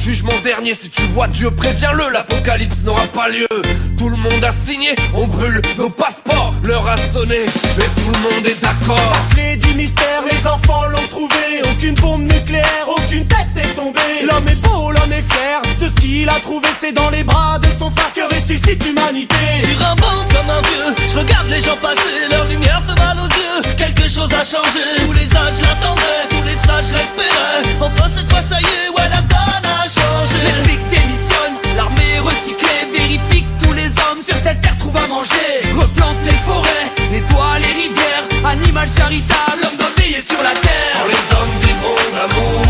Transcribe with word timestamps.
jugement 0.00 0.38
dernier. 0.42 0.74
Si 0.74 0.88
tu 0.90 1.02
vois 1.14 1.28
Dieu, 1.28 1.50
préviens-le, 1.50 2.10
l'apocalypse 2.10 2.82
n'aura 2.84 3.06
pas 3.08 3.28
lieu. 3.28 3.48
Tout 3.98 4.08
le 4.08 4.16
monde 4.16 4.42
a 4.42 4.50
signé, 4.50 4.94
on 5.14 5.26
brûle 5.26 5.60
nos 5.76 5.90
passeports, 5.90 6.54
l'heure 6.64 6.88
a 6.88 6.96
sonné, 6.96 7.44
mais 7.76 7.84
tout 7.84 8.10
le 8.14 8.18
monde 8.20 8.46
est 8.46 8.60
d'accord. 8.62 9.12
Les 9.36 9.56
du 9.56 9.74
mystère, 9.74 10.22
les 10.30 10.46
enfants 10.46 10.86
l'ont 10.86 11.06
trouvé. 11.10 11.62
Aucune 11.70 11.94
bombe 11.94 12.22
nucléaire, 12.22 12.86
aucune 12.88 13.26
tête 13.26 13.54
n'est 13.54 13.74
tombée. 13.74 14.24
L'homme 14.26 14.48
est 14.48 14.62
beau, 14.66 14.90
l'homme 14.90 15.12
est 15.12 15.32
fier. 15.32 15.60
De 15.80 15.88
ce 15.88 15.94
qu'il 15.96 16.28
a 16.28 16.40
trouvé, 16.40 16.68
c'est 16.80 16.92
dans 16.92 17.10
les 17.10 17.24
bras 17.24 17.58
de 17.58 17.68
son 17.78 17.90
frère 17.90 18.12
que 18.14 18.34
ressuscite 18.34 18.82
l'humanité. 18.84 19.36
Sur 19.62 19.86
un 19.86 19.94
banc 19.96 20.24
comme 20.32 20.50
un 20.50 20.62
vieux, 20.62 20.94
je 21.12 21.18
regarde 21.18 21.48
les 21.48 21.60
gens 21.60 21.76
passer, 21.76 22.28
leur 22.30 22.46
lumière 22.48 22.82
fait 22.88 22.98
mal 23.00 23.18
aux 23.18 23.28
yeux. 23.28 23.74
Quelque 23.76 24.08
chose 24.08 24.28
a 24.32 24.44
changé, 24.44 24.80
tous 25.04 25.12
les 25.12 25.36
âges 25.36 25.60
l'attendaient, 25.60 26.24
tous 26.30 26.42
les 26.44 26.56
sages 26.66 26.92
l'espéraient. 26.92 27.76
Enfin 27.80 28.08
cette 28.08 28.30
fois 28.30 28.42
ça 28.42 28.60
y 28.60 28.64
est, 28.64 28.88
ouais 28.90 29.08
la 29.10 29.22
l'armée 31.76 32.18
recyclée, 32.22 32.82
vérifie 32.92 33.44
que 33.44 33.64
tous 33.64 33.72
les 33.72 33.86
hommes 33.86 34.22
sur 34.22 34.36
cette 34.36 34.60
terre 34.60 34.76
trouvent 34.78 34.96
à 34.96 35.06
manger. 35.06 35.50
Replante 35.74 36.18
les 36.24 36.38
forêts, 36.46 36.86
nettoie 37.12 37.58
les 37.58 37.72
rivières, 37.82 38.24
animal 38.44 38.88
charitable, 38.88 39.60
l'homme 39.62 39.76
doit 39.78 39.94
veiller 39.96 40.20
sur 40.20 40.42
la 40.42 40.50
terre. 40.50 40.94
Quand 40.94 41.08
les 41.08 41.24
hommes 41.36 41.54
vivront 41.62 41.96
d'amour, 42.14 42.69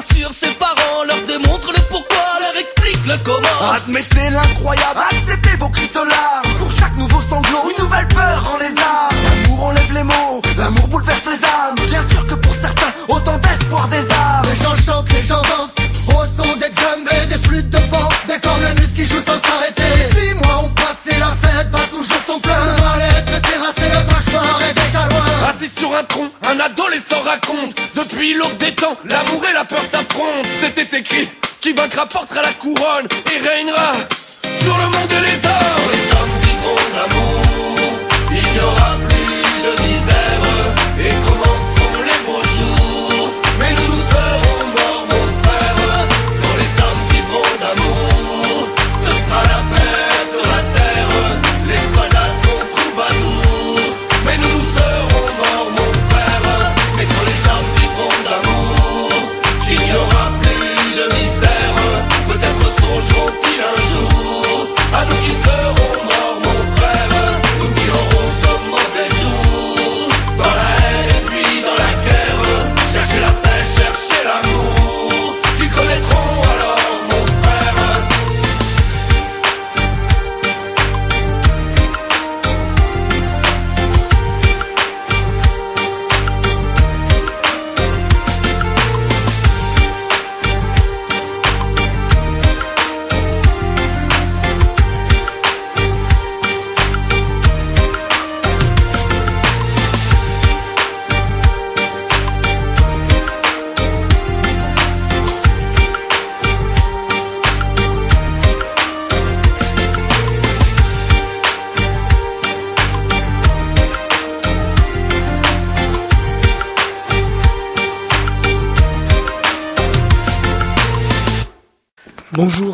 rassure 0.00 0.32
ses 0.32 0.52
parents, 0.52 1.04
leur 1.06 1.20
démontre 1.26 1.72
le 1.72 1.80
pourquoi, 1.88 2.38
leur 2.40 2.56
explique 2.60 3.06
le 3.06 3.16
comment. 3.24 3.72
Admettez 3.72 4.30
l'incroyable, 4.30 5.00
acceptez 5.10 5.56
vos 5.58 5.68
crises 5.68 5.92
un 26.60 26.70
tronc, 26.70 26.86
un 26.86 26.86
adolescent 26.86 27.20
raconte. 27.22 27.74
Depuis 27.94 28.34
l'aube 28.34 28.56
des 28.58 28.74
temps, 28.74 28.96
l'amour 29.04 29.42
et 29.48 29.52
la 29.52 29.64
peur 29.64 29.80
s'affrontent. 29.80 30.48
C'était 30.60 30.98
écrit, 30.98 31.28
qui 31.60 31.72
vaincra 31.72 32.06
portera 32.06 32.42
la 32.42 32.52
couronne 32.52 33.06
Et 33.32 33.48
régnera 33.48 33.92
sur 34.62 34.76
le 34.76 34.84
monde 34.84 35.12
et 35.12 35.30
les 35.30 35.46
hommes 35.46 35.79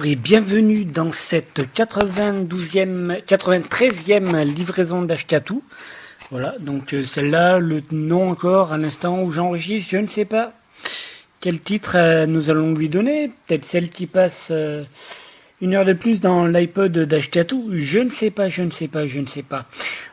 et 0.08 0.14
bienvenue 0.14 0.84
dans 0.84 1.10
cette 1.10 1.58
92e, 1.74 3.24
93e 3.24 4.44
livraison 4.44 5.02
d'Ashkatou. 5.02 5.64
Voilà, 6.30 6.54
donc 6.60 6.94
euh, 6.94 7.04
celle-là, 7.04 7.58
le 7.58 7.82
nom 7.90 8.30
encore 8.30 8.72
à 8.72 8.78
l'instant 8.78 9.20
où 9.24 9.32
j'enregistre, 9.32 9.90
je 9.90 9.96
ne 9.96 10.06
sais 10.06 10.24
pas 10.24 10.52
quel 11.40 11.58
titre 11.58 11.96
euh, 11.96 12.26
nous 12.26 12.50
allons 12.50 12.72
lui 12.72 12.88
donner. 12.88 13.32
Peut-être 13.48 13.64
celle 13.64 13.90
qui 13.90 14.06
passe 14.06 14.50
euh, 14.52 14.84
une 15.60 15.74
heure 15.74 15.84
de 15.84 15.92
plus 15.92 16.20
dans 16.20 16.46
l'iPod 16.46 16.96
d'Ashkatou. 16.96 17.70
Je 17.72 17.98
ne 17.98 18.10
sais 18.10 18.30
pas, 18.30 18.48
je 18.48 18.62
ne 18.62 18.70
sais 18.70 18.86
pas, 18.86 19.08
je 19.08 19.18
ne 19.18 19.26
sais 19.26 19.42
pas. 19.42 19.64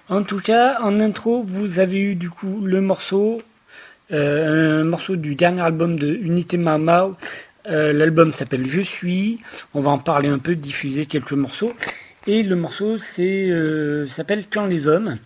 En 0.09 0.23
tout 0.23 0.39
cas, 0.39 0.79
en 0.81 0.99
intro, 1.01 1.45
vous 1.47 1.77
avez 1.77 1.99
eu 1.99 2.15
du 2.15 2.31
coup 2.31 2.61
le 2.63 2.81
morceau, 2.81 3.43
un 4.09 4.83
morceau 4.85 5.15
du 5.15 5.35
dernier 5.35 5.61
album 5.61 5.99
de 5.99 6.15
Unité 6.15 6.57
Mamao. 6.57 7.15
Euh, 7.67 7.93
L'album 7.93 8.33
s'appelle 8.33 8.67
Je 8.67 8.81
suis. 8.81 9.39
On 9.73 9.81
va 9.81 9.91
en 9.91 9.99
parler 9.99 10.29
un 10.29 10.39
peu, 10.39 10.55
diffuser 10.55 11.05
quelques 11.05 11.33
morceaux. 11.33 11.73
Et 12.27 12.43
le 12.43 12.55
morceau 12.55 12.99
c'est 12.99 13.49
euh, 13.49 14.07
s'appelle 14.09 14.45
Quand 14.51 14.65
les 14.65 14.87
hommes. 14.87 15.17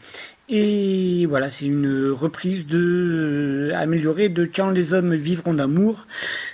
Et 0.49 1.25
voilà, 1.25 1.51
c'est 1.51 1.65
une 1.65 2.09
reprise 2.11 2.65
de 2.67 3.71
euh, 3.71 3.75
améliorée 3.75 4.29
de 4.29 4.45
Quand 4.45 4.69
les 4.69 4.93
hommes 4.93 5.15
vivront 5.15 5.53
d'amour, 5.53 6.05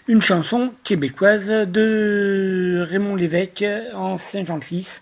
une 0.08 0.22
chanson 0.22 0.74
québécoise 0.84 1.48
de 1.48 2.86
Raymond 2.90 3.16
Lévesque 3.16 3.66
en 3.94 4.18
56 4.18 5.02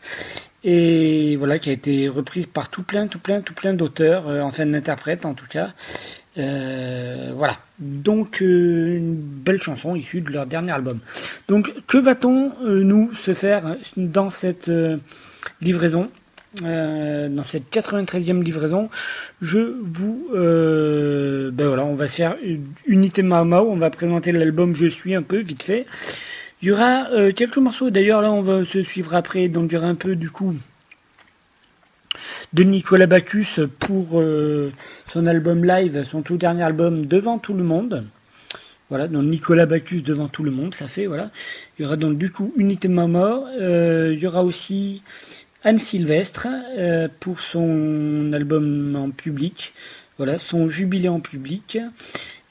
et 0.64 1.38
voilà 1.38 1.58
qui 1.58 1.72
a 1.72 1.74
été 1.74 2.08
reprise 2.08 2.46
par 2.46 2.70
tout 2.70 2.84
plein, 2.84 3.08
tout 3.08 3.18
plein, 3.18 3.42
tout 3.42 3.56
plein 3.56 3.74
d'auteurs, 3.74 4.28
enfin 4.28 4.68
d'interprètes 4.68 5.26
en 5.26 5.34
tout 5.34 5.48
cas. 5.48 5.74
Euh, 6.38 7.32
voilà. 7.36 7.58
Donc 7.80 8.42
euh, 8.42 8.98
une 8.98 9.16
belle 9.16 9.62
chanson 9.62 9.96
issue 9.96 10.22
de 10.22 10.32
leur 10.32 10.46
dernier 10.46 10.72
album. 10.72 11.00
Donc 11.48 11.72
que 11.88 11.98
va-t-on 11.98 12.54
euh, 12.64 12.84
nous 12.84 13.14
se 13.14 13.34
faire 13.34 13.76
dans 13.98 14.30
cette 14.30 14.70
euh, 14.70 14.98
livraison 15.62 16.10
euh, 16.64 17.30
dans 17.30 17.44
cette 17.44 17.72
93e 17.72 18.44
livraison, 18.44 18.90
je 19.42 19.74
vous, 19.82 20.28
euh, 20.34 21.50
ben 21.50 21.68
voilà, 21.68 21.86
on 21.86 21.96
va 21.96 22.10
se 22.10 22.16
faire 22.16 22.36
unité 22.86 23.22
Mao 23.22 23.70
on 23.70 23.78
va 23.78 23.90
présenter 23.90 24.34
l'album 24.34 24.76
Je 24.76 24.88
suis 24.88 25.16
un 25.16 25.22
peu 25.22 25.40
vite 25.40 25.64
fait. 25.64 25.86
Il 26.62 26.68
y 26.68 26.72
aura 26.72 27.08
euh, 27.12 27.32
quelques 27.32 27.58
morceaux, 27.58 27.90
d'ailleurs 27.90 28.22
là 28.22 28.34
on 28.34 28.42
va 28.42 28.66
se 28.66 28.84
suivre 28.84 29.16
après, 29.16 29.48
donc 29.48 29.72
il 29.72 29.76
y 29.76 29.78
aura 29.78 29.88
un 29.88 29.96
peu 29.96 30.18
du 30.18 30.30
coup 30.30 30.54
de 32.54 32.64
Nicolas 32.64 33.08
Bacchus 33.08 33.60
pour 33.80 34.20
euh, 34.20 34.72
son 35.08 35.28
album 35.28 35.64
live, 35.64 36.06
son 36.10 36.22
tout 36.22 36.38
dernier 36.38 36.64
album 36.64 37.06
Devant 37.06 37.38
tout 37.40 37.54
le 37.54 37.64
monde. 37.64 38.06
Voilà, 38.90 39.08
donc 39.08 39.24
Nicolas 39.24 39.66
Bacchus 39.66 40.02
devant 40.02 40.28
tout 40.28 40.44
le 40.44 40.52
monde, 40.52 40.76
ça 40.76 40.90
fait, 40.90 41.06
voilà. 41.06 41.32
Il 41.78 41.84
y 41.84 41.86
aura 41.86 41.96
donc 41.96 42.18
du 42.18 42.30
coup 42.30 42.52
Unité 42.58 42.90
Mama, 42.90 43.46
euh, 43.60 44.12
il 44.14 44.20
y 44.20 44.28
aura 44.28 44.44
aussi 44.44 45.02
Anne 45.64 45.78
Sylvestre 45.78 46.48
euh, 46.78 47.08
pour 47.22 47.40
son 47.40 48.34
album 48.34 48.98
en 48.98 49.12
public, 49.12 49.74
voilà, 50.18 50.40
son 50.40 50.68
jubilé 50.68 51.08
en 51.08 51.22
public. 51.22 51.80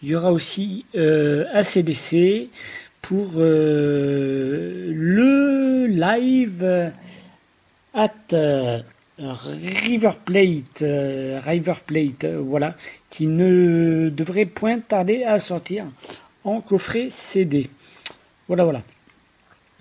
Il 0.03 0.09
y 0.09 0.15
aura 0.15 0.33
aussi 0.33 0.87
ACDC 0.95 2.49
pour 3.03 3.33
le 3.37 4.87
live 5.87 6.91
at 7.93 8.11
River 9.21 10.13
Plate, 10.25 10.83
euh, 10.83 11.41
River 11.45 11.75
Plate, 11.87 12.25
euh, 12.25 12.41
voilà, 12.43 12.75
qui 13.11 13.27
ne 13.27 14.09
devrait 14.09 14.47
point 14.47 14.79
tarder 14.79 15.25
à 15.25 15.39
sortir 15.41 15.85
en 16.45 16.61
coffret 16.61 17.09
CD. 17.11 17.69
Voilà, 18.49 18.65
voilà. 18.65 18.83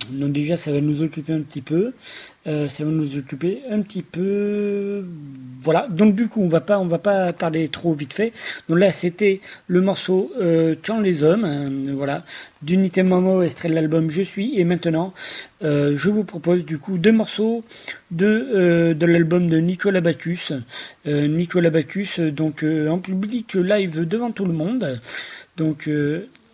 Donc 0.09 0.31
déjà, 0.31 0.57
ça 0.57 0.71
va 0.71 0.81
nous 0.81 1.01
occuper 1.01 1.33
un 1.33 1.41
petit 1.41 1.61
peu. 1.61 1.93
Euh, 2.47 2.69
ça 2.69 2.83
va 2.83 2.89
nous 2.89 3.17
occuper 3.17 3.61
un 3.69 3.81
petit 3.81 4.01
peu. 4.01 5.03
Voilà. 5.61 5.87
Donc 5.89 6.15
du 6.15 6.27
coup, 6.27 6.41
on 6.41 6.47
va 6.47 6.61
pas, 6.61 6.79
on 6.79 6.87
va 6.87 6.97
pas 6.97 7.31
tarder 7.33 7.67
trop 7.67 7.93
vite 7.93 8.13
fait. 8.13 8.31
Donc 8.69 8.79
là, 8.79 8.91
c'était 8.91 9.41
le 9.67 9.81
morceau 9.81 10.31
euh, 10.39 10.75
les 11.03 11.23
hommes, 11.23 11.43
hein, 11.43 11.69
voilà, 11.93 12.23
d'Unité 12.61 13.03
Momo, 13.03 13.41
extrait 13.41 13.69
de 13.69 13.75
l'album 13.75 14.09
Je 14.09 14.21
suis. 14.21 14.57
Et 14.59 14.63
maintenant, 14.63 15.13
euh, 15.63 15.95
je 15.97 16.09
vous 16.09 16.23
propose 16.23 16.65
du 16.65 16.79
coup 16.79 16.97
deux 16.97 17.11
morceaux 17.11 17.63
de 18.09 18.25
euh, 18.25 18.93
de 18.93 19.05
l'album 19.05 19.49
de 19.49 19.57
Nicolas 19.57 20.01
Bacchus. 20.01 20.53
Nicolas 21.05 21.71
Bacchus, 21.71 22.31
donc 22.31 22.63
en 22.63 22.99
public 22.99 23.53
live 23.53 24.07
devant 24.07 24.31
tout 24.31 24.45
le 24.45 24.53
monde. 24.53 25.01
Donc 25.57 25.89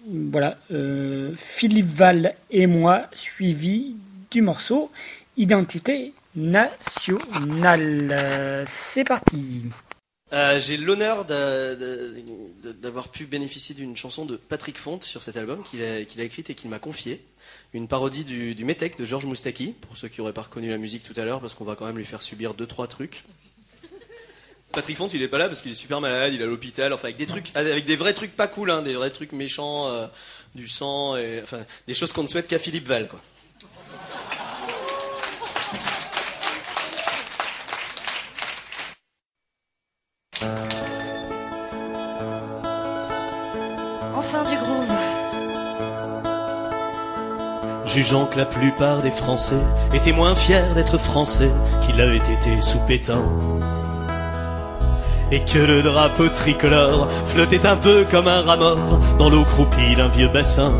voilà, 0.07 0.57
euh, 0.71 1.33
Philippe 1.37 1.87
Val 1.87 2.35
et 2.51 2.67
moi, 2.67 3.07
suivi 3.13 3.95
du 4.31 4.41
morceau 4.41 4.91
Identité 5.37 6.13
nationale. 6.35 7.05
C'est 8.67 9.03
parti. 9.03 9.63
Euh, 10.33 10.59
J'ai 10.59 10.77
l'honneur 10.77 11.25
d'a- 11.25 11.75
d'a- 11.75 11.95
d'a- 12.63 12.73
d'avoir 12.73 13.09
pu 13.09 13.25
bénéficier 13.25 13.75
d'une 13.75 13.95
chanson 13.95 14.25
de 14.25 14.37
Patrick 14.37 14.77
Fonte 14.77 15.03
sur 15.03 15.23
cet 15.23 15.37
album 15.37 15.63
qu'il 15.63 15.83
a, 15.83 15.99
écrite 15.99 16.49
et 16.49 16.55
qu'il 16.55 16.69
m'a 16.69 16.79
confiée. 16.79 17.23
Une 17.73 17.87
parodie 17.87 18.23
du, 18.23 18.55
du 18.55 18.65
de 18.65 19.05
Georges 19.05 19.25
Moustaki, 19.25 19.75
pour 19.81 19.97
ceux 19.97 20.07
qui 20.07 20.21
n'auraient 20.21 20.33
pas 20.33 20.43
reconnu 20.43 20.69
la 20.69 20.77
musique 20.77 21.03
tout 21.03 21.19
à 21.19 21.25
l'heure, 21.25 21.41
parce 21.41 21.53
qu'on 21.53 21.65
va 21.65 21.75
quand 21.75 21.85
même 21.85 21.97
lui 21.97 22.05
faire 22.05 22.21
subir 22.21 22.53
deux 22.53 22.65
trois 22.65 22.87
trucs. 22.87 23.23
Patrick 24.73 24.97
Fonte, 24.97 25.13
il 25.13 25.21
est 25.21 25.27
pas 25.27 25.37
là 25.37 25.47
parce 25.47 25.61
qu'il 25.61 25.71
est 25.71 25.75
super 25.75 26.01
malade, 26.01 26.33
il 26.33 26.41
est 26.41 26.43
à 26.43 26.47
l'hôpital, 26.47 26.91
enfin 26.91 27.05
avec 27.05 27.17
des 27.17 27.25
trucs, 27.25 27.51
avec 27.55 27.85
des 27.85 27.95
vrais 27.95 28.13
trucs 28.13 28.35
pas 28.35 28.47
cool, 28.47 28.71
hein, 28.71 28.81
des 28.81 28.93
vrais 28.93 29.09
trucs 29.09 29.31
méchants, 29.31 29.87
euh, 29.87 30.05
du 30.53 30.67
sang, 30.67 31.15
et, 31.15 31.39
enfin 31.41 31.59
des 31.87 31.93
choses 31.93 32.11
qu'on 32.11 32.23
ne 32.23 32.27
souhaite 32.27 32.47
qu'à 32.47 32.59
Philippe 32.59 32.87
Val, 32.87 33.07
quoi. 33.07 33.21
Enfin 44.17 44.43
du 44.43 44.57
groove. 44.57 44.91
Jugeant 47.87 48.25
que 48.25 48.37
la 48.37 48.45
plupart 48.45 49.01
des 49.01 49.11
Français 49.11 49.55
étaient 49.93 50.11
moins 50.11 50.35
fiers 50.35 50.73
d'être 50.73 50.97
Français 50.97 51.49
qu'ils 51.85 51.95
l'avaient 51.95 52.17
été 52.17 52.61
sous 52.61 52.79
pétain. 52.79 53.23
Et 55.31 55.39
que 55.39 55.57
le 55.57 55.81
drapeau 55.81 56.27
tricolore 56.29 57.09
flottait 57.27 57.65
un 57.65 57.75
peu 57.75 58.05
comme 58.09 58.27
un 58.27 58.41
rat 58.41 58.57
dans 59.17 59.29
l'eau 59.29 59.43
croupie 59.43 59.95
d'un 59.95 60.07
vieux 60.07 60.27
bassin. 60.27 60.71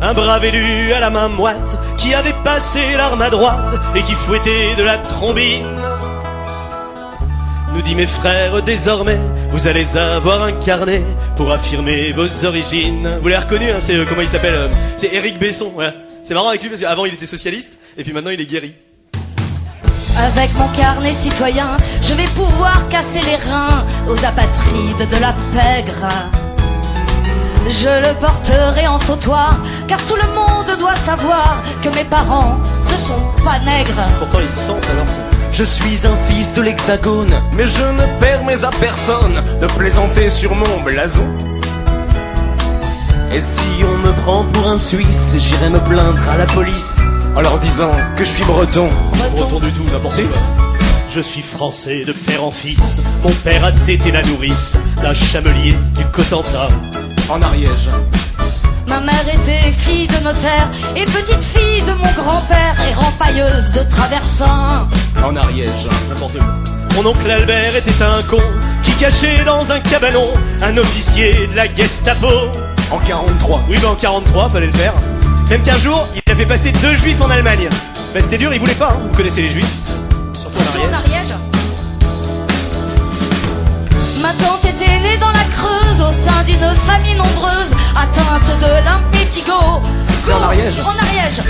Un 0.00 0.12
brave 0.12 0.44
élu 0.44 0.92
à 0.92 1.00
la 1.00 1.08
main 1.08 1.28
moite 1.28 1.78
qui 1.96 2.12
avait 2.12 2.34
passé 2.44 2.80
l'arme 2.96 3.22
à 3.22 3.30
droite 3.30 3.74
et 3.94 4.02
qui 4.02 4.12
fouettait 4.12 4.74
de 4.76 4.82
la 4.82 4.98
trombine. 4.98 5.64
Nous 7.74 7.82
dit 7.82 7.94
mes 7.94 8.06
frères, 8.06 8.62
désormais, 8.62 9.18
vous 9.50 9.66
allez 9.66 9.96
avoir 9.96 10.42
un 10.42 10.52
carnet 10.52 11.02
pour 11.36 11.50
affirmer 11.50 12.12
vos 12.12 12.44
origines. 12.44 13.18
Vous 13.22 13.28
l'avez 13.28 13.44
reconnu, 13.44 13.70
hein, 13.70 13.80
c'est 13.80 13.96
euh, 13.96 14.04
comment 14.08 14.20
il 14.20 14.28
s'appelle 14.28 14.54
euh, 14.54 14.68
C'est 14.96 15.12
Éric 15.12 15.38
Besson. 15.38 15.72
Voilà. 15.74 15.94
C'est 16.22 16.34
marrant 16.34 16.50
avec 16.50 16.62
lui 16.62 16.68
parce 16.68 16.82
qu'avant 16.82 17.04
il 17.04 17.14
était 17.14 17.26
socialiste 17.26 17.78
et 17.96 18.04
puis 18.04 18.12
maintenant 18.12 18.30
il 18.30 18.40
est 18.40 18.46
guéri. 18.46 18.74
Avec 20.16 20.56
mon 20.56 20.68
carnet 20.68 21.12
citoyen, 21.12 21.76
je 22.00 22.14
vais 22.14 22.28
pouvoir 22.28 22.86
casser 22.88 23.20
les 23.22 23.36
reins 23.50 23.84
aux 24.08 24.24
apatrides 24.24 25.08
de 25.10 25.20
la 25.20 25.34
pègre. 25.52 26.08
Je 27.68 27.88
le 27.88 28.14
porterai 28.20 28.86
en 28.86 28.98
sautoir, 28.98 29.56
car 29.88 29.98
tout 30.06 30.14
le 30.16 30.28
monde 30.34 30.78
doit 30.78 30.96
savoir 30.96 31.62
que 31.82 31.88
mes 31.88 32.04
parents 32.04 32.58
ne 32.92 32.96
sont 32.96 33.42
pas 33.44 33.58
nègres. 33.60 34.06
Pourtant 34.18 34.38
ils 34.40 34.50
sentent 34.50 34.88
alors. 34.90 35.06
Je 35.52 35.64
suis 35.64 36.06
un 36.06 36.16
fils 36.26 36.52
de 36.52 36.62
l'hexagone, 36.62 37.34
mais 37.54 37.66
je 37.66 37.82
ne 37.82 38.20
permets 38.20 38.64
à 38.64 38.70
personne 38.70 39.42
de 39.60 39.66
plaisanter 39.66 40.28
sur 40.28 40.54
mon 40.54 40.80
blason. 40.84 41.26
Et 43.32 43.40
si 43.40 43.66
on 43.82 44.06
me 44.06 44.12
prend 44.22 44.44
pour 44.44 44.68
un 44.68 44.78
Suisse, 44.78 45.34
j'irai 45.38 45.70
me 45.70 45.80
plaindre 45.80 46.22
à 46.28 46.36
la 46.36 46.46
police 46.46 47.00
en 47.36 47.40
leur 47.40 47.58
disant 47.58 47.90
que 48.16 48.24
je 48.24 48.30
suis 48.30 48.44
breton. 48.44 48.88
Breton 49.12 49.58
du 49.58 49.72
tout, 49.72 49.84
n'importe 49.92 50.22
quoi. 50.22 50.40
Je 51.10 51.20
suis 51.20 51.42
français 51.42 52.04
de 52.04 52.12
père 52.12 52.44
en 52.44 52.50
fils. 52.50 53.00
Mon 53.22 53.30
père 53.30 53.64
a 53.64 53.72
tété 53.72 54.10
la 54.10 54.22
nourrice 54.22 54.76
d'un 55.02 55.14
chamelier 55.14 55.74
du 55.96 56.04
Cotentin. 56.06 56.68
En 57.28 57.40
Ariège. 57.40 57.88
Ma 58.88 59.00
mère 59.00 59.24
était 59.28 59.72
fille 59.72 60.06
de 60.06 60.24
notaire 60.24 60.68
et 60.94 61.04
petite 61.04 61.42
fille 61.42 61.82
de 61.82 61.92
mon 61.92 62.12
grand-père 62.22 62.76
et 62.88 62.94
rempailleuse 62.94 63.72
de 63.72 63.82
traversin. 63.88 64.86
En 65.24 65.36
Ariège. 65.36 65.88
N'importe 66.08 66.38
quoi. 66.38 66.54
Mon 66.96 67.10
oncle 67.10 67.28
Albert 67.28 67.74
était 67.76 68.02
un 68.02 68.22
con 68.22 68.42
qui 68.82 68.92
cachait 68.92 69.42
dans 69.44 69.72
un 69.72 69.80
cabanon 69.80 70.26
un 70.62 70.76
officier 70.76 71.48
de 71.48 71.56
la 71.56 71.72
Gestapo. 71.72 72.28
En 72.90 72.98
43. 72.98 73.64
Oui, 73.68 73.78
bah 73.80 73.88
en 73.90 73.94
43, 73.94 74.50
fallait 74.50 74.66
le 74.66 74.72
faire. 74.72 74.94
Même 75.50 75.62
qu'un 75.62 75.78
jour, 75.78 76.06
il 76.14 76.32
a 76.32 76.34
fait 76.34 76.46
passer 76.46 76.72
deux 76.72 76.94
juifs 76.94 77.20
en 77.20 77.28
Allemagne. 77.28 77.68
Bah 78.14 78.22
c'était 78.22 78.38
dur, 78.38 78.52
il 78.54 78.60
voulait 78.60 78.74
pas, 78.74 78.92
hein. 78.92 79.00
vous 79.08 79.16
connaissez 79.16 79.42
les 79.42 79.50
juifs. 79.50 79.70
Surtout 80.32 80.58
en 80.58 80.62
Surtout 80.62 80.78
en 80.78 80.92
Ariège. 80.92 81.14
Ariège. 81.14 81.34
Ma 84.22 84.32
tante 84.32 84.64
était 84.64 85.00
née 85.00 85.18
dans 85.18 85.30
la 85.30 85.44
Creuse 85.44 86.00
au 86.00 86.12
sein 86.12 86.42
d'une 86.44 86.74
famille 86.86 87.14
nombreuse 87.14 87.74
atteinte 87.94 88.58
de 88.58 88.84
l'impétigo. 88.84 89.52
C'est 90.22 90.32
en 90.32 90.42
Ariège. 90.42 90.80
En 90.80 90.88
Ariège. 90.88 91.40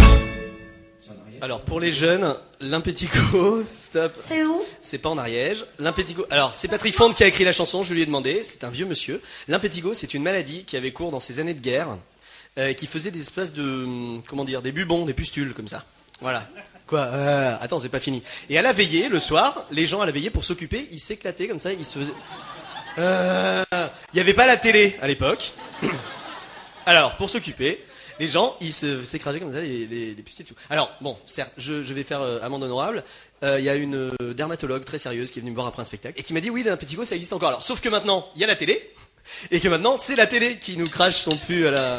Alors 1.41 1.61
pour 1.61 1.79
les 1.79 1.93
jeunes, 1.93 2.35
l'impétigo, 2.61 3.63
stop. 3.65 4.15
C'est 4.17 4.45
où? 4.45 4.63
C'est 4.81 4.99
pas 4.99 5.11
en 5.11 5.19
Ariège. 5.19 5.67
L'impétigo. 5.79 6.25
Alors, 6.31 6.55
c'est 6.55 6.69
Patrick 6.69 6.97
Fonte 6.97 7.15
qui 7.15 7.23
a 7.23 7.27
écrit 7.27 7.45
la 7.45 7.53
chanson, 7.53 7.83
je 7.83 7.93
lui 7.95 8.03
ai 8.03 8.07
demandé. 8.07 8.43
C'est 8.43 8.65
un 8.65 8.71
vieux 8.71 8.87
monsieur. 8.87 9.21
L'impétigo, 9.47 9.95
c'est 9.95 10.15
une 10.15 10.23
maladie 10.23 10.65
qui 10.65 10.77
avait 10.77 10.93
cours 10.93 11.11
dans 11.11 11.21
ces 11.21 11.41
années 11.41 11.55
de 11.55 11.61
guerre, 11.61 11.97
euh, 12.59 12.73
qui 12.73 12.87
faisait 12.87 13.11
des 13.11 13.21
espèces 13.21 13.53
de. 13.53 13.63
hum, 13.63 14.23
Comment 14.29 14.45
dire 14.45 14.63
Des 14.63 14.73
bubons, 14.73 15.05
des 15.05 15.15
pustules, 15.15 15.55
comme 15.55 15.69
ça. 15.69 15.85
Voilà. 16.21 16.49
Quoi 16.87 17.01
Euh, 17.13 17.57
Attends, 17.61 17.79
c'est 17.79 17.89
pas 17.89 18.01
fini. 18.01 18.23
Et 18.51 18.59
à 18.59 18.63
la 18.63 18.73
veillée, 18.73 19.09
le 19.09 19.19
soir, 19.21 19.67
les 19.71 19.87
gens 19.87 20.01
à 20.01 20.07
la 20.07 20.13
veillée, 20.13 20.31
pour 20.31 20.45
s'occuper, 20.45 20.89
ils 20.93 21.01
s'éclataient 21.01 21.49
comme 21.49 21.59
ça, 21.59 21.73
ils 21.73 21.85
se 21.85 21.99
faisaient. 21.99 22.13
Euh, 22.99 23.65
Il 24.13 24.15
n'y 24.17 24.21
avait 24.21 24.35
pas 24.35 24.47
la 24.47 24.57
télé 24.57 24.97
à 25.03 25.07
l'époque. 25.09 25.53
Alors, 26.87 27.17
pour 27.17 27.31
s'occuper, 27.31 27.83
les 28.21 28.29
gens, 28.29 28.57
ils 28.61 28.73
s'écrasaient 28.73 29.41
comme 29.41 29.53
ça, 29.53 29.61
les, 29.61 29.87
les, 29.87 30.15
les 30.15 30.23
pustules 30.23 30.45
et 30.45 30.49
tout. 30.49 30.55
Alors, 30.71 30.93
bon, 31.01 31.19
certes, 31.25 31.53
je, 31.57 31.73
vais 31.95 32.05
faire 32.05 32.21
amende 32.43 32.63
honorable. 32.63 33.03
Il 33.43 33.61
y 33.65 33.69
a 33.69 33.75
une 33.75 34.11
dermatologue 34.35 34.85
très 34.85 34.99
sérieuse 34.99 35.31
qui 35.31 35.39
est 35.39 35.43
venue 35.43 35.51
me 35.51 35.57
voir 35.57 35.67
après 35.67 35.83
un 35.83 35.85
spectacle 35.85 36.19
et 36.19 36.23
qui 36.23 36.33
m'a 36.33 36.41
dit 36.41 36.51
oui, 36.51 36.63
l'impétigo, 36.63 37.05
ça 37.05 37.15
existe 37.17 37.33
encore. 37.33 37.49
Alors, 37.49 37.63
sauf 37.63 37.81
que 37.81 37.89
maintenant, 37.89 38.29
il 38.37 38.41
y 38.41 38.45
a 38.45 38.47
la 38.47 38.57
télé 38.57 38.91
et 39.51 39.61
que 39.61 39.69
maintenant, 39.69 39.95
c'est 39.97 40.17
la 40.17 40.27
télé 40.27 40.59
qui 40.61 40.77
nous 40.77 40.87
crache 40.87 41.17
son 41.17 41.37
pu 41.37 41.67
à 41.67 41.71
la. 41.71 41.97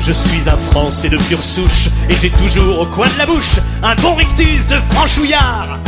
Je 0.00 0.12
suis 0.12 0.48
un 0.48 0.56
Français 0.56 1.08
de 1.08 1.18
pure 1.18 1.42
souche 1.42 1.88
et 2.08 2.14
j'ai 2.14 2.30
toujours 2.30 2.80
au 2.80 2.86
coin 2.86 3.06
de 3.08 3.18
la 3.18 3.26
bouche 3.26 3.58
un 3.82 3.94
bon 3.96 4.14
rictus 4.14 4.66
de 4.68 4.80
franchouillard. 4.90 5.78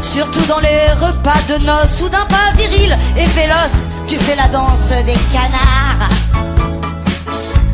Surtout 0.00 0.44
dans 0.46 0.60
les 0.60 0.92
repas 0.92 1.40
de 1.48 1.64
noces 1.64 2.00
ou 2.00 2.08
d'un 2.08 2.26
pas 2.26 2.52
viril 2.56 2.96
et 3.16 3.26
véloce, 3.26 3.88
tu 4.06 4.16
fais 4.16 4.36
la 4.36 4.48
danse 4.48 4.90
des 5.04 5.16
canards. 5.32 6.10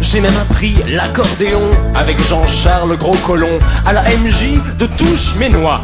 J'ai 0.01 0.21
même 0.21 0.37
appris 0.37 0.77
l'accordéon 0.87 1.71
avec 1.95 2.21
Jean-Charles 2.27 2.97
Gros 2.97 3.17
Colon 3.27 3.59
à 3.85 3.93
la 3.93 4.03
MJ 4.03 4.59
de 4.79 4.87
Touche 4.87 5.37
Ménois. 5.37 5.83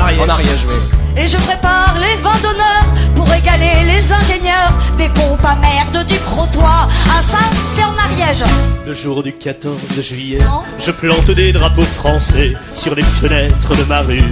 En 0.00 0.28
Ariège, 0.28 0.66
oui. 0.66 1.22
Et 1.22 1.28
je 1.28 1.36
prépare 1.36 1.94
les 1.98 2.16
vins 2.22 2.38
d'honneur 2.42 2.84
pour 3.14 3.26
égaler 3.34 3.84
les 3.84 4.12
ingénieurs 4.12 4.72
des 4.96 5.08
pompes 5.10 5.44
à 5.44 5.56
merde 5.56 6.06
du 6.06 6.18
crottoir. 6.18 6.88
Ah 7.08 7.22
ça, 7.22 7.38
c'est 7.74 7.84
en 7.84 7.94
Ariège. 7.96 8.44
Le 8.86 8.92
jour 8.94 9.22
du 9.22 9.32
14 9.32 9.76
juillet, 10.00 10.38
Non. 10.40 10.62
je 10.78 10.90
plante 10.90 11.30
des 11.30 11.52
drapeaux 11.52 11.82
français 11.82 12.54
sur 12.74 12.94
les 12.94 13.02
fenêtres 13.02 13.76
de 13.76 13.84
ma 13.84 14.00
rue. 14.00 14.22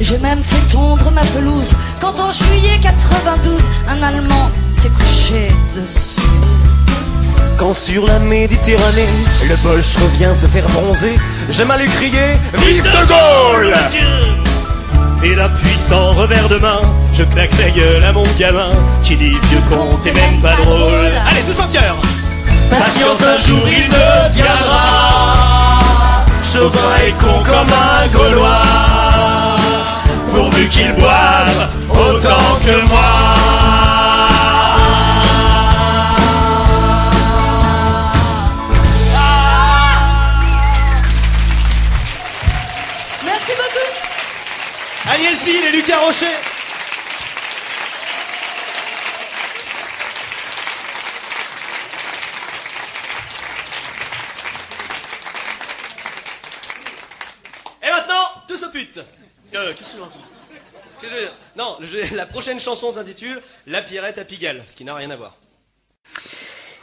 J'ai 0.00 0.18
même 0.18 0.42
fait 0.42 0.72
tondre 0.72 1.10
ma 1.10 1.22
pelouse 1.24 1.72
quand 2.00 2.18
en 2.20 2.30
juillet 2.30 2.78
92, 2.80 3.60
un 3.88 4.02
Allemand 4.02 4.50
s'est 4.72 4.88
couché 4.90 5.48
dessus. 5.76 6.20
Quand 7.58 7.74
sur 7.74 8.06
la 8.06 8.18
Méditerranée, 8.18 9.08
le 9.48 9.56
Bolche 9.62 9.96
revient 9.96 10.32
se 10.34 10.46
faire 10.46 10.68
bronzer, 10.68 11.16
j'aime 11.50 11.70
à 11.70 11.76
lui 11.76 11.88
crier 11.88 12.36
Vive 12.54 12.84
de 12.84 13.06
Gaulle 13.06 13.74
Et 15.22 15.34
d'un 15.34 15.48
puissant 15.48 16.12
revers 16.12 16.48
de 16.48 16.56
main, 16.56 16.80
je 17.12 17.24
claque 17.24 17.56
la 17.58 17.70
gueule 17.70 18.04
à 18.04 18.12
mon 18.12 18.24
gamin 18.38 18.72
qui 19.02 19.16
dit 19.16 19.38
vieux 19.44 19.62
con, 19.68 19.96
t'es 20.02 20.12
même 20.12 20.40
pas 20.40 20.56
drôle. 20.56 21.12
Allez, 21.30 21.42
tous 21.46 21.60
en 21.60 21.68
cœur 21.68 21.96
Patience, 22.70 23.22
un 23.22 23.38
jour 23.38 23.62
il 23.68 23.88
deviendra 23.88 25.24
vin 26.60 26.96
est 27.06 27.12
con 27.12 27.42
comme 27.42 27.72
un 27.72 28.06
Gaulois. 28.16 28.62
Pourvu 30.30 30.68
qu'il 30.68 30.92
boive 30.92 31.68
autant 31.90 32.58
que 32.64 32.86
moi. 32.86 34.13
Bill 45.42 45.64
et 45.64 45.72
Lucas 45.72 45.98
Rocher. 45.98 46.26
Et 57.82 57.90
maintenant, 57.90 58.14
tous 58.46 58.62
aux 58.62 58.70
putes. 58.70 58.98
Euh, 59.54 59.72
qu'est-ce 59.74 59.96
que 59.96 59.96
je 59.96 60.02
Qu'est-ce 60.02 61.00
que 61.00 61.08
je 61.08 61.14
veux 61.14 61.20
dire 61.20 61.32
Non, 61.56 61.78
la 62.12 62.26
prochaine 62.26 62.60
chanson 62.60 62.92
s'intitule 62.92 63.42
La 63.66 63.82
Pierrette 63.82 64.18
à 64.18 64.24
Pigalle, 64.24 64.62
ce 64.66 64.76
qui 64.76 64.84
n'a 64.84 64.94
rien 64.94 65.10
à 65.10 65.16
voir. 65.16 65.36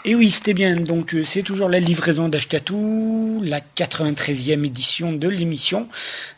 Et 0.04 0.16
oui, 0.16 0.32
c'était 0.32 0.56
bien. 0.56 0.76
Donc, 0.76 1.14
euh, 1.14 1.24
c'est 1.24 1.44
toujours 1.44 1.70
la 1.70 1.80
livraison 1.80 2.28
d'Ashkatou, 2.28 3.42
la 3.44 3.60
93e 3.60 4.66
édition 4.66 5.14
de 5.14 5.28
l'émission. 5.28 5.88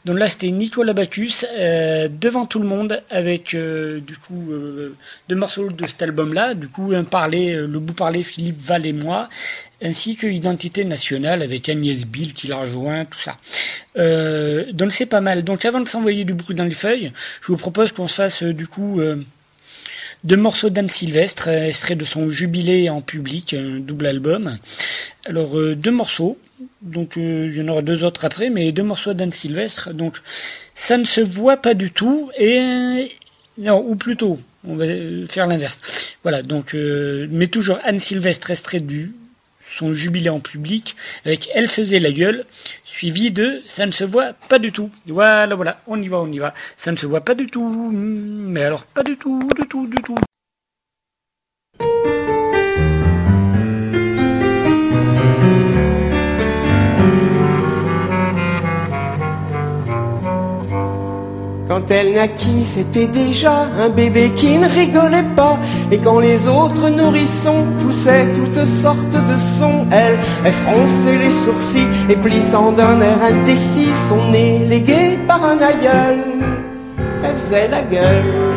Donc 0.04 0.20
là, 0.20 0.28
c'était 0.28 0.52
Nicolas 0.52 0.92
Bacchus 0.92 1.46
euh, 1.54 2.10
devant 2.10 2.46
tout 2.46 2.60
le 2.60 2.68
monde 2.68 3.02
avec 3.10 3.54
euh, 3.54 4.02
du 4.02 4.18
coup 4.18 4.52
euh, 4.52 4.98
deux 5.30 5.36
morceaux 5.38 5.70
de 5.70 5.88
cet 5.88 6.02
album-là. 6.02 6.56
Du 6.56 6.68
coup, 6.68 6.92
un 6.94 7.06
parler, 7.06 7.56
le 7.56 7.80
bout 7.80 7.94
parlé, 7.94 8.24
Philippe 8.24 8.62
Val 8.62 8.86
et 8.86 8.92
moi, 8.92 9.30
ainsi 9.82 10.18
que 10.18 10.28
Identité 10.28 10.84
nationale 10.84 11.42
avec 11.42 11.70
Agnès 11.70 12.06
Bill 12.06 12.34
qui 12.34 12.48
la 12.48 12.58
rejoint, 12.58 13.06
tout 13.06 13.20
ça. 13.20 13.38
Donc 14.74 14.92
c'est 14.92 15.06
pas 15.06 15.22
mal. 15.22 15.44
Donc 15.44 15.64
avant 15.64 15.80
de 15.80 15.88
s'envoyer 15.88 16.26
du 16.26 16.34
bruit 16.34 16.56
dans 16.56 16.64
les 16.66 16.72
feuilles, 16.72 17.14
je 17.42 17.48
vous 17.48 17.58
propose 17.58 17.94
qu'on 17.94 18.10
se 18.10 18.16
fasse 18.16 18.44
du 18.44 18.68
coup. 18.68 19.00
Deux 20.24 20.38
morceaux 20.38 20.70
d'Anne 20.70 20.90
Sylvestre, 20.90 21.50
euh, 21.50 21.68
extrait 21.68 21.96
de 21.96 22.06
son 22.06 22.30
jubilé 22.30 22.90
en 22.90 23.02
public, 23.02 23.54
un 23.54 23.80
double 23.80 24.08
album. 24.08 24.58
Alors 25.26 25.58
euh, 25.58 25.76
deux 25.76 25.92
morceaux, 25.92 26.38
donc 26.82 27.18
euh, 27.18 27.50
il 27.52 27.58
y 27.58 27.62
en 27.62 27.68
aura 27.68 27.82
deux 27.82 28.04
autres 28.04 28.26
après, 28.26 28.50
mais 28.50 28.72
deux 28.72 28.84
morceaux 28.84 29.14
d'Anne 29.14 29.34
Sylvestre. 29.34 29.94
Donc 29.94 30.18
ça 30.76 30.98
ne 30.98 31.06
se 31.06 31.22
voit 31.22 31.58
pas 31.58 31.74
du 31.74 31.92
tout 31.92 32.30
et 32.38 33.10
non 33.58 33.84
ou 33.86 33.96
plutôt 33.96 34.40
on 34.68 34.76
va 34.76 34.86
faire 35.28 35.48
l'inverse. 35.48 35.80
Voilà 36.24 36.42
donc 36.42 36.74
euh, 36.74 37.28
mais 37.30 37.48
toujours 37.48 37.80
Anne 37.84 38.00
Sylvestre 38.00 38.52
extrait 38.52 38.80
du 38.80 39.14
son 39.78 39.94
jubilé 39.94 40.30
en 40.30 40.40
public 40.40 40.96
avec 41.26 41.50
Elle 41.54 41.68
faisait 41.68 42.00
la 42.00 42.12
gueule, 42.12 42.46
suivi 42.84 43.32
de 43.32 43.62
Ça 43.66 43.86
ne 43.86 43.92
se 43.92 44.04
voit 44.04 44.34
pas 44.50 44.60
du 44.60 44.72
tout. 44.72 44.90
Voilà, 45.08 45.56
voilà, 45.56 45.82
on 45.88 46.02
y 46.02 46.08
va, 46.08 46.20
on 46.20 46.32
y 46.32 46.40
va. 46.40 46.54
Ça 46.78 46.92
ne 46.92 46.98
se 46.98 47.06
voit 47.06 47.22
pas 47.22 47.36
du 47.36 47.48
tout, 47.48 47.92
mais 47.92 48.64
alors 48.64 48.86
pas 48.86 49.04
du 49.04 49.18
tout, 49.18 49.48
du 49.56 49.68
tout, 49.68 49.88
du 49.88 50.02
tout. 50.02 50.16
Quand 61.84 61.96
elle 61.96 62.14
naquit, 62.14 62.64
c'était 62.64 63.08
déjà 63.08 63.68
un 63.78 63.90
bébé 63.90 64.32
qui 64.36 64.58
ne 64.58 64.68
rigolait 64.68 65.26
pas. 65.36 65.60
Et 65.92 65.98
quand 65.98 66.20
les 66.20 66.48
autres 66.48 66.90
nourrissons 66.90 67.66
poussaient 67.80 68.32
toutes 68.32 68.66
sortes 68.66 69.12
de 69.12 69.38
sons, 69.38 69.86
elle, 69.92 70.18
elle 70.46 70.54
fronçait 70.54 71.18
les 71.18 71.32
sourcils 71.32 71.88
et 72.10 72.16
plissant 72.16 72.72
d'un 72.72 73.02
air 73.02 73.18
indécis 73.30 73.92
son 74.08 74.32
nez 74.32 74.60
légué 74.60 75.18
par 75.28 75.44
un 75.44 75.58
aïeul. 75.58 76.20
Elle 77.22 77.36
faisait 77.36 77.68
la 77.68 77.82
gueule. 77.82 78.53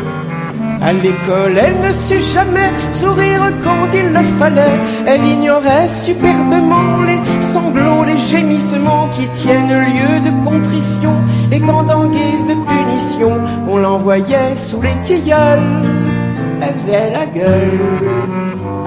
À 0.87 0.93
l'école, 0.93 1.57
elle 1.57 1.81
ne 1.81 1.91
sut 1.91 2.21
jamais 2.21 2.71
sourire 2.93 3.51
quand 3.61 3.89
il 3.93 4.13
le 4.13 4.23
fallait. 4.39 4.79
Elle 5.05 5.25
ignorait 5.25 5.89
superbement 5.89 7.01
les 7.05 7.19
sanglots, 7.43 8.05
les 8.05 8.17
gémissements 8.17 9.09
qui 9.09 9.27
tiennent 9.27 9.67
lieu 9.67 10.21
de 10.21 10.45
contrition. 10.45 11.11
Et 11.51 11.59
quand 11.59 11.89
en 11.89 12.05
guise 12.05 12.45
de 12.45 12.55
punition, 12.71 13.33
on 13.67 13.75
l'envoyait 13.75 14.55
sous 14.55 14.81
les 14.81 14.95
tilleuls, 15.03 15.59
elle 16.61 16.73
faisait 16.73 17.11
la 17.11 17.25
gueule. 17.25 17.79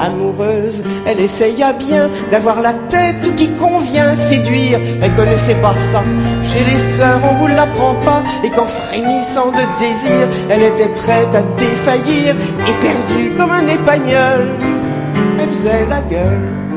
Amoureuse, 0.00 0.82
elle 1.06 1.20
essaya 1.20 1.72
bien 1.74 2.08
d'avoir 2.30 2.60
la 2.60 2.72
tête 2.72 3.34
qui 3.36 3.50
convient 3.50 4.14
séduire. 4.14 4.78
Elle 5.02 5.14
connaissait 5.14 5.60
pas 5.60 5.76
ça. 5.76 6.02
Chez 6.42 6.64
les 6.64 6.78
sœurs, 6.78 7.20
on 7.22 7.34
vous 7.34 7.48
l'apprend 7.48 7.94
pas. 8.04 8.22
Et 8.44 8.50
qu'en 8.50 8.64
frémissant 8.66 9.50
de 9.50 9.78
désir, 9.78 10.26
elle 10.48 10.62
était 10.62 10.88
prête 10.88 11.34
à 11.34 11.42
défaillir, 11.42 12.34
éperdue 12.66 13.34
comme 13.36 13.50
un 13.50 13.66
épagnol. 13.66 14.48
Elle 15.38 15.48
faisait 15.48 15.86
la 15.86 16.00
gueule. 16.00 16.69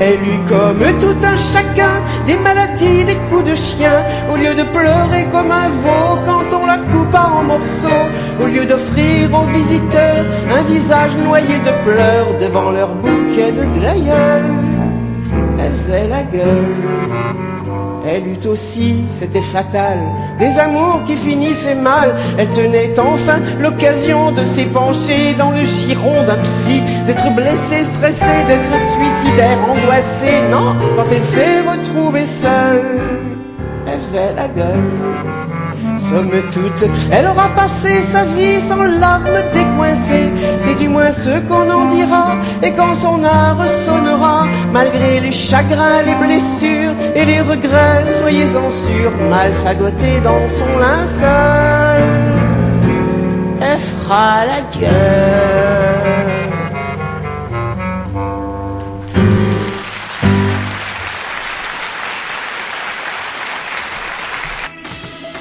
Elle 0.00 0.20
eut 0.22 0.44
comme 0.48 0.98
tout 0.98 1.16
un 1.26 1.36
chacun 1.36 2.02
des 2.26 2.36
maladies, 2.36 3.04
des 3.04 3.16
coups 3.28 3.44
de 3.50 3.54
chien. 3.54 4.04
Au 4.32 4.36
lieu 4.36 4.54
de 4.54 4.62
pleurer 4.62 5.26
comme 5.32 5.50
un 5.50 5.68
veau 5.68 6.18
quand 6.24 6.56
on 6.56 6.66
la 6.66 6.78
coupa 6.78 7.30
en 7.38 7.42
morceaux, 7.44 8.06
au 8.40 8.46
lieu 8.46 8.64
d'offrir 8.64 9.34
aux 9.34 9.46
visiteurs 9.46 10.24
un 10.50 10.62
visage 10.62 11.16
noyé 11.24 11.58
de 11.58 11.90
pleurs 11.90 12.38
devant 12.40 12.70
leur 12.70 12.94
bouquet 12.94 13.52
de 13.52 13.64
glaïeuls, 13.78 14.54
elle 15.58 15.72
faisait 15.72 16.08
la 16.08 16.22
gueule. 16.22 17.57
Elle 18.06 18.26
eut 18.26 18.46
aussi, 18.46 19.04
c'était 19.18 19.42
fatal, 19.42 19.98
des 20.38 20.58
amours 20.58 21.02
qui 21.06 21.16
finissaient 21.16 21.74
mal. 21.74 22.14
Elle 22.38 22.50
tenait 22.52 22.98
enfin 22.98 23.40
l'occasion 23.60 24.32
de 24.32 24.44
s'épancher 24.44 25.34
dans 25.36 25.50
le 25.50 25.62
giron 25.64 26.22
d'un 26.24 26.36
psy, 26.42 26.82
d'être 27.06 27.34
blessée, 27.34 27.84
stressée, 27.84 28.44
d'être 28.46 28.70
suicidaire, 28.94 29.58
angoissée. 29.68 30.42
Non, 30.50 30.76
quand 30.96 31.06
elle 31.12 31.24
s'est 31.24 31.60
retrouvée 31.60 32.26
seule, 32.26 33.00
elle 33.86 34.00
faisait 34.00 34.34
la 34.34 34.48
gueule. 34.48 35.47
Somme 35.98 36.30
toute, 36.52 36.84
elle 37.10 37.26
aura 37.26 37.48
passé 37.50 38.02
sa 38.02 38.24
vie 38.24 38.60
sans 38.60 38.82
larmes 38.82 39.42
décoincées. 39.52 40.32
C'est 40.60 40.76
du 40.76 40.88
moins 40.88 41.10
ce 41.10 41.40
qu'on 41.40 41.68
en 41.70 41.86
dira. 41.86 42.36
Et 42.62 42.70
quand 42.72 42.94
son 42.94 43.22
art 43.24 43.58
sonnera, 43.84 44.46
malgré 44.72 45.20
les 45.20 45.32
chagrins, 45.32 46.02
les 46.06 46.14
blessures 46.14 46.94
et 47.14 47.24
les 47.24 47.40
regrets, 47.40 48.04
soyez-en 48.20 48.70
sûrs, 48.70 49.12
mal 49.28 49.52
fagoté 49.54 50.20
dans 50.22 50.48
son 50.48 50.78
linceul, 50.78 52.02
elle 53.60 53.78
fera 53.78 54.44
la 54.46 54.60
gueule. 54.78 56.27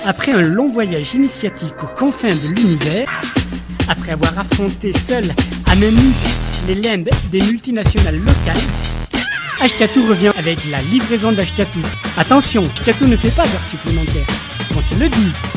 Après 0.08 0.32
un 0.32 0.42
long 0.42 0.70
voyage 0.70 1.16
initiatique 1.16 1.84
aux 1.84 2.00
confins 2.00 2.30
de 2.30 2.48
l'univers, 2.56 3.10
après 3.90 4.14
avoir 4.14 4.40
affronté 4.40 4.94
seul 4.94 5.26
à 5.70 5.76
même 5.76 5.94
les 6.66 6.76
limbes 6.76 7.10
des 7.30 7.42
multinationales 7.42 8.18
locales, 8.18 8.56
Ashkatou 9.60 10.08
revient 10.08 10.32
avec 10.38 10.64
la 10.72 10.82
livraison 10.82 11.34
d'Ashkatou. 11.34 11.82
Attention, 12.16 12.70
Ashkatou 12.80 13.06
ne 13.06 13.18
fait 13.18 13.36
pas 13.36 13.46
d'heures 13.48 13.70
supplémentaires. 13.70 14.28
Qu'on 14.74 14.82
se 14.82 14.98
le 14.98 15.10
dise. 15.10 15.57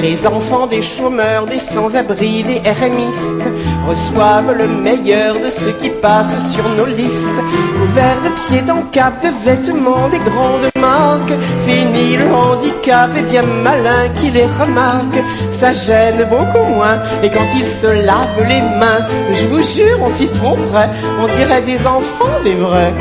Les 0.00 0.26
enfants 0.26 0.66
des 0.66 0.80
chômeurs, 0.80 1.44
des 1.44 1.58
sans-abri, 1.58 2.42
des 2.44 2.60
RMistes 2.70 3.46
reçoivent 3.86 4.56
le 4.56 4.66
meilleur 4.66 5.38
de 5.38 5.50
ce 5.50 5.68
qui 5.68 5.90
passe 5.90 6.36
sur 6.52 6.66
nos 6.70 6.86
listes. 6.86 7.40
Couverts 7.78 8.22
de 8.24 8.30
pieds 8.30 8.62
d'encap, 8.62 9.22
de 9.22 9.28
vêtements 9.44 10.08
des 10.08 10.18
grandes 10.20 10.70
marques. 10.80 11.34
Fini 11.66 12.16
le 12.16 12.32
handicap 12.32 13.10
et 13.16 13.22
bien 13.22 13.42
malin 13.42 14.08
qui 14.14 14.30
les 14.30 14.46
remarque. 14.46 15.22
Ça 15.50 15.74
gêne 15.74 16.26
beaucoup 16.30 16.66
moins. 16.74 16.98
Et 17.22 17.28
quand 17.28 17.48
ils 17.54 17.66
se 17.66 17.86
lavent 17.86 18.48
les 18.48 18.62
mains, 18.62 19.06
je 19.34 19.46
vous 19.48 19.62
jure, 19.62 19.98
on 20.02 20.10
s'y 20.10 20.28
tromperait. 20.28 20.88
On 21.20 21.26
dirait 21.36 21.62
des 21.62 21.86
enfants 21.86 22.40
des 22.42 22.54
vrais. 22.54 22.94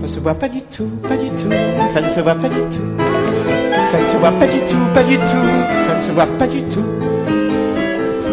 Ça 0.00 0.14
se 0.14 0.20
voit 0.20 0.34
pas 0.34 0.48
du 0.48 0.62
tout, 0.62 0.90
pas 1.06 1.16
du 1.16 1.28
tout. 1.30 1.50
Ça 1.88 2.00
ne 2.00 2.08
se 2.08 2.20
voit 2.20 2.36
pas 2.36 2.48
du 2.48 2.62
tout. 2.74 3.13
Ça 3.94 4.00
ne 4.00 4.06
se 4.06 4.16
voit 4.16 4.32
pas 4.32 4.46
du 4.48 4.58
tout, 4.66 4.86
pas 4.92 5.04
du 5.04 5.16
tout, 5.16 5.78
ça 5.78 5.94
ne 5.94 6.02
se 6.02 6.10
voit 6.10 6.26
pas 6.26 6.48
du 6.48 6.64
tout. 6.64 6.84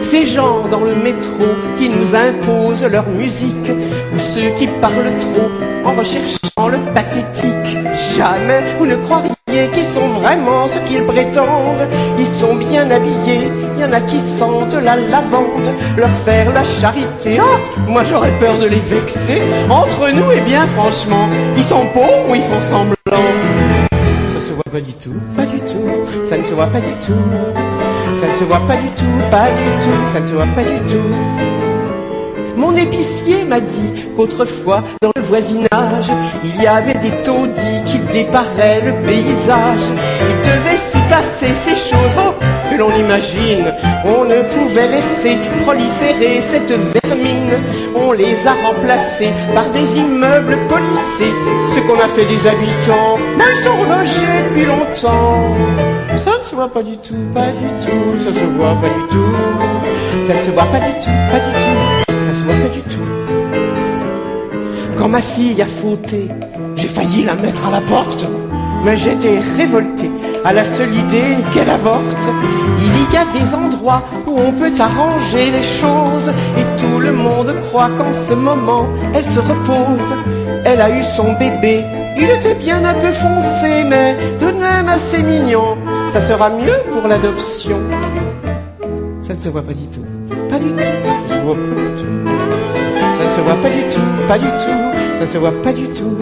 Ces 0.01 0.25
gens 0.25 0.68
dans 0.72 0.80
le 0.80 0.96
métro 0.96 1.46
qui 1.77 1.88
nous 1.88 2.15
imposent 2.15 2.84
leur 2.84 3.08
musique, 3.10 3.70
ou 3.70 4.18
ceux 4.20 4.50
qui 4.58 4.65
parlent 4.82 5.20
trop 5.20 5.51
en 5.86 5.94
recherchant 5.94 6.68
le 6.68 6.80
pathétique. 6.96 7.77
Jamais 8.18 8.63
vous 8.80 8.88
ne 8.88 8.96
croiriez 8.96 9.70
qu'ils 9.72 9.86
sont 9.86 10.08
vraiment 10.22 10.68
ce 10.68 10.80
qu'ils 10.80 11.06
prétendent 11.06 11.88
Ils 12.18 12.25
sont 12.25 12.56
bien 12.56 12.89
habillés, 12.89 13.51
y 13.80 13.86
en 13.86 13.94
a 13.94 14.01
qui 14.01 14.20
sentent 14.20 14.74
la 14.74 14.96
lavande. 14.96 15.70
Leur 15.96 16.10
faire 16.25 16.51
la 16.53 16.63
charité, 16.63 17.38
ah, 17.39 17.60
moi 17.88 18.03
j'aurais 18.03 18.34
peur 18.39 18.58
de 18.58 18.65
les 18.65 18.80
vexer. 18.80 19.44
Entre 19.70 20.10
nous, 20.10 20.32
et 20.32 20.38
eh 20.38 20.41
bien 20.41 20.65
franchement, 20.65 21.30
ils 21.56 21.63
sont 21.63 21.86
pauvres 21.94 22.30
ou 22.32 22.34
ils 22.34 22.41
font 22.41 22.62
semblant 22.63 22.96
se 24.51 24.55
voit 24.55 24.72
pas 24.72 24.81
du 24.81 24.93
tout, 24.93 25.13
pas 25.38 25.46
du 25.46 25.60
tout, 25.62 26.25
ça 26.25 26.38
ne 26.38 26.43
se 26.43 26.53
voit 26.53 26.67
pas 26.67 26.81
du 26.81 26.93
tout. 27.05 27.13
Ça 28.15 28.27
ne 28.27 28.38
se 28.38 28.43
voit 28.43 28.60
pas 28.67 28.75
du 28.75 28.89
tout, 28.98 29.05
pas 29.29 29.48
du 29.48 29.70
tout, 29.86 30.12
ça 30.12 30.20
ne 30.20 30.27
se 30.27 30.34
voit 30.34 30.46
pas 30.53 30.63
du 30.63 30.77
tout. 30.91 31.51
Mon 32.58 32.75
épicier 32.75 33.46
m'a 33.46 33.62
dit 33.62 33.93
qu'autrefois, 34.15 34.84
dans 35.01 35.12
le 35.15 35.22
voisinage, 35.22 36.12
il 36.43 36.62
y 36.62 36.67
avait 36.67 37.00
des 37.00 37.12
taudis 37.24 37.81
qui 37.86 38.00
déparaient 38.12 38.81
le 38.81 38.93
paysage. 39.08 39.88
Il 40.27 40.36
devait 40.50 40.77
s'y 40.77 41.00
passer 41.10 41.53
ces 41.55 41.77
choses 41.77 42.17
oh, 42.17 42.34
que 42.70 42.75
l'on 42.77 42.93
imagine. 42.93 43.74
On 44.03 44.25
ne 44.25 44.41
pouvait 44.53 44.88
laisser 44.88 45.38
proliférer 45.62 46.41
cette 46.41 46.74
vermine. 46.74 47.53
On 48.03 48.13
les 48.13 48.48
a 48.48 48.53
remplacés 48.53 49.31
par 49.53 49.70
des 49.70 49.98
immeubles 50.00 50.58
polissés. 50.67 51.34
Ce 51.74 51.79
qu'on 51.81 52.00
a 52.00 52.08
fait 52.08 52.25
des 52.25 52.48
habitants, 52.48 53.17
mais 53.38 53.46
ils 53.51 53.58
sont 53.58 53.84
logés 53.84 54.43
depuis 54.50 54.65
longtemps. 54.65 55.55
Ça 56.20 56.31
ne 56.39 56.43
se 56.43 56.55
voit 56.55 56.67
pas 56.67 56.84
du 56.84 56.98
tout, 56.98 57.15
pas 57.34 57.51
du 57.51 57.67
tout, 57.86 58.17
ça 58.17 58.34
se 58.34 58.46
voit 58.58 58.75
pas 58.81 58.89
du 58.89 59.08
tout. 59.10 60.25
Ça 60.25 60.34
ne 60.36 60.41
se 60.41 60.51
voit 60.51 60.65
pas 60.65 60.79
du 60.79 60.93
tout, 61.03 61.10
pas 61.31 61.39
du 61.39 61.51
tout, 61.63 62.13
ça 62.27 62.34
se 62.34 62.43
voit 62.43 62.55
pas 62.55 62.70
du 62.70 62.81
tout. 62.81 63.08
Quand 64.98 65.10
ma 65.10 65.22
fille 65.22 65.62
a 65.62 65.67
fauté, 65.67 66.27
j'ai 66.75 66.88
failli 66.88 67.24
la 67.24 67.36
mettre 67.36 67.67
à 67.67 67.72
la 67.72 67.81
porte, 67.81 68.27
mais 68.84 68.98
j'étais 68.98 69.39
révolté 69.58 70.12
à 70.43 70.53
la 70.53 70.65
seule 70.65 70.93
idée 70.93 71.38
qu'elle 71.51 71.69
avorte. 71.69 72.29
Il 72.77 73.13
y 73.13 73.17
a 73.17 73.25
des 73.25 73.53
endroits 73.53 74.03
où 74.27 74.39
on 74.39 74.51
peut 74.53 74.71
arranger 74.79 75.51
les 75.51 75.63
choses 75.63 76.29
et 76.57 76.81
tout 76.81 77.00
le 77.00 77.12
monde 77.12 77.53
croit 77.69 77.89
qu'en 77.98 78.13
ce 78.13 78.33
moment 78.33 78.88
elle 79.13 79.25
se 79.25 79.39
repose. 79.39 80.13
Elle 80.65 80.81
a 80.81 80.89
eu 80.89 81.03
son 81.03 81.33
bébé, 81.33 81.83
il 82.17 82.29
était 82.29 82.55
bien 82.55 82.83
un 82.86 82.93
peu 82.93 83.12
foncé, 83.12 83.83
mais 83.88 84.15
de 84.39 84.45
même 84.45 84.88
assez 84.88 85.21
mignon 85.21 85.77
ça 86.10 86.21
sera 86.21 86.50
mieux 86.50 86.79
pour 86.91 87.07
l'adoption. 87.07 87.79
Ça 89.24 89.33
ne 89.33 89.39
se 89.39 89.50
voit 89.50 89.62
pas 89.62 89.74
du 89.74 89.88
tout, 89.88 90.05
pas 90.50 90.60
du 90.60 90.69
tout, 90.69 90.83
ça 91.27 91.36
se 91.36 91.41
voit 91.41 91.55
pas 91.55 91.62
du 91.62 91.88
tout. 91.98 92.21
Ça 93.17 93.27
ne 93.27 93.31
se 93.31 93.41
voit 93.41 93.62
pas 93.62 93.69
du 93.69 93.83
tout, 93.93 94.27
pas 94.27 94.38
du 94.38 94.48
tout, 94.48 95.19
ça 95.19 95.27
se 95.27 95.38
voit 95.38 95.62
pas 95.62 95.74
du 95.74 95.88
tout. 95.89 96.17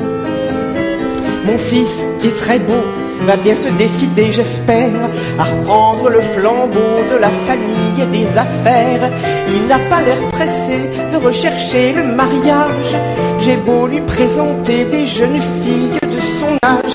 Mon 1.46 1.58
fils, 1.58 2.06
qui 2.20 2.28
est 2.28 2.36
très 2.36 2.60
beau, 2.60 2.84
va 3.26 3.36
bien 3.36 3.56
se 3.56 3.70
décider, 3.70 4.32
j'espère, 4.32 4.92
à 5.38 5.44
reprendre 5.44 6.10
le 6.10 6.22
flambeau 6.22 7.04
de 7.12 7.18
la 7.18 7.30
famille 7.30 8.02
et 8.02 8.06
des 8.06 8.38
affaires. 8.38 9.10
Il 9.50 9.68
n'a 9.68 9.80
pas 9.90 10.02
l'air 10.02 10.18
pressé 10.32 10.90
de 11.12 11.18
rechercher 11.18 11.94
le 11.94 12.04
mariage. 12.04 12.96
J'ai 13.40 13.58
beau 13.58 13.88
lui 13.88 14.02
présenter 14.02 14.86
des 14.86 15.06
jeunes 15.06 15.42
filles 15.42 16.00
de 16.02 16.20
son 16.20 16.54
âge. 16.66 16.94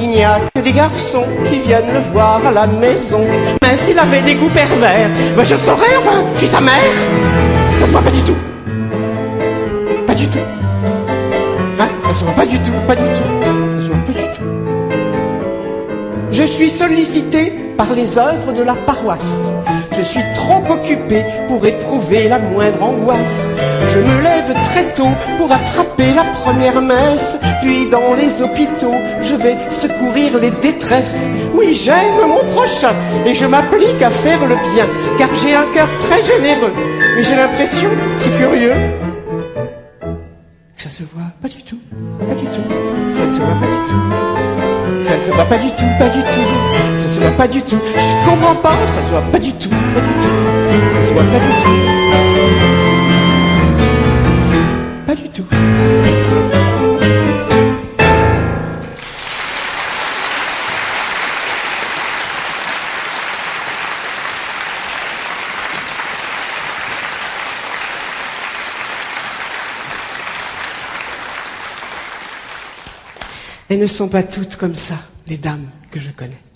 Il 0.00 0.08
n'y 0.08 0.24
a 0.24 0.40
que 0.54 0.60
des 0.60 0.72
garçons 0.72 1.26
qui 1.50 1.58
viennent 1.58 1.92
le 1.92 2.00
voir 2.12 2.40
à 2.46 2.50
la 2.50 2.66
maison. 2.66 3.24
Mais 3.62 3.76
s'il 3.76 3.98
avait 3.98 4.22
des 4.22 4.34
goûts 4.34 4.50
pervers, 4.50 5.08
ben 5.36 5.44
je 5.44 5.56
saurais, 5.56 5.96
enfin, 5.98 6.24
je 6.34 6.38
suis 6.38 6.46
sa 6.46 6.60
mère. 6.60 6.96
Ça 7.76 7.86
se 7.86 7.90
voit 7.90 8.02
pas 8.02 8.10
du 8.10 8.22
tout. 8.22 8.36
Pas 10.06 10.14
du 10.14 10.28
tout. 10.28 10.38
Hein 11.80 11.88
Ça 12.02 12.14
se 12.14 12.24
voit 12.24 12.34
pas 12.34 12.46
du 12.46 12.58
tout, 12.60 12.72
pas 12.86 12.94
du 12.94 13.02
tout. 13.02 13.27
Je 16.38 16.44
suis 16.44 16.70
sollicité 16.70 17.52
par 17.76 17.92
les 17.94 18.16
œuvres 18.16 18.52
de 18.52 18.62
la 18.62 18.76
paroisse. 18.76 19.28
Je 19.90 20.02
suis 20.02 20.22
trop 20.36 20.62
occupé 20.72 21.24
pour 21.48 21.66
éprouver 21.66 22.28
la 22.28 22.38
moindre 22.38 22.80
angoisse. 22.80 23.50
Je 23.88 23.98
me 23.98 24.22
lève 24.22 24.54
très 24.62 24.84
tôt 24.94 25.10
pour 25.36 25.50
attraper 25.50 26.14
la 26.14 26.22
première 26.22 26.80
messe. 26.80 27.36
Puis 27.60 27.88
dans 27.88 28.14
les 28.14 28.40
hôpitaux, 28.40 28.94
je 29.20 29.34
vais 29.34 29.56
secourir 29.72 30.38
les 30.40 30.52
détresses. 30.52 31.28
Oui, 31.54 31.74
j'aime 31.74 32.28
mon 32.28 32.44
prochain 32.54 32.94
et 33.26 33.34
je 33.34 33.44
m'applique 33.44 34.00
à 34.00 34.10
faire 34.10 34.46
le 34.46 34.54
bien, 34.54 34.86
car 35.18 35.30
j'ai 35.42 35.56
un 35.56 35.66
cœur 35.74 35.88
très 35.98 36.22
généreux. 36.22 36.72
Mais 37.16 37.24
j'ai 37.24 37.34
l'impression, 37.34 37.90
c'est 38.18 38.38
curieux, 38.38 38.74
que 40.76 40.82
ça 40.84 40.88
se 40.88 41.02
voit 41.02 41.32
pas 41.42 41.48
du 41.48 41.64
tout, 41.64 41.80
pas 42.20 42.34
du 42.36 42.46
tout, 42.46 42.68
ça 43.12 43.24
ne 43.24 43.32
se 43.32 43.38
voit 43.40 43.58
pas 43.60 43.66
du 43.66 43.90
tout. 43.90 44.27
Ça 45.18 45.24
ne 45.24 45.30
se 45.30 45.34
voit 45.34 45.46
pas 45.46 45.58
du 45.58 45.66
tout, 45.70 45.84
pas 45.98 46.08
du 46.10 46.20
tout, 46.20 46.96
ça 46.96 47.08
se 47.08 47.18
voit 47.18 47.30
pas 47.30 47.48
du 47.48 47.60
tout. 47.62 47.80
Je 47.96 48.24
comprends 48.24 48.54
pas, 48.54 48.76
ça 48.86 49.02
se 49.04 49.10
voit 49.10 49.20
pas 49.32 49.40
du 49.40 49.52
tout, 49.52 49.68
pas 49.68 50.00
du 50.00 50.12
tout, 50.12 51.02
ça 51.02 51.08
se 51.08 51.12
voit 51.12 51.24
pas 51.24 51.40
du 51.40 51.50
tout. 51.64 51.70
Pas 55.04 55.14
du 55.16 55.28
tout. 55.30 55.57
Elles 73.78 73.84
ne 73.84 73.86
sont 73.88 74.08
pas 74.08 74.24
toutes 74.24 74.56
comme 74.56 74.74
ça, 74.74 74.96
les 75.28 75.36
dames 75.36 75.68
que 75.92 76.00
je 76.00 76.10
connais. 76.10 76.47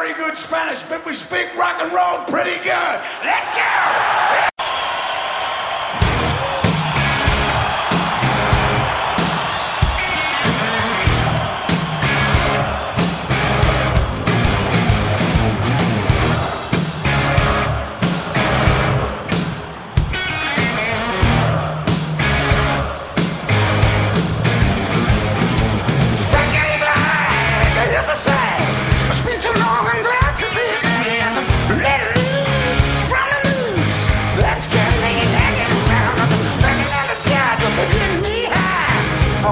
Very 0.00 0.14
good 0.14 0.38
Spanish, 0.38 0.82
but 0.84 1.04
we 1.04 1.12
speak 1.12 1.54
rock 1.58 1.76
and 1.78 1.92
roll 1.92 2.24
pretty 2.24 2.56
good. 2.64 3.00
Let's 3.22 3.50
go! 3.50 4.29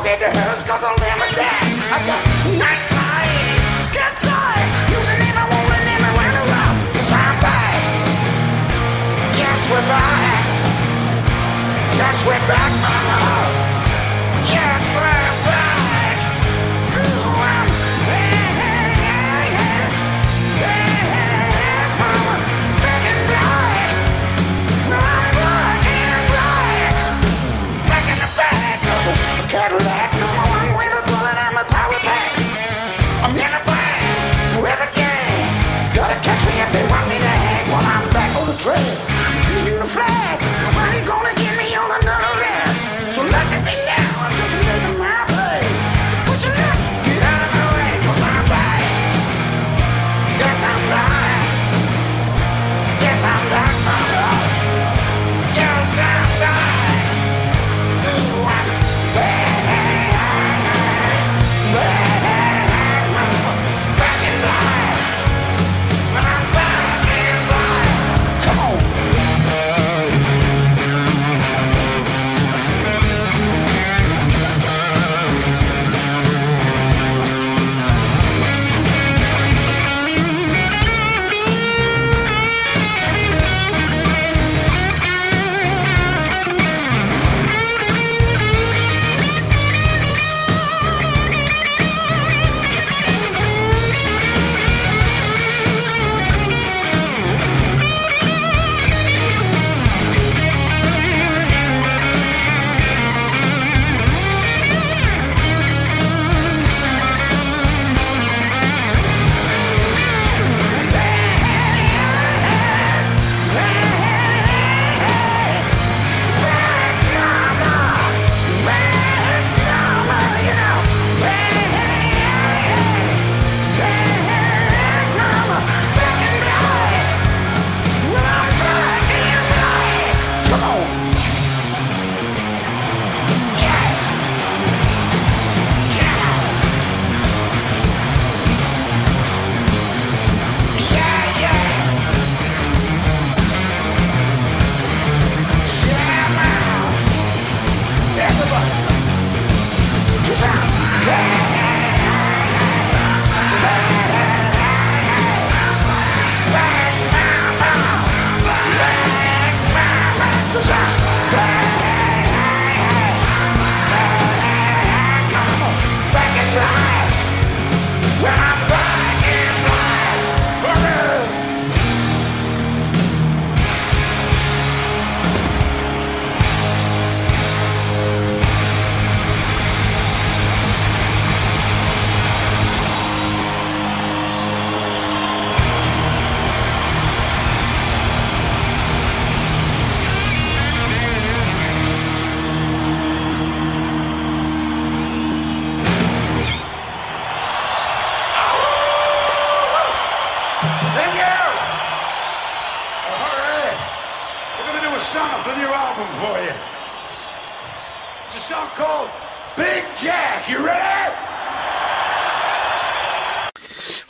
need 0.09 0.21
to 0.21 0.31
hers 0.40 0.64
cause 0.64 0.83
I'm 0.83 0.97
never 0.97 1.29
die. 1.37 1.68
I 1.92 1.99
got 2.09 2.23
night 2.57 2.85
eyes, 2.97 3.61
cat's 3.92 4.25
eyes. 4.25 4.71
Use 4.88 5.09
a 5.12 5.16
name 5.21 5.37
I 5.37 5.44
won't 5.53 5.68
remember 5.68 6.11
when 6.16 6.33
I'm. 6.33 6.77
Cause 6.97 7.12
I'm 7.12 7.37
back. 7.44 7.77
We're 9.68 9.85
back. 9.85 10.44
Guess 11.99 12.25
we're 12.25 12.44
back. 12.49 13.47
Back 38.68 38.78
on 38.78 39.33
the 39.33 39.46
trail 39.46 39.64
Beating 39.64 39.78
the 39.78 39.87
flag 39.87 40.47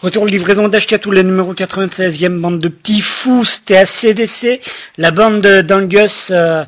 Retour 0.08 0.24
livraison 0.24 0.68
d'Ashkatou, 0.68 1.10
la 1.10 1.22
numéro 1.22 1.52
96e 1.52 2.40
bande 2.40 2.60
de 2.60 2.68
petits 2.68 3.02
fous, 3.02 3.44
c'était 3.44 3.76
à 3.76 3.84
CDC, 3.84 4.58
la 4.96 5.10
bande 5.10 5.46
d'Angus, 5.46 6.28
euh, 6.30 6.64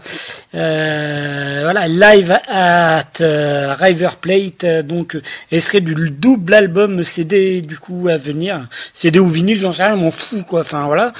voilà, 0.52 1.88
live 1.88 2.38
at 2.48 3.04
euh, 3.20 3.74
River 3.78 4.10
Plate, 4.20 4.64
euh, 4.64 4.82
donc, 4.82 5.16
elle 5.50 5.62
serait 5.62 5.80
du 5.80 6.10
double 6.10 6.54
album 6.54 7.04
CD, 7.04 7.62
du 7.62 7.78
coup, 7.78 8.08
à 8.08 8.16
venir, 8.16 8.66
CD 8.94 9.18
ou 9.18 9.28
vinyle, 9.28 9.60
j'en 9.60 9.72
sais 9.72 9.84
rien, 9.84 9.96
m'en 9.96 10.10
fous, 10.10 10.42
quoi, 10.42 10.60
enfin, 10.62 10.86
voilà, 10.86 11.12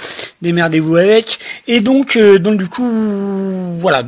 démerdez-vous 0.43 0.97
avec, 0.97 1.39
et 1.67 1.81
donc, 1.81 2.17
euh, 2.17 2.39
donc, 2.39 2.59
du 2.59 2.69
coup, 2.69 2.91
voilà, 3.79 4.03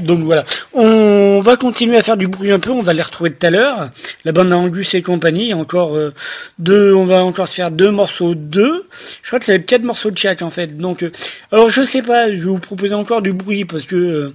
donc, 0.00 0.20
voilà, 0.20 0.44
on 0.72 1.40
va 1.42 1.56
continuer 1.56 1.96
à 1.96 2.02
faire 2.02 2.16
du 2.16 2.28
bruit 2.28 2.52
un 2.52 2.58
peu, 2.58 2.70
on 2.70 2.82
va 2.82 2.92
les 2.92 3.02
retrouver 3.02 3.32
tout 3.32 3.46
à 3.46 3.50
l'heure, 3.50 3.90
la 4.24 4.32
bande 4.32 4.48
d'Angus 4.48 4.94
et 4.94 5.02
compagnie, 5.02 5.52
encore 5.54 5.96
euh, 5.96 6.12
deux, 6.58 6.94
on 6.94 7.04
va 7.04 7.24
encore 7.24 7.48
se 7.48 7.54
faire 7.54 7.70
deux 7.70 7.90
morceaux 7.90 8.34
deux. 8.34 8.86
Je 9.22 9.28
crois 9.28 9.38
que 9.40 9.50
être 9.50 9.66
quatre 9.66 9.82
morceaux 9.82 10.10
de 10.10 10.18
chaque 10.18 10.42
en 10.42 10.50
fait. 10.50 10.76
Donc, 10.76 11.02
euh, 11.02 11.10
alors 11.52 11.68
je 11.68 11.84
sais 11.84 12.02
pas, 12.02 12.28
je 12.28 12.36
vais 12.36 12.44
vous 12.44 12.58
proposer 12.58 12.94
encore 12.94 13.22
du 13.22 13.32
bruit 13.32 13.64
parce 13.64 13.86
que 13.86 13.96
euh, 13.96 14.34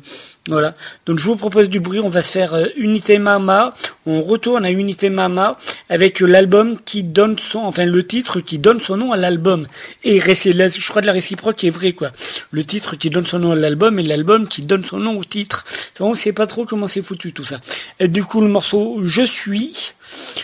Voilà. 0.49 0.75
Donc 1.05 1.19
je 1.19 1.25
vous 1.25 1.35
propose 1.35 1.69
du 1.69 1.79
bruit. 1.79 1.99
On 1.99 2.09
va 2.09 2.21
se 2.21 2.31
faire 2.31 2.53
euh, 2.53 2.65
Unité 2.75 3.19
Mama. 3.19 3.73
On 4.05 4.21
retourne 4.23 4.65
à 4.65 4.71
Unité 4.71 5.09
Mama 5.09 5.57
avec 5.89 6.19
l'album 6.19 6.77
qui 6.83 7.03
donne 7.03 7.37
son, 7.39 7.59
enfin 7.59 7.85
le 7.85 8.05
titre 8.05 8.39
qui 8.39 8.57
donne 8.59 8.81
son 8.81 8.97
nom 8.97 9.11
à 9.11 9.17
l'album. 9.17 9.67
Et 10.03 10.19
la- 10.19 10.69
je 10.69 10.89
crois 10.89 11.01
de 11.01 11.07
la 11.07 11.13
réciproque 11.13 11.63
est 11.63 11.69
vrai 11.69 11.93
quoi. 11.93 12.11
Le 12.51 12.65
titre 12.65 12.95
qui 12.95 13.09
donne 13.09 13.25
son 13.25 13.39
nom 13.39 13.51
à 13.51 13.55
l'album 13.55 13.99
et 13.99 14.03
l'album 14.03 14.47
qui 14.47 14.63
donne 14.63 14.83
son 14.85 14.97
nom 14.97 15.17
au 15.17 15.23
titre. 15.23 15.63
Enfin, 15.93 16.05
on 16.05 16.15
sait 16.15 16.33
pas 16.33 16.47
trop 16.47 16.65
comment 16.65 16.87
c'est 16.87 17.01
foutu 17.01 17.33
tout 17.33 17.45
ça. 17.45 17.59
Et 17.99 18.07
du 18.07 18.23
coup 18.23 18.41
le 18.41 18.47
morceau 18.47 18.99
Je 19.03 19.21
suis, 19.21 19.93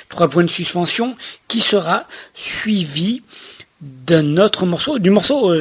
trois 0.09 0.27
points 0.29 0.43
de 0.43 0.49
suspension, 0.49 1.15
qui 1.47 1.59
sera 1.61 2.07
suivi 2.33 3.23
d'un 3.81 4.37
autre 4.37 4.65
morceau, 4.65 4.99
du 4.99 5.09
morceau 5.09 5.53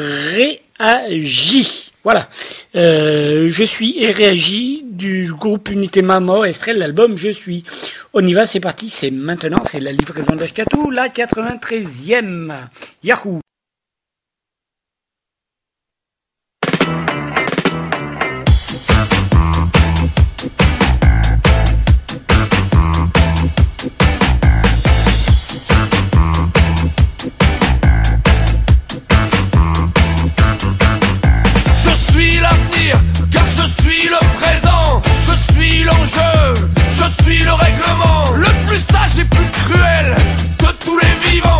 Réagis. 0.78 1.92
Voilà. 2.02 2.28
Euh, 2.74 3.48
je 3.50 3.64
suis 3.64 4.02
et 4.02 4.10
réagis 4.10 4.84
du 4.84 5.32
groupe 5.32 5.70
Unité 5.70 6.02
Mama, 6.02 6.44
extrait 6.44 6.74
de 6.74 6.78
l'album 6.78 7.16
Je 7.16 7.30
suis. 7.32 7.64
On 8.12 8.24
y 8.26 8.32
va, 8.32 8.46
c'est 8.46 8.60
parti, 8.60 8.90
c'est 8.90 9.10
maintenant, 9.10 9.62
c'est 9.64 9.80
la 9.80 9.92
livraison 9.92 10.36
d'Ashkatou, 10.36 10.90
la 10.90 11.08
93e. 11.08 12.68
Yahoo! 13.02 13.40
Le 38.94 39.00
plus 39.00 39.08
sage 39.08 39.18
et 39.18 39.24
plus 39.24 39.50
cruel 39.50 40.14
de 40.58 40.66
tous 40.84 40.98
les 40.98 41.30
vivants. 41.30 41.53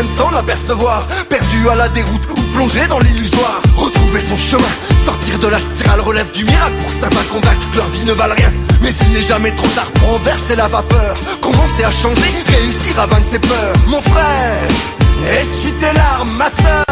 Sans 0.00 0.06
même 0.06 0.32
s'en 0.32 0.36
apercevoir 0.36 1.06
Perdus 1.28 1.68
à 1.68 1.74
la 1.74 1.88
déroute 1.88 2.22
ou 2.30 2.40
plongés 2.54 2.86
dans 2.88 3.00
l'illusoire. 3.00 3.60
Retrouver 3.76 4.20
son 4.20 4.36
chemin, 4.36 4.72
sortir 5.04 5.38
de 5.38 5.48
la 5.48 5.58
spirale 5.58 6.00
relève 6.00 6.30
du 6.32 6.44
miracle. 6.44 6.72
Pour 6.82 6.92
certains 6.92 7.24
convaincre 7.30 7.66
leur 7.74 7.86
vie 7.88 8.04
ne 8.04 8.12
valent 8.12 8.34
rien. 8.34 8.52
Mais 8.82 8.94
il 8.94 9.12
n'est 9.12 9.22
jamais 9.22 9.50
trop 9.52 9.68
tard 9.68 9.90
pour 9.94 10.12
renverser 10.12 10.56
la 10.56 10.68
vapeur 10.68 11.16
Commencer 11.40 11.84
à 11.84 11.90
changer, 11.90 12.32
réussir 12.46 12.98
à 12.98 13.06
vaincre 13.06 13.26
ses 13.30 13.38
peurs. 13.38 13.74
Mon 13.88 14.00
frère, 14.00 14.68
essuie 15.32 15.74
tes 15.80 15.92
larmes 15.94 16.30
ma 16.36 16.48
sœur. 16.48 16.84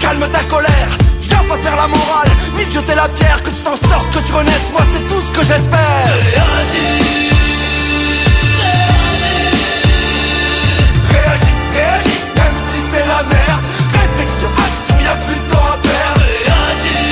Calme 0.00 0.26
ta 0.32 0.42
colère, 0.44 0.98
je 1.22 1.28
viens 1.28 1.44
pas 1.48 1.58
faire 1.58 1.76
la 1.76 1.86
morale. 1.86 2.30
Ni 2.56 2.64
te 2.64 2.74
jeter 2.74 2.94
la 2.94 3.08
pierre, 3.08 3.42
que 3.42 3.50
tu 3.50 3.62
t'en 3.62 3.76
sortes, 3.76 4.10
que 4.12 4.26
tu 4.26 4.32
renaisses. 4.32 4.70
Moi 4.72 4.82
c'est 4.92 5.08
tout 5.08 5.22
ce 5.26 5.32
que 5.32 5.46
j'espère 5.46 7.39
Réflexion, 13.20 14.48
action, 14.56 14.96
y'a 15.04 15.14
plus 15.16 15.34
de 15.34 15.52
temps 15.52 15.66
à 15.66 15.76
perdre. 15.76 16.22
Réagis 16.46 17.10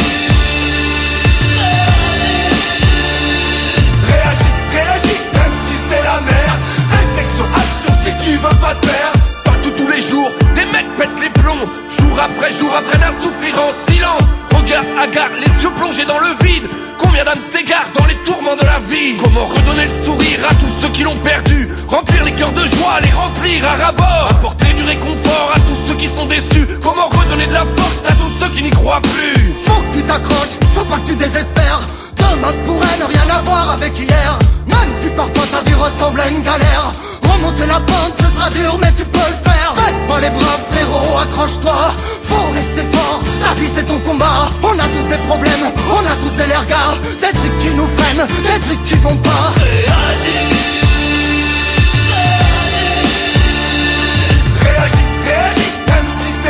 Réagis, 4.09 4.55
réagis, 4.73 5.21
même 5.35 5.55
si 5.67 5.75
c'est 5.89 6.03
la 6.03 6.21
merde 6.21 6.61
Réflexion, 6.91 7.45
action, 7.55 7.93
si 8.05 8.25
tu 8.25 8.37
veux 8.39 8.57
pas 8.61 8.75
te 8.75 8.87
perdre. 8.87 9.19
Partout 9.45 9.71
tous 9.77 9.89
les 9.89 10.01
jours, 10.01 10.33
des 10.55 10.65
mecs 10.67 10.97
pètent 10.97 11.21
les 11.21 11.31
plombs. 11.31 11.69
Jour 11.91 12.21
après 12.21 12.53
jour 12.53 12.73
après, 12.75 13.03
à 13.05 13.13
souffrir 13.13 13.55
en 13.61 13.73
silence. 13.93 14.31
Regard 14.55 14.85
hagard, 14.99 15.31
les 15.39 15.63
yeux 15.63 15.71
plongés 15.79 16.07
dans 16.07 16.19
le 16.21 16.33
vide. 16.47 16.69
Combien 16.99 17.25
d'âmes 17.25 17.41
s'égarent 17.41 17.91
dans 17.99 18.07
les 18.07 18.17
tourments 18.25 18.57
de 18.57 18.65
la 18.65 18.79
vie? 18.91 19.17
Comment 19.23 19.47
redonner 19.47 19.85
le 19.85 20.05
sourire 20.05 20.41
à 20.51 20.55
tous 20.55 20.73
ceux 20.81 20.89
qui 20.89 21.03
l'ont 21.05 21.17
perdu? 21.17 21.69
Remplir 21.87 22.25
les 22.25 22.33
cœurs 22.33 22.53
de 22.53 22.67
joie, 22.67 22.99
les 23.03 23.11
remplir 23.11 23.65
à 23.67 23.75
rabord 23.85 24.29
Apporter 24.31 24.68
réconfort 24.89 25.53
à 25.55 25.61
tous 25.61 25.79
ceux 25.87 25.95
qui 25.95 26.09
sont 26.09 26.27
déçus. 26.27 26.67
Comment 26.83 27.09
redonner 27.09 27.47
de 27.47 27.53
la 27.53 27.67
force 27.77 28.03
à 28.09 28.13
tous 28.15 28.33
ceux 28.41 28.49
qui 28.55 28.63
n'y 28.63 28.71
croient 28.71 29.03
plus? 29.03 29.53
Faut 29.65 29.81
que 29.83 29.97
tu 29.97 30.03
t'accroches, 30.03 30.57
faut 30.75 30.85
pas 30.85 30.97
que 30.97 31.09
tu 31.09 31.17
désespères. 31.17 31.83
Demain 32.17 32.53
pourrait 32.67 32.99
ne 33.01 33.07
rien 33.13 33.29
avoir 33.29 33.71
avec 33.71 33.99
hier. 33.99 34.39
Même 34.67 34.93
si 35.01 35.09
parfois 35.11 35.47
ta 35.53 35.61
vie 35.69 35.75
ressemble 35.75 36.21
à 36.21 36.29
une 36.29 36.43
galère. 36.43 36.93
Remonter 37.23 37.67
la 37.67 37.81
pente 37.81 38.15
ce 38.17 38.29
sera 38.35 38.49
dur 38.51 38.79
mais 38.81 38.93
tu 38.97 39.05
peux 39.05 39.29
le 39.35 39.39
faire. 39.49 39.71
Baisse 39.77 40.03
pas 40.09 40.21
les 40.21 40.31
bras 40.31 40.59
frérot, 40.71 41.19
accroche-toi. 41.25 41.81
Faut 42.23 42.49
rester 42.55 42.85
fort, 42.93 43.21
la 43.45 43.53
vie 43.61 43.69
c'est 43.69 43.87
ton 43.87 43.99
combat. 43.99 44.49
On 44.63 44.79
a 44.79 44.89
tous 44.95 45.09
des 45.13 45.21
problèmes, 45.29 45.67
on 45.91 46.05
a 46.13 46.15
tous 46.23 46.35
des 46.41 46.49
lergas 46.49 46.97
Des 47.21 47.33
trucs 47.39 47.59
qui 47.59 47.71
nous 47.77 47.89
freinent, 47.97 48.27
des 48.27 48.61
trucs 48.67 48.85
qui 48.85 48.95
vont 48.95 49.17
pas. 49.17 49.53
Réagis, 49.57 50.78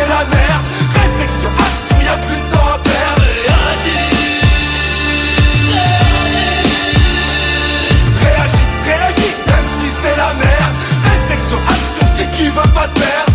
la 0.08 0.24
merde 0.24 0.66
Réflexion, 0.94 1.50
action, 1.58 1.96
y 2.02 2.08
a 2.08 2.16
plus 2.16 2.36
de 2.36 2.54
temps 2.54 2.68
à 2.74 2.78
perdre. 2.78 3.22
Réagis, 8.22 8.64
réagis, 8.84 9.34
même 9.46 9.68
si 9.78 9.88
c'est 10.00 10.16
la 10.16 10.32
merde 10.34 10.74
Réflexion, 11.12 11.58
action, 11.68 12.06
si 12.16 12.24
tu 12.36 12.44
veux 12.50 12.70
pas 12.74 12.88
te 12.88 13.00
perdre. 13.00 13.32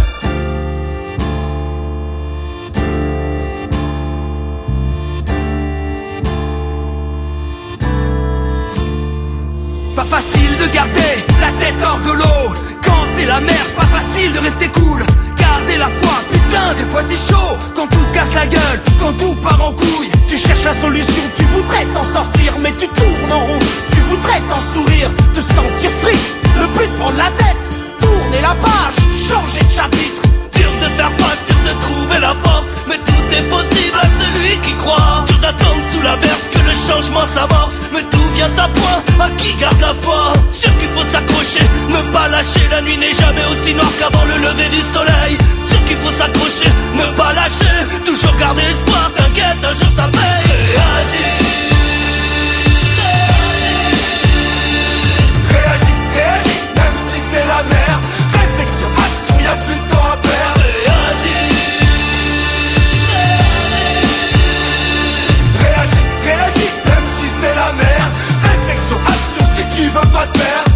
Pas 9.96 10.04
facile 10.04 10.58
de 10.58 10.74
garder 10.74 11.14
la 11.40 11.52
tête 11.60 11.76
hors 11.84 12.00
de 12.00 12.12
l'eau. 12.18 12.54
Quand 12.84 13.04
c'est 13.16 13.26
la 13.28 13.40
mer, 13.40 13.64
pas 13.76 13.86
facile 13.86 14.34
de 14.34 14.40
rester 14.40 14.68
cool. 14.70 15.02
Garder 15.38 15.78
la 15.78 15.90
foi, 16.02 16.18
des 16.76 16.86
fois 16.86 17.02
c'est 17.08 17.34
chaud 17.34 17.58
Quand 17.76 17.88
tout 17.88 18.04
se 18.08 18.14
casse 18.14 18.34
la 18.34 18.48
gueule, 18.48 18.80
quand 19.00 19.14
tout 19.14 19.36
part 19.36 19.62
en 19.62 19.74
couille 19.74 20.12
Tu 20.28 20.38
cherches 20.38 20.64
la 20.64 20.74
solution, 20.74 21.24
tu 21.36 21.44
voudrais 21.46 21.86
t'en 21.94 22.04
sortir, 22.04 22.54
mais 22.60 22.74
tu 22.80 22.88
tournes 22.88 23.32
en 23.32 23.46
rond. 23.46 23.60
Tu 23.92 24.00
voudrais 24.10 24.42
t'en 24.50 24.62
sourire, 24.74 25.10
te 25.36 25.42
sentir 25.42 25.92
free. 26.02 26.18
Le 26.60 26.68
but 26.68 26.90
prendre 27.00 27.18
la 27.18 27.32
tête, 27.38 27.64
tourner 28.02 28.42
la 28.42 28.56
page, 28.56 28.98
changer 29.30 29.62
de 29.62 29.72
chapitre. 29.72 30.22
Dur 30.56 30.70
de 30.82 30.88
faire 30.98 31.12
face, 31.18 31.42
dur 31.48 31.74
de 31.74 31.82
trouver 31.82 32.20
la 32.20 32.36
force 32.44 32.72
Mais 32.88 32.98
tout 32.98 33.26
est 33.32 33.50
possible 33.50 33.98
à 33.98 34.06
celui 34.22 34.58
qui 34.60 34.74
croit 34.76 35.26
Dur 35.28 35.40
d'attendre 35.40 35.82
sous 35.94 36.04
la 36.04 36.16
verse 36.18 36.46
que 36.54 36.60
le 36.60 36.76
changement 36.88 37.26
s'amorce 37.26 37.78
Mais 37.92 38.04
tout 38.04 38.30
vient 38.36 38.52
à 38.58 38.68
point, 38.68 39.26
à 39.26 39.30
qui 39.38 39.54
garde 39.56 39.82
la 39.82 39.94
foi? 39.94 40.34
Sûr 40.52 40.70
qu'il 40.78 40.90
faut 40.90 41.06
s'accrocher, 41.12 41.66
ne 41.90 42.02
pas 42.14 42.28
lâcher 42.28 42.68
La 42.70 42.82
nuit 42.82 42.98
n'est 42.98 43.14
jamais 43.14 43.46
aussi 43.52 43.74
noire 43.74 43.92
qu'avant 43.98 44.26
le 44.26 44.38
lever 44.38 44.70
du 44.70 44.82
soleil 44.94 45.38
Sûr 45.74 45.86
qu'il 45.86 45.98
faut 45.98 46.12
s'accrocher, 46.12 46.70
ne 46.94 47.16
pas 47.18 47.34
lâcher 47.34 47.78
Toujours 48.06 48.36
garder 48.38 48.62
espoir, 48.62 49.12
t'inquiète, 49.16 49.58
un 49.64 49.74
jour 49.74 49.90
ça 49.90 50.08
paye. 50.12 50.54
Réagis. 50.70 51.30
Réagis, 55.50 55.98
réagis, 56.14 56.62
même 56.76 56.98
si 57.08 57.20
c'est 57.32 57.48
la 57.48 57.64
merde 57.64 58.04
Réflexion, 58.34 58.88
action, 58.98 59.36
y 59.44 59.48
a 59.48 59.56
plus 59.56 59.76
de 59.76 59.92
temps 59.92 60.12
à 60.14 60.18
perdre. 60.18 60.62
Réagis, 65.60 66.04
réagis, 66.24 66.72
même 66.86 67.08
si 67.18 67.28
c'est 67.42 67.56
la 67.56 67.74
merde 67.74 68.14
Réflexion, 68.44 68.98
action, 69.08 69.46
si 69.56 69.64
tu 69.76 69.90
veux 69.90 70.12
pas 70.12 70.28
te 70.28 70.40
perdre 70.40 70.73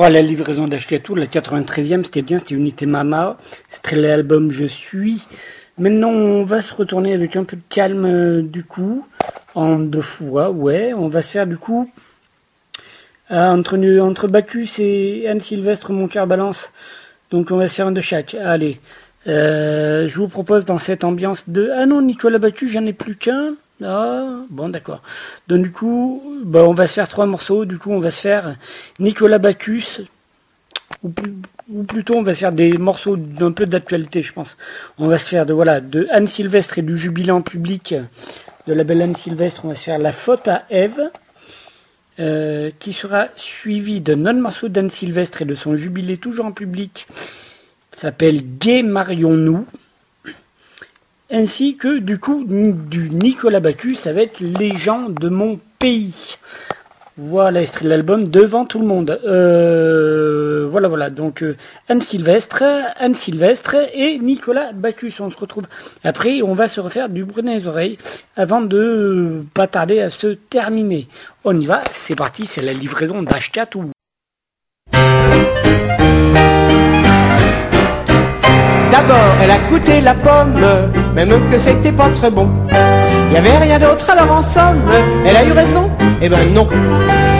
À 0.00 0.08
la 0.08 0.22
livraison 0.22 0.66
d'Ashkatou, 0.66 1.14
la 1.14 1.26
93e, 1.26 2.04
c'était 2.04 2.22
bien, 2.22 2.38
c'était 2.38 2.54
Unité 2.54 2.86
Mama, 2.86 3.36
c'était 3.70 3.94
l'album 3.94 4.50
Je 4.50 4.64
suis. 4.64 5.22
Maintenant, 5.76 6.08
on 6.08 6.44
va 6.44 6.62
se 6.62 6.72
retourner 6.72 7.12
avec 7.12 7.36
un 7.36 7.44
peu 7.44 7.56
de 7.56 7.62
calme 7.68 8.06
euh, 8.06 8.42
du 8.42 8.64
coup, 8.64 9.06
en 9.54 9.78
deux 9.78 10.00
fois, 10.00 10.50
ouais, 10.50 10.94
on 10.94 11.08
va 11.08 11.20
se 11.20 11.32
faire 11.32 11.46
du 11.46 11.58
coup, 11.58 11.90
euh, 13.30 13.48
entre, 13.50 13.76
entre 14.00 14.28
Bacchus 14.28 14.70
et 14.78 15.28
Anne 15.28 15.40
Sylvestre, 15.40 15.92
mon 15.92 16.08
cœur 16.08 16.26
balance, 16.26 16.72
donc 17.30 17.50
on 17.50 17.58
va 17.58 17.68
se 17.68 17.74
faire 17.74 17.86
un 17.86 17.92
de 17.92 18.00
chaque, 18.00 18.34
allez. 18.34 18.80
Euh, 19.26 20.08
je 20.08 20.16
vous 20.16 20.28
propose 20.28 20.64
dans 20.64 20.78
cette 20.78 21.04
ambiance 21.04 21.50
de... 21.50 21.70
Ah 21.76 21.84
non, 21.84 22.00
Nicolas 22.00 22.38
Bacchus, 22.38 22.68
j'en 22.70 22.86
ai 22.86 22.94
plus 22.94 23.14
qu'un. 23.14 23.56
Ah, 23.84 24.44
bon, 24.50 24.68
d'accord. 24.68 25.02
Donc, 25.48 25.62
du 25.62 25.72
coup, 25.72 26.22
bah, 26.44 26.64
on 26.64 26.74
va 26.74 26.86
se 26.86 26.94
faire 26.94 27.08
trois 27.08 27.26
morceaux. 27.26 27.64
Du 27.64 27.78
coup, 27.78 27.90
on 27.90 28.00
va 28.00 28.10
se 28.10 28.20
faire 28.20 28.56
Nicolas 28.98 29.38
Bacchus, 29.38 30.02
ou, 31.02 31.82
plutôt, 31.84 32.14
on 32.14 32.22
va 32.22 32.34
se 32.34 32.40
faire 32.40 32.52
des 32.52 32.76
morceaux 32.78 33.16
d'un 33.16 33.52
peu 33.52 33.66
d'actualité, 33.66 34.22
je 34.22 34.32
pense. 34.32 34.48
On 34.98 35.08
va 35.08 35.18
se 35.18 35.28
faire 35.28 35.46
de, 35.46 35.52
voilà, 35.52 35.80
de 35.80 36.06
Anne 36.10 36.28
Sylvestre 36.28 36.78
et 36.78 36.82
du 36.82 36.96
jubilé 36.96 37.30
en 37.30 37.42
public 37.42 37.94
de 38.66 38.72
la 38.72 38.84
belle 38.84 39.02
Anne 39.02 39.16
Sylvestre. 39.16 39.64
On 39.64 39.68
va 39.68 39.74
se 39.74 39.84
faire 39.84 39.98
La 39.98 40.12
faute 40.12 40.46
à 40.46 40.64
Ève, 40.70 41.10
euh, 42.20 42.70
qui 42.78 42.92
sera 42.92 43.28
suivi 43.36 44.00
d'un 44.00 44.26
autre 44.26 44.38
morceau 44.38 44.68
d'Anne 44.68 44.90
Sylvestre 44.90 45.42
et 45.42 45.44
de 45.44 45.54
son 45.54 45.76
jubilé 45.76 46.18
toujours 46.18 46.46
en 46.46 46.52
public, 46.52 47.06
s'appelle 47.96 48.42
Gay 48.58 48.82
Marions-nous 48.82 49.66
ainsi 51.32 51.76
que 51.76 51.98
du 51.98 52.18
coup 52.18 52.44
du 52.46 53.10
Nicolas 53.10 53.60
Bacchus 53.60 54.06
avec 54.06 54.38
Les 54.38 54.76
gens 54.76 55.08
de 55.08 55.28
mon 55.28 55.58
pays. 55.78 56.36
Voilà, 57.18 57.60
extrait 57.60 57.84
de 57.84 57.90
l'album 57.90 58.28
devant 58.28 58.64
tout 58.64 58.78
le 58.78 58.86
monde. 58.86 59.20
Euh, 59.26 60.66
voilà, 60.70 60.88
voilà. 60.88 61.10
Donc 61.10 61.42
euh, 61.42 61.56
Anne 61.88 62.00
Sylvestre, 62.00 62.62
Anne 62.98 63.14
Sylvestre 63.14 63.76
et 63.92 64.18
Nicolas 64.18 64.72
Bacchus. 64.72 65.14
On 65.20 65.30
se 65.30 65.36
retrouve 65.36 65.66
après. 66.04 66.40
On 66.42 66.54
va 66.54 66.68
se 66.68 66.80
refaire 66.80 67.10
du 67.10 67.24
bruit 67.24 67.42
dans 67.42 67.52
les 67.52 67.66
oreilles 67.66 67.98
avant 68.36 68.62
de 68.62 69.42
pas 69.52 69.66
tarder 69.66 70.00
à 70.00 70.08
se 70.08 70.28
terminer. 70.28 71.06
On 71.44 71.58
y 71.58 71.66
va. 71.66 71.82
C'est 71.92 72.16
parti. 72.16 72.46
C'est 72.46 72.62
la 72.62 72.72
livraison 72.72 73.22
d'Ashkatou. 73.22 73.90
D'abord, 78.92 79.34
elle 79.42 79.50
a 79.50 79.58
goûté 79.70 80.02
la 80.02 80.12
pomme, 80.12 80.60
même 81.14 81.30
que 81.50 81.58
c'était 81.58 81.92
pas 81.92 82.10
très 82.10 82.30
bon. 82.30 82.50
Y 83.32 83.36
avait 83.38 83.56
rien 83.56 83.78
d'autre, 83.78 84.10
alors 84.10 84.36
en 84.36 84.42
somme, 84.42 84.82
elle 85.24 85.34
a 85.34 85.44
eu 85.44 85.52
raison. 85.52 85.90
Eh 86.20 86.28
ben 86.28 86.52
non. 86.52 86.68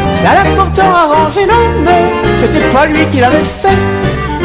Ça 0.09 0.28
l'a 0.32 0.50
pourtant 0.57 0.90
arrangé 0.90 1.40
l'homme, 1.46 1.86
c'était 2.40 2.66
pas 2.72 2.86
lui 2.86 3.05
qui 3.09 3.20
l'avait 3.20 3.44
fait. 3.44 3.76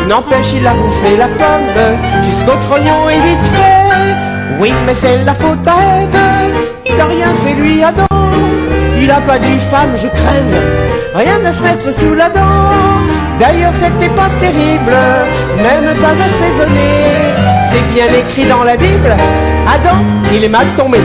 N'empêche, 0.09 0.51
il 0.53 0.67
a 0.67 0.73
bouffé 0.73 1.15
la 1.17 1.29
pomme 1.29 1.97
jusqu'au 2.25 2.57
trognon 2.59 3.09
et 3.09 3.19
vite 3.25 3.45
fait. 3.45 4.59
Oui, 4.59 4.73
mais 4.85 4.93
c'est 4.93 5.23
la 5.23 5.33
faute 5.33 5.65
à 5.65 5.75
Ève, 6.01 6.19
il 6.87 6.99
a 6.99 7.05
rien 7.05 7.33
fait 7.35 7.53
lui 7.53 7.83
Adam. 7.85 8.05
Il 8.99 9.09
a 9.09 9.21
pas 9.21 9.39
dit 9.39 9.59
femme, 9.61 9.95
je 9.95 10.07
crève, 10.07 10.61
rien 11.15 11.39
à 11.45 11.51
se 11.53 11.63
mettre 11.63 11.93
sous 11.93 12.13
la 12.13 12.29
dent. 12.29 12.96
D'ailleurs, 13.39 13.73
c'était 13.73 14.09
pas 14.09 14.29
terrible, 14.39 14.95
même 15.61 15.95
pas 15.97 16.11
assaisonné. 16.11 16.89
C'est 17.65 17.87
bien 17.93 18.19
écrit 18.19 18.45
dans 18.45 18.63
la 18.63 18.75
Bible, 18.77 19.15
Adam, 19.71 19.97
il 20.33 20.43
est 20.43 20.49
mal 20.49 20.67
tombé. 20.75 20.99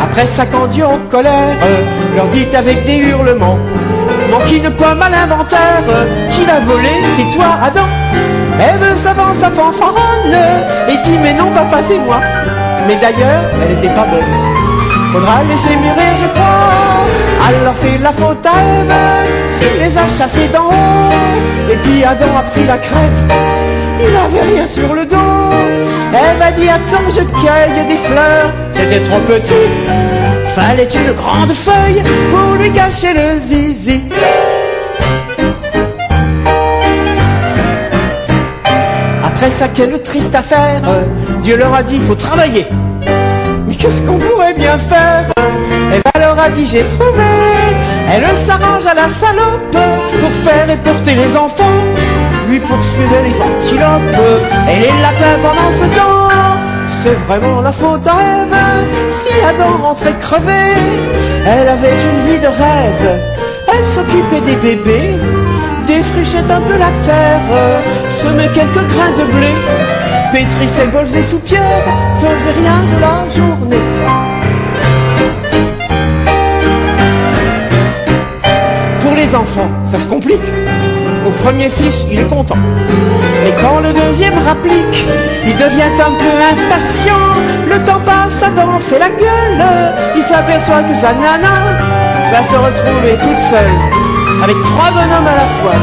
Après 0.00 0.26
quand 0.52 0.66
Dieu 0.66 0.84
en 0.84 0.98
colère 1.08 1.56
leur 2.14 2.26
dit 2.26 2.46
avec 2.54 2.84
des 2.84 2.96
hurlements 2.96 3.58
Manque 4.30 4.52
une 4.52 4.70
pomme 4.70 5.02
à 5.02 5.08
l'inventaire, 5.08 5.82
qui 6.30 6.44
l'a 6.46 6.60
volé, 6.60 6.88
c'est 7.16 7.36
toi, 7.36 7.46
Adam. 7.62 7.86
Ève 8.60 8.94
s'avance 8.94 9.42
à 9.42 9.50
fanfaronne 9.50 10.36
et 10.88 10.96
dit 10.98 11.18
mais 11.20 11.32
non, 11.32 11.50
papa, 11.50 11.78
c'est 11.82 11.98
moi. 11.98 12.20
Mais 12.86 12.96
d'ailleurs, 12.96 13.42
elle 13.62 13.72
était 13.72 13.88
pas 13.88 14.06
bonne. 14.06 15.12
Faudra 15.12 15.42
laisser 15.48 15.76
mûrir, 15.76 16.16
je 16.20 16.26
crois. 16.26 16.89
Alors 17.48 17.76
c'est 17.76 17.98
la 17.98 18.12
faute 18.12 18.44
à 18.46 18.50
eux 18.50 18.86
s'il 19.50 19.78
les 19.80 19.96
a 19.98 20.08
chassés 20.08 20.48
d'en 20.48 20.66
haut. 20.68 21.72
Et 21.72 21.76
puis 21.76 22.04
Adam 22.04 22.36
a 22.36 22.42
pris 22.42 22.64
la 22.64 22.78
crève, 22.78 23.24
il 24.00 24.16
avait 24.16 24.54
rien 24.54 24.66
sur 24.66 24.94
le 24.94 25.06
dos. 25.06 25.16
Ève 26.12 26.42
a 26.42 26.52
dit 26.52 26.68
attends 26.68 27.08
je 27.08 27.22
cueille 27.40 27.86
des 27.86 27.96
fleurs, 27.96 28.52
c'était 28.72 29.00
trop 29.00 29.20
petit. 29.20 29.68
Fallait 30.48 30.88
une 30.92 31.12
grande 31.12 31.52
feuille 31.52 32.02
pour 32.30 32.56
lui 32.60 32.72
cacher 32.72 33.14
le 33.14 33.38
zizi. 33.38 34.04
Après 39.24 39.50
ça, 39.50 39.68
quelle 39.68 40.02
triste 40.02 40.34
affaire 40.34 40.82
Dieu 41.42 41.56
leur 41.56 41.72
a 41.72 41.82
dit, 41.82 41.98
faut 41.98 42.14
travailler 42.14 42.66
Mais 43.66 43.74
qu'est-ce 43.74 44.02
qu'on 44.02 44.18
pourrait 44.18 44.54
bien 44.54 44.76
faire? 44.76 45.26
Elle 45.92 46.20
leur 46.20 46.38
a 46.38 46.48
dit, 46.50 46.66
j'ai 46.66 46.86
trouvé. 46.86 47.30
Elle 48.12 48.36
s'arrange 48.36 48.86
à 48.86 48.94
la 48.94 49.08
salope 49.08 49.76
pour 50.20 50.32
faire 50.44 50.68
et 50.68 50.76
porter 50.76 51.14
les 51.14 51.36
enfants. 51.36 51.80
Lui 52.48 52.58
poursuivait 52.60 53.22
les 53.24 53.40
antilopes 53.40 54.20
et 54.68 54.80
les 54.80 54.94
lapins 55.02 55.38
pendant 55.42 55.70
ce 55.70 55.84
temps. 55.96 56.20
C'est 56.88 57.16
vraiment 57.26 57.60
la 57.60 57.72
faute 57.72 58.06
à 58.06 58.16
Ève 58.42 58.56
si 59.12 59.28
Adam 59.48 59.78
rentrait 59.82 60.18
crevé. 60.18 60.62
Elle 61.46 61.68
avait 61.68 61.92
une 61.92 62.20
vie 62.28 62.38
de 62.38 62.48
rêve. 62.48 63.20
Elle 63.72 63.86
s'occupait 63.86 64.40
des 64.40 64.56
bébés, 64.56 65.18
défrichait 65.86 66.38
un 66.38 66.60
peu 66.60 66.76
la 66.76 66.90
terre, 67.02 67.82
semait 68.10 68.48
quelques 68.48 68.86
grains 68.92 69.14
de 69.18 69.24
blé, 69.32 69.54
pétrissait 70.32 70.88
bols 70.88 71.16
et 71.16 71.22
soupières, 71.22 71.62
faisait 72.18 72.60
rien 72.60 72.78
de 72.94 73.00
la 73.00 73.30
journée. 73.30 74.29
Les 79.20 79.34
enfants, 79.34 79.68
ça 79.86 79.98
se 79.98 80.06
complique. 80.06 80.48
Au 81.26 81.30
premier 81.42 81.68
fils, 81.68 82.06
il 82.10 82.20
est 82.20 82.28
content. 82.28 82.56
Mais 83.44 83.52
quand 83.60 83.80
le 83.80 83.92
deuxième 83.92 84.38
rapplique, 84.46 85.06
il 85.44 85.56
devient 85.56 85.92
un 86.08 86.14
peu 86.22 86.34
impatient. 86.52 87.26
Le 87.68 87.84
temps 87.84 88.00
passe, 88.00 88.42
Adam 88.42 88.78
fait 88.78 88.98
la 88.98 89.10
gueule. 89.10 89.62
Il 90.16 90.22
s'aperçoit 90.22 90.82
que 90.82 90.94
sa 90.94 91.12
nana 91.12 91.54
va 92.32 92.42
se 92.42 92.56
retrouver 92.56 93.18
toute 93.22 93.42
seule. 93.52 93.76
Avec 94.42 94.56
trois 94.64 94.90
bonhommes 94.90 95.30
à 95.34 95.36
la 95.42 95.48
fois. 95.58 95.78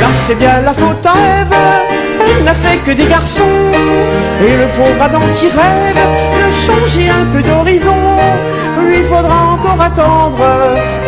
Là, 0.00 0.06
c'est 0.26 0.38
bien 0.38 0.62
la 0.62 0.72
faute 0.72 1.04
à 1.04 1.40
Ève. 1.40 1.89
Elle 2.28 2.44
n'a 2.44 2.54
fait 2.54 2.78
que 2.78 2.92
des 2.92 3.06
garçons. 3.06 3.42
Et 4.42 4.56
le 4.56 4.68
pauvre 4.76 5.02
Adam 5.02 5.20
qui 5.36 5.48
rêve 5.48 6.00
de 6.36 6.52
changer 6.52 7.10
un 7.10 7.26
peu 7.26 7.42
d'horizon. 7.42 7.94
Lui 8.86 9.02
faudra 9.04 9.52
encore 9.52 9.80
attendre 9.80 10.38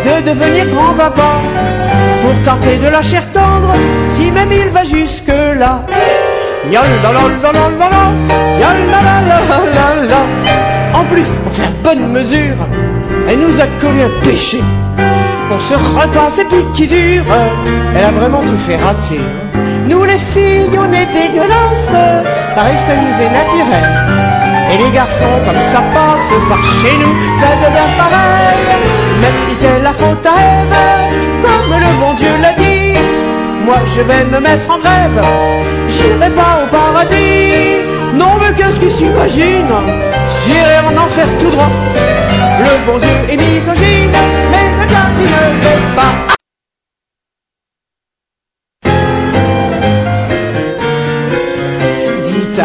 de 0.05 0.29
devenir 0.29 0.65
grand-papa 0.67 1.41
pour 2.21 2.33
tenter 2.43 2.77
de 2.77 2.87
la 2.87 3.01
chair 3.01 3.29
tendre, 3.31 3.73
si 4.09 4.31
même 4.31 4.51
il 4.51 4.69
va 4.69 4.83
jusque 4.83 5.33
là. 5.55 5.83
En 10.93 11.03
plus, 11.05 11.27
pour 11.43 11.53
faire 11.53 11.71
bonne 11.83 12.11
mesure, 12.11 12.55
elle 13.27 13.39
nous 13.39 13.59
a 13.59 13.67
collé 13.81 14.03
un 14.03 14.23
péché. 14.23 14.61
Pour 15.49 15.59
ce 15.61 15.73
repas 15.73 16.29
c'est 16.29 16.47
qui 16.73 16.87
dure, 16.87 17.25
elle 17.95 18.05
a 18.05 18.11
vraiment 18.11 18.41
tout 18.41 18.57
fait 18.57 18.77
rater. 18.77 19.19
Nous 19.87 20.03
les 20.03 20.17
filles, 20.17 20.77
on 20.77 20.91
est 20.91 21.05
dégueulasses, 21.07 21.95
pareil 22.55 22.77
ça 22.77 22.93
nous 22.95 23.15
est 23.21 23.29
naturel. 23.29 23.89
Et 24.71 24.77
les 24.83 24.91
garçons, 24.91 25.25
comme 25.45 25.61
ça 25.71 25.81
passe 25.93 26.31
par 26.49 26.63
chez 26.63 26.97
nous, 26.97 27.15
ça 27.35 27.47
devient 27.63 27.91
pareil. 27.97 28.63
Mais 29.21 29.33
si 29.45 29.55
c'est 29.55 29.79
la 29.81 29.93
faute 29.93 30.25
à 30.25 30.29
Ève, 30.29 30.77
comme 31.43 31.79
le 31.79 31.99
bon 31.99 32.13
Dieu 32.13 32.29
l'a 32.41 32.53
dit, 32.53 32.97
moi 33.65 33.77
je 33.95 34.01
vais 34.01 34.25
me 34.25 34.39
mettre 34.39 34.69
en 34.71 34.79
grève. 34.79 35.21
J'irai 35.87 36.29
pas 36.31 36.63
au 36.63 36.67
paradis. 36.67 37.83
Non, 38.15 38.37
mais 38.39 38.53
qu'est-ce 38.55 38.79
qu'il 38.79 38.91
s'imagine? 38.91 39.73
J'irai 40.45 40.79
en 40.79 41.03
enfer 41.03 41.27
tout 41.39 41.49
droit. 41.49 41.69
Le 42.59 42.85
bon 42.85 42.97
Dieu 42.99 43.09
est 43.29 43.37
misogyne, 43.37 44.11
mais 44.51 44.67
le 44.79 44.87
diable 44.87 45.23
ne 45.61 45.95
pas. 45.95 46.32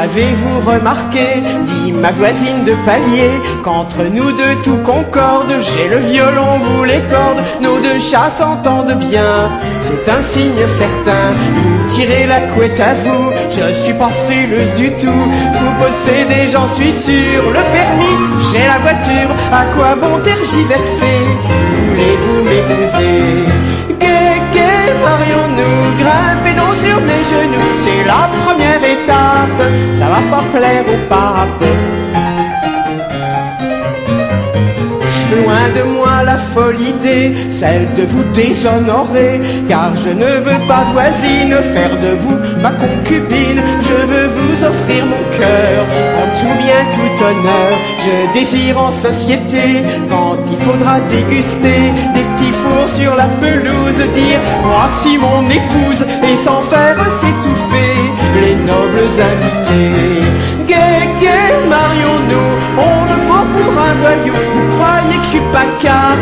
Avez-vous 0.08 0.60
remarqué, 0.70 1.42
dit 1.64 1.92
ma 1.92 2.10
voisine 2.10 2.64
de 2.64 2.74
palier, 2.86 3.30
qu'entre 3.62 4.04
nous 4.04 4.32
deux 4.32 4.54
tout 4.62 4.78
concorde, 4.78 5.52
j'ai 5.60 5.88
le 5.88 5.98
violon, 5.98 6.60
vous 6.64 6.84
les 6.84 7.02
cordes, 7.10 7.42
nos 7.60 7.78
deux 7.78 7.98
chats 7.98 8.30
s'entendent 8.30 8.96
bien, 8.98 9.50
c'est 9.82 10.10
un 10.10 10.22
signe 10.22 10.66
certain, 10.66 11.26
vous 11.54 11.94
tirez 11.94 12.26
la 12.26 12.40
couette 12.52 12.80
à 12.80 12.94
vous, 12.94 13.32
je 13.50 13.74
suis 13.74 13.92
pas 13.92 14.08
frileuse 14.08 14.72
du 14.74 14.90
tout, 14.92 15.22
vous 15.58 15.84
possédez, 15.84 16.48
j'en 16.50 16.66
suis 16.66 16.92
sûr, 16.92 17.42
le 17.46 17.62
permis, 17.76 18.16
j'ai 18.50 18.66
la 18.66 18.78
voiture, 18.78 19.30
à 19.52 19.64
quoi 19.74 19.94
bon 19.94 20.18
tergiverser, 20.22 21.20
voulez-vous 21.86 22.44
m'épouser? 22.48 23.44
Gai, 24.00 24.40
gai, 24.54 24.94
marions-nous, 25.04 25.98
grimpez 26.02 26.47
pas 30.30 30.44
plaire 30.52 30.84
au 30.86 30.98
pape. 31.08 31.64
Loin 35.36 35.68
de 35.76 35.82
moi 35.94 36.22
la 36.24 36.36
folle 36.36 36.80
idée, 36.80 37.34
celle 37.50 37.86
de 37.94 38.02
vous 38.02 38.24
déshonorer, 38.34 39.40
car 39.68 39.94
je 39.94 40.10
ne 40.10 40.30
veux 40.46 40.66
pas 40.66 40.84
voisine 40.92 41.54
faire 41.74 41.94
de 42.00 42.12
vous 42.22 42.38
ma 42.62 42.70
concubine, 42.70 43.60
je 43.80 44.06
veux 44.10 44.28
vous 44.36 44.64
offrir 44.64 45.06
mon 45.06 45.22
cœur, 45.38 45.86
en 46.20 46.26
tout 46.38 46.54
bien, 46.64 46.80
tout 46.96 47.24
honneur, 47.24 47.72
je 48.04 48.38
désire 48.38 48.80
en 48.80 48.90
société, 48.90 49.84
quand 50.10 50.36
il 50.50 50.58
faudra 50.66 51.00
déguster 51.00 51.92
petits 52.38 52.52
fours 52.52 52.88
sur 52.88 53.14
la 53.14 53.28
pelouse, 53.40 53.98
dire 54.14 54.40
voici 54.62 55.18
mon 55.18 55.42
épouse, 55.48 56.04
et 56.22 56.36
sans 56.36 56.62
faire 56.62 56.96
s'étouffer 57.10 57.96
les 58.40 58.54
nobles 58.54 59.08
invités. 59.32 60.22
Gai, 60.66 61.08
gai, 61.20 61.54
marions-nous, 61.68 62.50
on 62.78 63.04
le 63.10 63.28
prend 63.28 63.46
pour 63.46 63.82
un 63.82 63.94
voyou, 64.02 64.34
vous 64.54 64.76
croyez 64.76 65.18
que 65.18 65.24
je 65.24 65.28
suis 65.28 65.52
pas 65.52 65.66
cap, 65.78 66.18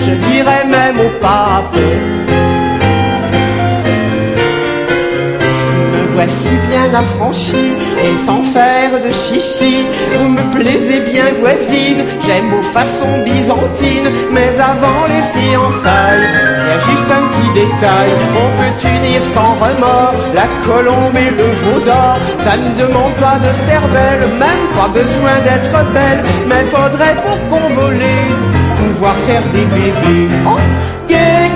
je 0.00 0.12
dirais 0.30 0.64
même 0.66 0.98
au 0.98 1.10
pape. 1.20 2.29
Voici 6.22 6.54
bien 6.68 6.92
affranchi 6.92 7.78
et 8.04 8.18
sans 8.18 8.42
faire 8.42 8.90
de 9.00 9.10
chichi. 9.10 9.86
Vous 10.18 10.28
me 10.28 10.42
plaisez 10.52 11.00
bien 11.00 11.32
voisine, 11.40 12.04
j'aime 12.26 12.50
vos 12.50 12.60
façons 12.60 13.24
byzantines, 13.24 14.10
mais 14.30 14.50
avant 14.58 15.06
les 15.08 15.22
fiançailles, 15.32 16.28
il 16.60 16.68
y 16.68 16.72
a 16.72 16.78
juste 16.78 17.10
un 17.10 17.26
petit 17.28 17.50
détail. 17.54 18.10
On 18.36 18.50
peut 18.58 18.86
unir 18.86 19.22
sans 19.22 19.54
remords 19.64 20.14
la 20.34 20.46
colombe 20.66 21.16
et 21.16 21.30
le 21.30 21.48
veau 21.62 21.80
d'or. 21.86 22.18
Ça 22.44 22.54
ne 22.54 22.78
demande 22.78 23.14
pas 23.14 23.38
de 23.38 23.54
cervelle, 23.54 24.28
même 24.38 24.66
pas 24.76 24.88
besoin 24.88 25.40
d'être 25.42 25.72
belle, 25.94 26.22
mais 26.46 26.64
faudrait 26.68 27.16
pour 27.24 27.38
convoler 27.48 28.28
faire 29.08 29.42
des 29.52 29.64
bébés. 29.64 30.28
Oh, 30.46 30.58
gai, 31.08 31.48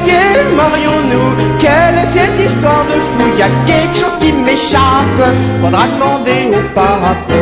marions-nous, 0.56 1.58
quelle 1.58 1.98
est 2.02 2.06
cette 2.06 2.38
histoire 2.40 2.84
de 2.86 3.00
fou? 3.00 3.28
Y 3.38 3.42
a 3.42 3.48
quelque 3.66 3.96
chose 3.98 4.16
qui 4.18 4.32
m'échappe, 4.32 5.22
faudra 5.60 5.86
demander 5.86 6.56
au 6.56 6.74
pape. 6.74 7.32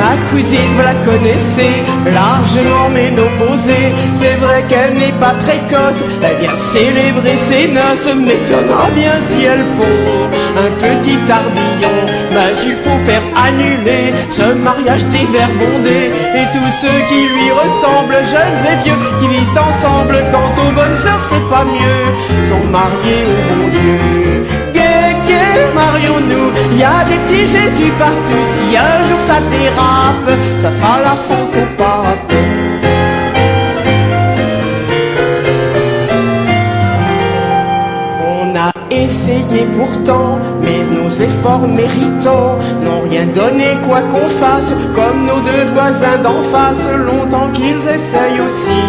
Ma 0.00 0.16
cousine, 0.30 0.72
vous 0.76 0.82
la 0.82 0.94
connaissez, 1.04 1.76
largement 2.06 2.88
ménopausée. 2.88 3.92
C'est 4.14 4.36
vrai 4.36 4.64
qu'elle 4.66 4.94
n'est 4.94 5.18
pas 5.20 5.34
précoce, 5.44 6.02
elle 6.22 6.38
vient 6.40 6.58
célébrer 6.58 7.36
ses 7.36 7.68
noces. 7.68 8.08
M'étonnera 8.16 8.88
bien 8.94 9.12
si 9.20 9.44
elle 9.44 9.66
pond 9.76 10.10
un 10.56 10.70
petit 10.84 11.18
tardillon. 11.26 11.98
Mais 12.32 12.52
il 12.64 12.76
faut 12.82 12.98
faire 13.04 13.22
annuler 13.36 14.14
ce 14.30 14.54
mariage 14.54 15.04
déverbondé. 15.06 15.98
Et 16.34 16.46
tous 16.54 16.72
ceux 16.80 17.00
qui 17.10 17.20
lui 17.34 17.50
ressemblent, 17.50 18.24
jeunes 18.24 18.60
et 18.72 18.82
vieux, 18.82 19.00
qui 19.20 19.28
vivent 19.28 19.58
ensemble. 19.68 20.16
Quant 20.32 20.62
aux 20.62 20.72
bonnes 20.72 20.96
sœurs, 20.96 21.24
c'est 21.28 21.46
pas 21.50 21.64
mieux, 21.64 22.48
sont 22.48 22.66
mariés 22.70 23.24
au 23.28 23.54
bon 23.54 23.68
Dieu. 23.68 24.49
Marions-nous, 25.74 26.78
y 26.78 26.82
a 26.82 27.04
des 27.04 27.16
petits 27.24 27.46
Jésus 27.46 27.92
partout. 27.98 28.44
Si 28.44 28.76
un 28.76 29.04
jour 29.08 29.20
ça 29.20 29.38
dérape, 29.50 30.38
ça 30.58 30.72
sera 30.72 31.00
la 31.02 31.16
faute 31.26 31.54
au 31.62 31.66
pape. 31.76 32.32
On 38.26 38.56
a 38.56 38.72
essayé 38.90 39.66
pourtant, 39.76 40.38
mais 40.62 40.80
nos 40.96 41.10
efforts 41.10 41.68
méritants 41.68 42.58
n'ont 42.82 43.02
rien 43.08 43.26
donné 43.26 43.78
quoi 43.86 44.00
qu'on 44.02 44.28
fasse, 44.28 44.72
comme 44.94 45.26
nos 45.26 45.40
deux 45.40 45.66
voisins 45.74 46.18
d'en 46.22 46.42
face, 46.42 46.86
longtemps 47.08 47.50
qu'ils 47.52 47.86
essayent 47.88 48.40
aussi. 48.46 48.82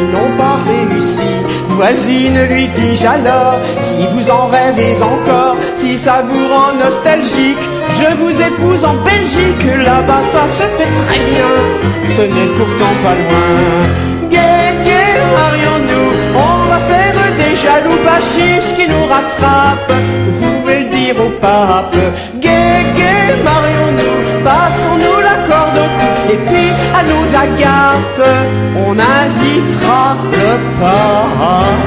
Ils 0.00 0.10
n'ont 0.12 0.36
pas 0.36 0.56
réussi. 0.66 1.63
Voisine, 1.74 2.40
lui 2.50 2.68
dis-je 2.68 3.04
alors, 3.04 3.58
si 3.80 4.06
vous 4.12 4.30
en 4.30 4.46
rêvez 4.46 4.94
encore, 5.02 5.56
si 5.74 5.98
ça 5.98 6.22
vous 6.28 6.46
rend 6.46 6.72
nostalgique, 6.78 7.68
je 7.90 8.14
vous 8.16 8.30
épouse 8.30 8.84
en 8.84 8.94
Belgique, 9.02 9.66
là-bas 9.84 10.22
ça 10.22 10.46
se 10.46 10.62
fait 10.76 10.92
très 11.00 11.18
bien, 11.30 11.52
ce 12.08 12.20
n'est 12.22 12.52
pourtant 12.56 12.94
pas 13.02 13.14
loin. 13.14 14.30
Gai, 14.30 14.70
gai, 14.84 15.18
marions-nous, 15.40 16.10
on 16.36 16.68
va 16.70 16.78
faire 16.78 17.14
des 17.40 17.56
jaloux 17.56 18.00
bachiches 18.04 18.72
qui 18.76 18.86
nous 18.88 19.06
rattrape. 19.06 19.92
Vous 20.38 20.60
pouvez 20.60 20.84
le 20.84 20.90
dire 20.90 21.16
au 21.26 21.30
pape, 21.40 21.96
gay, 22.40 22.86
gay, 22.94 23.34
marions-nous, 23.44 24.44
passons-nous 24.44 24.83
et 26.34 26.38
puis 26.48 26.70
à 26.98 27.02
nos 27.04 27.26
agapes, 27.44 28.28
on 28.76 28.92
invitera 28.98 30.16
le 30.32 30.48
pape. 30.80 31.84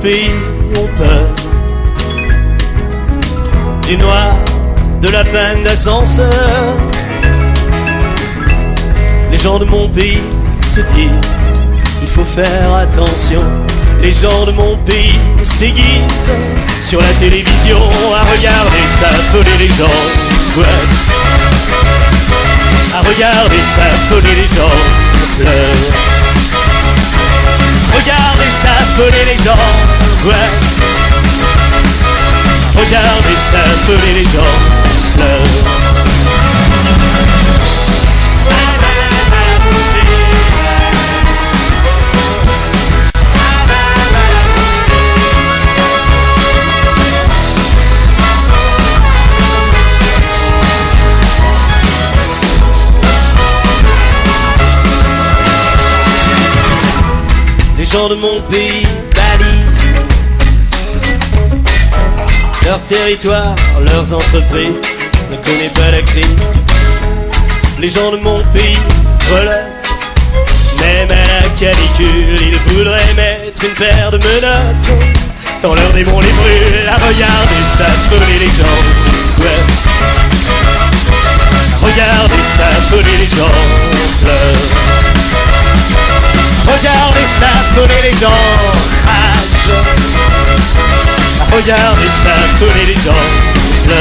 Pays 0.00 0.30
ont 0.76 0.88
peur 0.96 1.26
du 3.86 3.96
noir, 3.96 4.34
de 5.00 5.08
la 5.08 5.24
peine 5.24 5.62
d'ascenseur. 5.64 6.28
Les 9.32 9.38
gens 9.38 9.58
de 9.58 9.64
mon 9.64 9.88
pays 9.88 10.22
se 10.74 10.80
disent, 10.80 11.38
il 12.02 12.08
faut 12.08 12.24
faire 12.24 12.74
attention. 12.74 13.42
Les 14.00 14.12
gens 14.12 14.44
de 14.46 14.52
mon 14.52 14.76
pays 14.84 15.18
s'aiguisent 15.42 16.32
sur 16.80 17.00
la 17.00 17.12
télévision 17.18 17.78
à 18.14 18.22
regarder 18.34 18.84
s'affoler 19.00 19.56
les 19.58 19.68
gens. 19.68 20.00
À 22.94 23.00
regarder 23.00 23.62
s'affoler 23.74 24.34
les 24.42 24.48
gens 24.48 24.78
pleurent. 25.38 26.18
Regardez 27.94 28.50
s'affoler 28.98 29.24
les 29.26 29.36
gens 29.36 29.54
d'angoisse. 29.54 30.82
Regardez 32.74 33.36
s'affoler 33.50 34.14
les 34.14 34.24
gens. 34.24 34.38
Les 57.78 57.84
gens 57.84 58.08
de 58.08 58.16
mon 58.16 58.40
pays 58.50 58.87
leur 62.68 62.82
territoire, 62.82 63.54
leurs 63.82 64.12
entreprises, 64.12 64.76
ne 65.30 65.36
connaît 65.36 65.72
pas 65.74 65.90
la 65.90 66.02
crise. 66.02 66.52
Les 67.78 67.88
gens 67.88 68.12
de 68.12 68.18
mon 68.18 68.42
pays 68.52 68.78
relottent, 69.30 69.88
même 70.78 71.08
à 71.10 71.24
la 71.32 71.48
canicule, 71.58 72.36
ils 72.38 72.58
voudraient 72.68 73.14
mettre 73.16 73.64
une 73.64 73.74
paire 73.74 74.10
de 74.10 74.18
menottes. 74.18 74.90
Tant 75.62 75.74
leurs 75.74 75.92
démons 75.94 76.20
les 76.20 76.32
brûlent, 76.40 76.88
à 76.88 76.96
regarder 76.96 77.62
s'affoler 77.78 78.38
les 78.38 78.52
gens. 78.58 78.80
Ouais. 79.38 79.64
Regardez 81.80 82.44
s'affoler 82.54 83.16
les 83.18 83.30
gens 83.34 83.58
pleurent. 84.20 84.76
Regardez 86.66 87.26
s'affoler 87.40 88.02
les 88.10 88.16
gens 88.18 88.42
rage. 89.06 90.37
Regardez 91.52 92.08
s'affoler 92.22 92.86
les 92.86 92.94
gens 92.94 93.24
pleurent. 93.84 93.98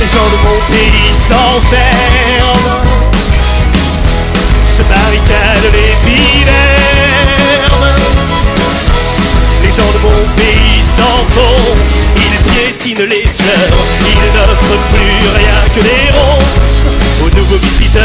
Les 0.00 0.06
gens 0.06 0.28
de 0.30 0.36
mon 0.44 0.58
pays 0.70 1.12
s'enferment. 1.28 2.84
Se 4.68 4.82
barricadent 4.82 5.72
l'épiderme 5.72 6.54
Les 9.62 9.70
gens 9.70 9.92
de 9.94 9.98
mon 10.02 10.28
pays 10.34 10.82
s'enfoncent 10.96 12.23
Ils 12.54 12.72
piétinent 12.72 13.06
les 13.06 13.22
fleurs. 13.22 13.78
Ils 14.00 14.26
n'offrent 14.36 14.88
plus 14.92 15.28
rien 15.36 15.68
que 15.74 15.80
des 15.80 16.10
ronces 16.12 16.86
Aux 17.24 17.36
nouveaux 17.36 17.56
visiteurs. 17.56 18.02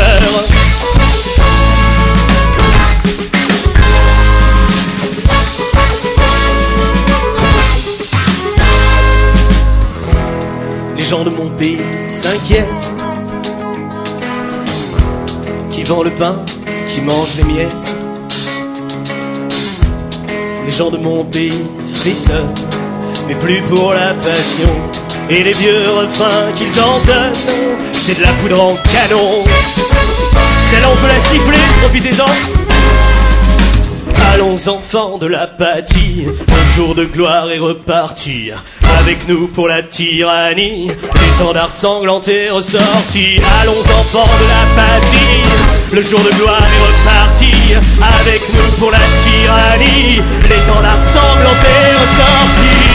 Les 10.97 11.05
gens 11.05 11.23
de 11.23 11.29
mon 11.29 11.49
pays 11.49 11.79
s'inquiètent 12.07 12.65
Qui 15.71 15.83
vend 15.83 16.03
le 16.03 16.11
pain, 16.11 16.35
qui 16.87 17.01
mange 17.01 17.35
les 17.37 17.43
miettes. 17.43 17.95
Les 20.65 20.71
gens 20.71 20.91
de 20.91 20.97
mon 20.97 21.23
pays 21.23 21.63
frissonnent 21.95 22.53
Mais 23.27 23.35
plus 23.35 23.61
pour 23.61 23.93
la 23.93 24.13
passion 24.13 24.69
Et 25.29 25.43
les 25.43 25.53
vieux 25.53 25.83
refrains 25.89 26.51
qu'ils 26.55 26.79
entonnent 26.79 27.33
C'est 27.93 28.17
de 28.17 28.23
la 28.23 28.31
poudre 28.33 28.61
en 28.61 28.75
canon 28.91 29.43
Celle-là 30.69 30.87
on 30.91 30.95
peut 30.97 31.07
la 31.07 31.19
siffler, 31.19 31.57
profitez-en 31.81 32.69
Allons 34.33 34.67
enfants 34.67 35.17
de 35.17 35.25
l'apathie, 35.25 36.25
un 36.47 36.75
jour 36.75 36.93
de 36.93 37.05
gloire 37.05 37.51
est 37.51 37.57
reparti. 37.57 38.51
Avec 38.99 39.27
nous 39.27 39.47
pour 39.47 39.67
la 39.67 39.81
tyrannie, 39.81 40.87
l'étendard 40.87 41.71
sanglanté 41.71 42.45
est 42.45 42.49
ressorti. 42.49 43.39
Allons 43.61 43.71
enfants 43.71 44.29
de 44.39 44.47
l'apathie, 44.47 45.43
le 45.93 46.01
jour 46.01 46.19
de 46.19 46.29
gloire 46.35 46.61
est 46.61 47.09
reparti. 47.11 47.51
Avec 48.19 48.41
nous 48.53 48.71
pour 48.77 48.91
la 48.91 48.99
tyrannie, 49.23 50.21
l'étendard 50.47 51.01
sanglanté 51.01 51.67
est 51.67 51.95
ressorti. 51.95 52.88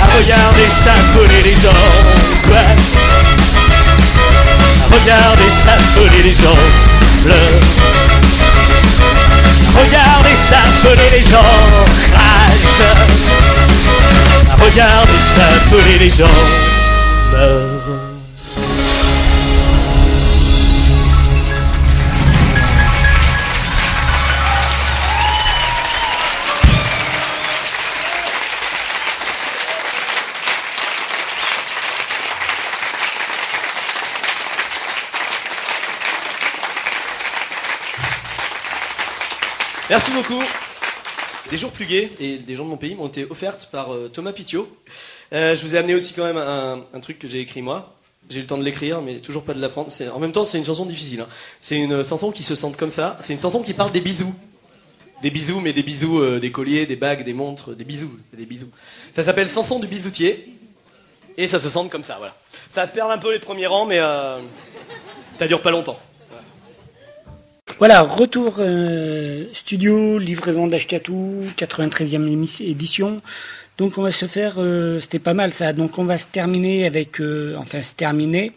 À 0.00 0.16
regarder 0.16 0.68
s'affoler 0.70 1.42
les 1.44 1.52
gens 1.52 1.72
d'angoisse 1.72 2.96
À 4.82 4.94
regarder 4.94 5.50
s'affoler 5.50 6.22
les 6.24 6.34
gens 6.34 6.58
pleurent 7.22 8.07
À 9.78 9.80
regarder 9.80 10.34
s'affoler 10.34 11.10
les 11.12 11.22
gens 11.22 11.38
rage 12.12 12.82
À 14.50 14.56
regarder 14.56 15.20
s'affoler 15.20 15.98
les 16.00 16.10
gens 16.10 16.26
meurent 17.30 17.77
Merci 39.98 40.12
beaucoup. 40.12 40.40
Des 41.50 41.56
jours 41.56 41.72
plus 41.72 41.84
gais 41.84 42.08
et 42.20 42.38
des 42.38 42.54
gens 42.54 42.64
de 42.64 42.70
mon 42.70 42.76
pays 42.76 42.94
m'ont 42.94 43.08
été 43.08 43.26
offertes 43.28 43.68
par 43.72 43.92
euh, 43.92 44.08
Thomas 44.08 44.30
Pitiot. 44.30 44.68
Euh, 45.32 45.56
je 45.56 45.62
vous 45.62 45.74
ai 45.74 45.78
amené 45.78 45.96
aussi 45.96 46.14
quand 46.14 46.22
même 46.22 46.36
un, 46.36 47.00
truc 47.00 47.18
que 47.18 47.26
j'ai 47.26 47.40
écrit 47.40 47.62
moi. 47.62 47.96
J'ai 48.30 48.38
eu 48.38 48.42
le 48.42 48.46
temps 48.46 48.58
de 48.58 48.62
l'écrire, 48.62 49.02
mais 49.02 49.18
toujours 49.18 49.42
pas 49.42 49.54
de 49.54 49.60
l'apprendre. 49.60 49.90
En 50.14 50.20
même 50.20 50.30
temps, 50.30 50.44
c'est 50.44 50.56
une 50.56 50.64
chanson 50.64 50.86
difficile. 50.86 51.22
hein. 51.22 51.28
C'est 51.60 51.74
une 51.74 52.06
chanson 52.06 52.30
qui 52.30 52.44
se 52.44 52.54
sente 52.54 52.76
comme 52.76 52.92
ça. 52.92 53.18
C'est 53.24 53.32
une 53.32 53.40
chanson 53.40 53.60
qui 53.60 53.74
parle 53.74 53.90
des 53.90 54.00
bisous. 54.00 54.32
Des 55.20 55.32
bisous, 55.32 55.58
mais 55.58 55.72
des 55.72 55.82
bisous, 55.82 56.20
euh, 56.20 56.38
des 56.38 56.52
colliers, 56.52 56.86
des 56.86 56.94
bagues, 56.94 57.24
des 57.24 57.34
montres, 57.34 57.74
des 57.74 57.84
bisous, 57.84 58.20
des 58.32 58.46
bisous. 58.46 58.70
Ça 59.16 59.24
s'appelle 59.24 59.50
Chanson 59.50 59.80
du 59.80 59.88
bisoutier. 59.88 60.46
Et 61.36 61.48
ça 61.48 61.58
se 61.58 61.68
sente 61.68 61.90
comme 61.90 62.04
ça, 62.04 62.18
voilà. 62.18 62.36
Ça 62.72 62.86
se 62.86 62.92
perd 62.92 63.10
un 63.10 63.18
peu 63.18 63.32
les 63.32 63.40
premiers 63.40 63.66
rangs, 63.66 63.86
mais 63.86 63.98
ça 63.98 65.48
dure 65.48 65.60
pas 65.60 65.72
longtemps. 65.72 65.98
Voilà, 67.76 68.02
retour 68.02 68.56
euh, 68.58 69.44
studio, 69.54 70.18
livraison 70.18 70.66
d'Ashkatou, 70.66 71.44
93e 71.56 72.26
émi- 72.26 72.62
édition. 72.62 73.22
Donc 73.76 73.98
on 73.98 74.02
va 74.02 74.10
se 74.10 74.26
faire, 74.26 74.54
euh, 74.58 74.98
c'était 74.98 75.20
pas 75.20 75.34
mal 75.34 75.52
ça. 75.52 75.72
Donc 75.72 75.96
on 75.98 76.04
va 76.04 76.18
se 76.18 76.26
terminer 76.26 76.86
avec, 76.86 77.20
euh, 77.20 77.54
enfin 77.56 77.82
se 77.82 77.94
terminer, 77.94 78.52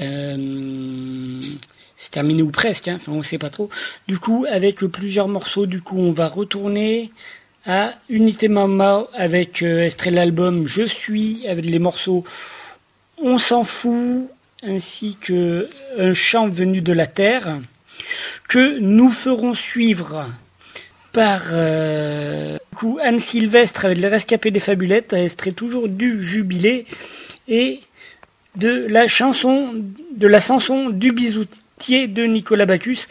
euh, 0.00 1.40
se 1.96 2.10
terminer 2.10 2.42
ou 2.42 2.50
presque, 2.50 2.88
hein, 2.88 2.96
enfin 2.96 3.12
on 3.12 3.22
sait 3.22 3.38
pas 3.38 3.50
trop. 3.50 3.70
Du 4.08 4.18
coup 4.18 4.46
avec 4.50 4.82
euh, 4.82 4.88
plusieurs 4.88 5.28
morceaux, 5.28 5.66
du 5.66 5.80
coup 5.80 5.98
on 6.00 6.10
va 6.10 6.26
retourner 6.26 7.12
à 7.66 7.92
Unité 8.08 8.48
Mama 8.48 9.06
avec 9.14 9.62
euh, 9.62 9.84
extrait 9.84 10.10
de 10.10 10.16
l'album 10.16 10.66
Je 10.66 10.82
suis 10.82 11.46
avec 11.46 11.64
les 11.64 11.78
morceaux 11.78 12.24
On 13.16 13.38
s'en 13.38 13.62
fout 13.64 14.28
ainsi 14.64 15.16
que 15.20 15.70
un 15.98 16.12
chant 16.14 16.48
venu 16.48 16.80
de 16.80 16.92
la 16.92 17.06
terre 17.06 17.60
que 18.48 18.78
nous 18.78 19.10
ferons 19.10 19.54
suivre 19.54 20.26
par 21.12 21.42
euh, 21.52 22.58
Anne 23.02 23.20
Sylvestre 23.20 23.84
avec 23.84 23.98
les 23.98 24.08
rescapés 24.08 24.50
des 24.50 24.60
fabulettes, 24.60 25.12
extrait 25.12 25.52
toujours 25.52 25.88
du 25.88 26.22
jubilé 26.24 26.86
et 27.48 27.80
de 28.56 28.86
la 28.88 29.06
chanson 29.06 29.74
de 30.16 30.26
la 30.26 30.40
chanson 30.40 30.90
du 30.90 31.12
bisoutier 31.12 32.08
de 32.08 32.24
Nicolas 32.24 32.66
Bacchus. 32.66 33.06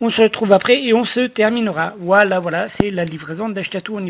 On 0.00 0.10
se 0.10 0.22
retrouve 0.22 0.52
après 0.52 0.82
et 0.82 0.94
on 0.94 1.04
se 1.04 1.20
terminera. 1.20 1.94
Voilà, 1.98 2.40
voilà, 2.40 2.68
c'est 2.68 2.90
la 2.90 3.04
livraison 3.04 3.48
d'Ashkatou. 3.48 3.98
On 3.98 4.09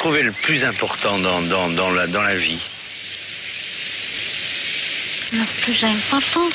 trouvez 0.00 0.22
le 0.22 0.32
plus 0.32 0.64
important 0.64 1.18
dans, 1.18 1.42
dans, 1.42 1.68
dans, 1.68 1.90
la, 1.90 2.06
dans 2.06 2.22
la 2.22 2.34
vie 2.34 2.66
Le 5.30 5.44
plus 5.62 5.84
important 5.84 6.48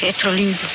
Être 0.00 0.30
libre. 0.30 0.70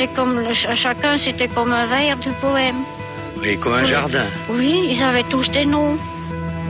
c'était 0.00 0.14
comme 0.14 0.40
chacun, 0.54 1.18
c'était 1.18 1.48
comme 1.48 1.72
un 1.72 1.84
vers 1.84 2.16
du 2.16 2.30
poème. 2.40 2.84
Et 3.44 3.56
comme 3.56 3.74
un 3.74 3.84
jardin. 3.84 4.24
Oui, 4.48 4.86
ils 4.88 5.02
avaient 5.02 5.24
tous 5.24 5.50
des 5.50 5.66
noms. 5.66 5.98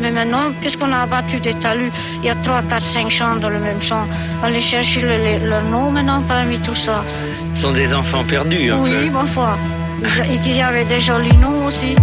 Mais 0.01 0.11
maintenant, 0.11 0.51
puisqu'on 0.61 0.93
a 0.93 1.03
abattu 1.03 1.39
des 1.39 1.55
talus, 1.55 1.93
il 2.17 2.25
y 2.25 2.31
a 2.31 2.35
3, 2.35 2.63
4, 2.63 2.83
5 2.83 3.09
champs 3.11 3.37
dans 3.37 3.51
le 3.51 3.61
même 3.61 3.81
champ. 3.81 4.05
Allez 4.43 4.61
chercher 4.61 5.03
le, 5.03 5.49
le, 5.49 5.71
nom 5.71 5.93
maintenant 5.93 6.23
parmi 6.27 6.59
tout 6.59 6.75
ça. 6.75 7.05
Ce 7.55 7.63
sont 7.63 7.73
des 7.73 7.95
enfants 7.95 8.25
perdus, 8.25 8.73
un 8.73 8.83
oui, 8.83 8.97
peu. 8.97 9.03
Oui, 9.03 9.11
ma 9.11 9.27
foi. 9.27 9.57
Et 10.29 10.39
qu'il 10.39 10.57
y 10.57 10.63
avait 10.63 10.87
des 10.87 11.01
jolis 11.01 11.37
noms 11.37 11.67
aussi. 11.67 11.95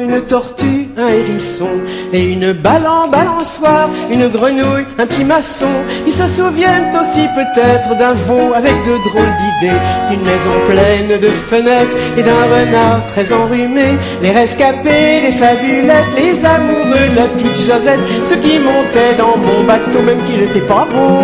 une 0.00 0.20
tortue, 0.22 0.88
un 0.96 1.08
hérisson, 1.08 1.68
et 2.12 2.32
une 2.32 2.52
balle 2.52 2.86
en 2.86 3.08
balançoire, 3.08 3.88
une 4.10 4.28
grenouille, 4.28 4.86
un 4.98 5.06
petit 5.06 5.24
maçon. 5.24 5.68
Ils 6.06 6.12
se 6.12 6.26
souviennent 6.26 6.90
aussi 6.98 7.26
peut-être 7.34 7.96
d'un 7.96 8.14
veau 8.14 8.54
avec 8.54 8.72
de 8.84 8.96
drôles 9.08 9.34
d'idées, 9.40 9.80
d'une 10.10 10.22
maison 10.22 10.54
pleine 10.68 11.20
de 11.20 11.28
fenêtres 11.28 11.96
et 12.16 12.22
d'un 12.22 12.44
renard 12.44 13.06
très 13.06 13.32
enrhumé. 13.32 13.98
Les 14.22 14.30
rescapés, 14.30 15.20
les 15.22 15.32
fabulettes, 15.32 16.14
les 16.16 16.44
amoureux 16.44 17.08
de 17.10 17.16
la 17.16 17.28
petite 17.28 17.56
Josette, 17.56 18.00
ceux 18.24 18.36
qui 18.36 18.58
montaient 18.58 19.16
dans 19.18 19.36
mon 19.36 19.64
bateau 19.64 20.00
même 20.02 20.22
qu'il 20.24 20.40
n'était 20.40 20.60
pas 20.60 20.86
beau. 20.90 21.20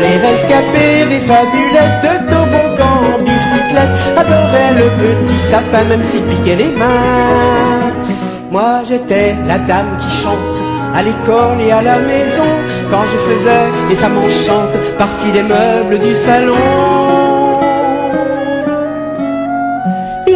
Les 0.00 0.16
rescapés, 0.28 1.06
des 1.08 1.20
fabulettes 1.20 2.02
de 2.02 2.30
Tobo 2.30 2.61
adorait 4.16 4.74
le 4.74 4.88
petit 5.02 5.38
sapin 5.38 5.84
même 5.84 6.04
s'il 6.04 6.22
piquait 6.22 6.56
les 6.56 6.70
mains. 6.70 7.92
Moi 8.50 8.82
j'étais 8.88 9.34
la 9.46 9.58
dame 9.58 9.96
qui 9.98 10.10
chante 10.22 10.62
à 10.94 11.02
l'école 11.02 11.60
et 11.66 11.72
à 11.72 11.82
la 11.82 11.98
maison 11.98 12.50
quand 12.90 13.02
je 13.10 13.18
faisais, 13.30 13.66
et 13.90 13.94
ça 13.94 14.08
m'enchante, 14.08 14.76
partie 14.98 15.32
des 15.32 15.42
meubles 15.42 15.98
du 15.98 16.14
salon. 16.14 17.01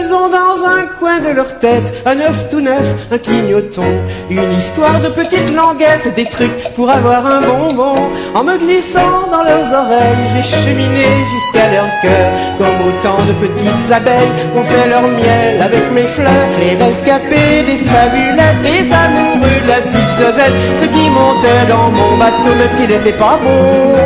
Ils 0.06 0.14
ont 0.14 0.28
dans 0.28 0.64
un 0.64 0.86
coin 1.00 1.18
de 1.18 1.34
leur 1.34 1.58
tête, 1.58 2.02
un 2.06 2.20
œuf 2.20 2.48
tout 2.48 2.60
neuf, 2.60 2.94
un 3.10 3.18
clignoton, 3.18 3.82
une 4.30 4.52
histoire 4.52 5.00
de 5.00 5.08
petites 5.08 5.52
languettes, 5.52 6.14
des 6.14 6.26
trucs 6.26 6.74
pour 6.76 6.88
avoir 6.90 7.26
un 7.26 7.40
bonbon. 7.40 7.96
En 8.32 8.44
me 8.44 8.56
glissant 8.56 9.26
dans 9.32 9.42
leurs 9.42 9.72
oreilles, 9.72 10.26
j'ai 10.32 10.44
cheminé 10.44 11.08
jusqu'à 11.32 11.72
leur 11.72 11.88
cœur, 12.02 12.30
comme 12.56 12.88
autant 12.88 13.18
de 13.26 13.32
petites 13.46 13.90
abeilles 13.90 14.34
ont 14.54 14.62
fait 14.62 14.88
leur 14.88 15.02
miel 15.02 15.60
avec 15.60 15.90
mes 15.92 16.06
fleurs. 16.06 16.50
Les 16.60 16.76
rescapés 16.84 17.64
des 17.66 17.78
fabulettes, 17.78 18.62
les 18.62 18.92
amoureux 18.92 19.60
de 19.64 19.68
la 19.68 19.80
petite 19.80 20.10
Josette, 20.18 20.54
ceux 20.78 20.86
qui 20.86 21.10
montaient 21.10 21.66
dans 21.68 21.90
mon 21.90 22.16
bateau 22.16 22.54
même 22.56 22.76
qu'il 22.76 22.90
n'était 22.90 23.18
pas 23.18 23.40
beau. 23.42 23.98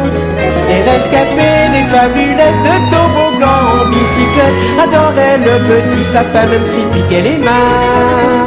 Les 0.71 0.81
rescapés 0.91 1.69
des 1.75 1.85
fabulettes 1.95 2.63
de 2.65 2.91
toboggan 2.91 3.70
adoraient 4.83 5.39
le 5.39 5.55
petit 5.69 6.05
sapin 6.05 6.47
même 6.47 6.67
s'il 6.67 6.87
piquait 6.89 7.23
les 7.23 7.39
mains. 7.39 8.47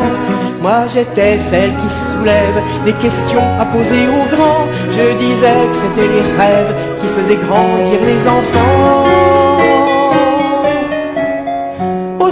Moi 0.61 0.87
j'étais 0.93 1.37
celle 1.37 1.75
qui 1.75 1.89
soulève 1.89 2.61
des 2.85 2.93
questions 2.93 3.47
à 3.59 3.65
poser 3.65 4.07
aux 4.07 4.35
grands. 4.35 4.67
Je 4.91 5.17
disais 5.17 5.67
que 5.69 5.75
c'était 5.75 6.07
les 6.07 6.25
rêves 6.37 6.75
qui 6.99 7.07
faisaient 7.07 7.41
grandir 7.47 7.99
les 8.05 8.27
enfants. 8.27 9.32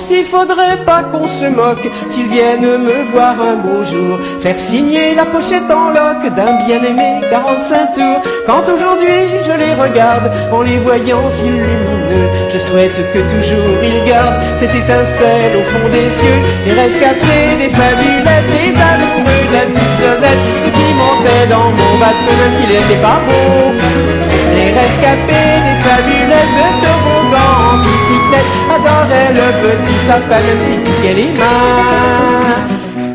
Aussi 0.02 0.24
faudrait 0.24 0.84
pas 0.84 1.04
qu'on 1.04 1.28
se 1.28 1.46
moque 1.46 1.88
s'ils 2.10 2.28
viennent 2.28 2.80
me 2.88 3.12
voir 3.12 3.36
un 3.40 3.58
beau 3.58 3.84
jour. 3.84 4.18
Faire 4.40 4.58
signer 4.58 5.14
la 5.14 5.26
pochette 5.26 5.70
en 5.70 5.90
loque 5.90 6.34
d'un 6.34 6.54
bien-aimé 6.66 7.22
45 7.30 7.94
tours. 7.94 8.22
Quand 8.48 8.64
aujourd'hui 8.64 9.22
je 9.46 9.52
les 9.52 9.74
regarde 9.76 10.32
en 10.52 10.64
les 10.64 10.80
voyant 10.80 11.30
si 11.30 11.46
lumineux 11.46 12.30
Je 12.52 12.58
souhaite 12.58 12.98
que 13.14 13.20
toujours 13.30 13.78
ils 13.84 14.04
gardent 14.10 14.42
cette 14.58 14.74
étincelle 14.74 15.54
au 15.60 15.64
fond 15.72 15.88
des 15.90 16.10
yeux. 16.26 16.42
Les 16.66 16.74
rescapés 16.82 17.62
des 17.62 17.70
fabulettes, 17.70 18.50
les 18.58 18.74
amoureux 18.74 19.44
de 19.50 19.54
la 19.54 19.66
petite 19.70 19.96
Josette 20.02 20.42
Ceux 20.66 20.74
qui 20.82 20.94
montaient 20.98 21.48
dans 21.48 21.70
mon 21.78 21.94
bateau 22.02 22.42
qu'il 22.58 22.72
était 22.72 23.02
pas 23.04 23.22
beau. 23.28 23.78
Les 24.58 24.72
rescapés 24.74 25.62
des 25.62 25.78
fabulettes 25.86 26.71
adoraient 28.76 29.34
le 29.34 29.48
petit 29.64 30.00
sapin 30.06 30.40
même 30.48 30.62
s'il 30.66 30.82
piquait 30.82 31.16
les 31.22 31.32
mains. 31.40 32.62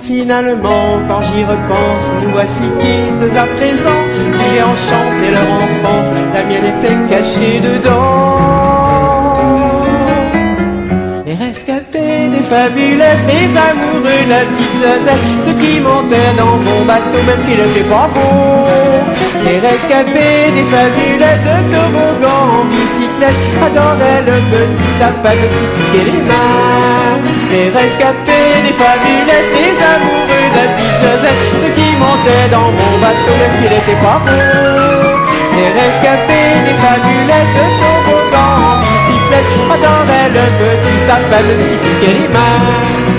Finalement, 0.03 1.01
quand 1.09 1.23
j'y 1.23 1.43
repense, 1.45 2.07
nous 2.23 2.31
voici 2.31 2.67
quittes 2.81 3.37
à 3.37 3.47
présent. 3.57 4.03
Si 4.35 4.45
j'ai 4.53 4.62
enchanté 4.62 5.27
leur 5.37 5.51
enfance, 5.64 6.09
la 6.33 6.43
mienne 6.45 6.69
était 6.77 6.99
cachée 7.12 7.59
dedans. 7.61 8.37
Les 11.27 11.35
rescapés 11.35 12.05
fabulettes, 12.47 13.26
les 13.26 13.51
amoureux 13.59 14.22
de 14.24 14.30
la 14.30 14.42
petite 14.47 14.74
Josette, 14.78 15.26
ceux 15.44 15.57
qui 15.59 15.80
montaient 15.80 16.34
dans 16.38 16.57
mon 16.66 16.80
bateau 16.86 17.18
même 17.26 17.42
qu'il 17.44 17.59
n'était 17.59 17.88
pas 17.90 18.09
beau. 18.14 18.70
Les 19.44 19.59
rescapés 19.59 20.55
des 20.55 20.66
fabulettes 20.70 21.42
de 21.42 21.57
toboggan 21.74 22.42
en 22.59 22.64
bicyclette 22.70 23.42
adoraient 23.66 24.22
le 24.30 24.36
petit 24.51 24.90
sapin 24.99 25.34
de 25.34 25.47
qui 25.57 25.66
piquait 25.74 26.07
les 26.11 26.22
mains. 26.22 27.18
Les 27.51 27.68
rescapés 27.70 28.55
des 28.66 28.76
fabulettes, 28.78 29.51
les 29.59 29.76
amoureux 29.94 30.47
de 30.51 30.57
la 30.59 30.66
petite 30.74 30.99
Josette, 31.03 31.40
ceux 31.61 31.72
qui 31.78 31.90
montaient 31.99 32.49
dans 32.51 32.70
mon 32.78 32.92
bateau 33.03 33.34
même 33.40 33.55
qu'il 33.59 33.70
n'était 33.74 34.01
pas 34.03 34.18
beau. 34.22 34.42
Les 35.57 35.70
rescapés 35.82 36.53
des 36.66 36.78
fabulettes 36.84 37.55
de 37.59 37.66
toboggan 37.80 38.66
bicyclette 39.37 39.70
adoraient 39.70 40.30
le 40.30 40.45
petit 40.59 40.99
de 41.01 42.01
qui 42.01 43.16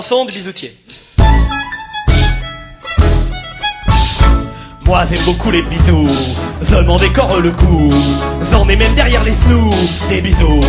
Chanson. 0.00 0.26
Moi 4.86 5.02
j'aime 5.10 5.24
beaucoup 5.26 5.50
les 5.50 5.60
bisous, 5.60 6.08
je 6.62 6.76
m'en 6.76 6.96
décore 6.96 7.38
le 7.38 7.50
cou, 7.50 7.90
j'en 8.50 8.66
ai 8.70 8.76
même 8.76 8.94
derrière 8.94 9.22
les 9.24 9.34
snous, 9.34 9.68
des 10.08 10.22
bisous. 10.22 10.60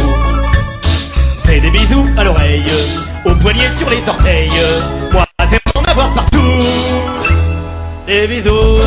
Fais 1.46 1.62
des 1.62 1.72
bisous 1.72 2.06
à 2.18 2.26
l'oreille, 2.26 2.66
au 3.24 3.34
poignet 3.36 3.70
sur 3.78 3.90
les 3.90 4.02
orteils, 4.06 4.52
moi 5.14 5.26
j'aime 5.50 5.60
en 5.76 5.84
avoir 5.90 6.14
partout. 6.14 6.60
Des 8.08 8.28
bisous. 8.28 8.82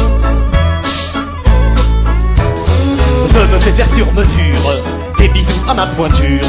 Je 3.32 3.54
me 3.54 3.60
fais 3.60 3.72
faire 3.72 3.88
sur 3.94 4.12
mesure, 4.12 4.72
des 5.16 5.28
bisous 5.28 5.64
à 5.66 5.72
ma 5.72 5.86
pointure, 5.86 6.40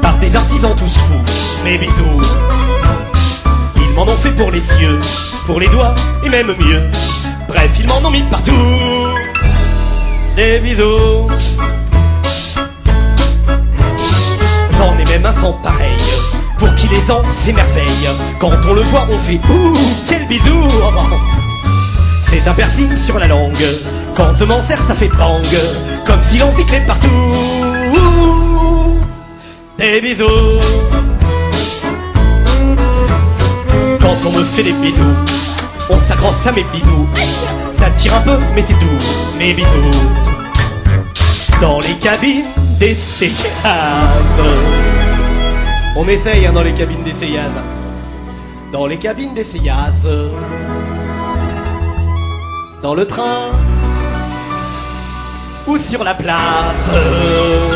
par 0.00 0.16
des 0.18 0.34
artisans 0.36 0.76
tous 0.76 0.96
fous, 0.96 1.64
mes 1.64 1.76
bisous. 1.76 2.71
Ils 3.92 3.96
m'en 3.96 4.04
ont 4.04 4.16
fait 4.16 4.30
pour 4.30 4.50
les 4.50 4.62
yeux, 4.80 4.98
pour 5.44 5.60
les 5.60 5.68
doigts 5.68 5.94
et 6.24 6.30
même 6.30 6.46
mieux. 6.46 6.80
Bref, 7.46 7.70
ils 7.78 7.86
m'en 7.86 8.08
ont 8.08 8.10
mis 8.10 8.22
partout. 8.22 8.50
Des 10.34 10.60
bisous. 10.60 11.28
J'en 14.78 14.96
ai 14.96 15.04
même 15.04 15.26
un 15.26 15.34
sans 15.38 15.52
pareil, 15.62 15.98
pour 16.56 16.74
qui 16.74 16.88
les 16.88 17.10
ans 17.10 17.22
s'émerveillent. 17.44 18.08
Quand 18.38 18.52
on 18.66 18.72
le 18.72 18.80
voit, 18.80 19.06
on 19.10 19.18
fait 19.18 19.38
Ouh, 19.50 19.74
quel 20.08 20.26
bisou 20.26 20.66
C'est 22.30 22.48
un 22.48 22.54
piercing 22.54 22.96
sur 22.96 23.18
la 23.18 23.26
langue. 23.26 23.52
Quand 24.16 24.32
je 24.38 24.44
m'en 24.44 24.62
sers, 24.62 24.82
ça 24.88 24.94
fait 24.94 25.08
bang, 25.18 25.44
comme 26.06 26.20
si 26.30 26.38
l'on 26.38 26.50
cyclait 26.56 26.82
partout. 26.86 27.08
Des 29.76 30.00
bisous. 30.00 31.11
Quand 34.02 34.16
on 34.26 34.32
me 34.32 34.44
fait 34.44 34.64
des 34.64 34.72
bisous, 34.72 35.14
on 35.88 35.98
s'accroche 36.00 36.46
à 36.46 36.52
mes 36.52 36.64
bisous. 36.64 37.08
Ça 37.78 37.88
tire 37.90 38.14
un 38.16 38.20
peu, 38.20 38.36
mais 38.54 38.64
c'est 38.66 38.74
doux, 38.74 38.98
mes 39.38 39.54
bisous. 39.54 39.90
Dans 41.60 41.78
les 41.80 41.94
cabines 41.94 42.44
d'essayage. 42.80 43.32
On 45.96 46.08
essaye 46.08 46.46
hein, 46.46 46.52
dans 46.52 46.62
les 46.62 46.74
cabines 46.74 47.02
d'essayage. 47.04 47.50
Dans 48.72 48.86
les 48.86 48.96
cabines 48.96 49.34
d'essayage. 49.34 49.92
Dans 52.82 52.94
le 52.94 53.06
train. 53.06 53.50
Ou 55.68 55.78
sur 55.78 56.02
la 56.02 56.14
place. 56.14 57.71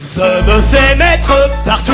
Je 0.00 0.42
me 0.42 0.62
fais 0.62 0.94
mettre 0.94 1.32
partout. 1.64 1.92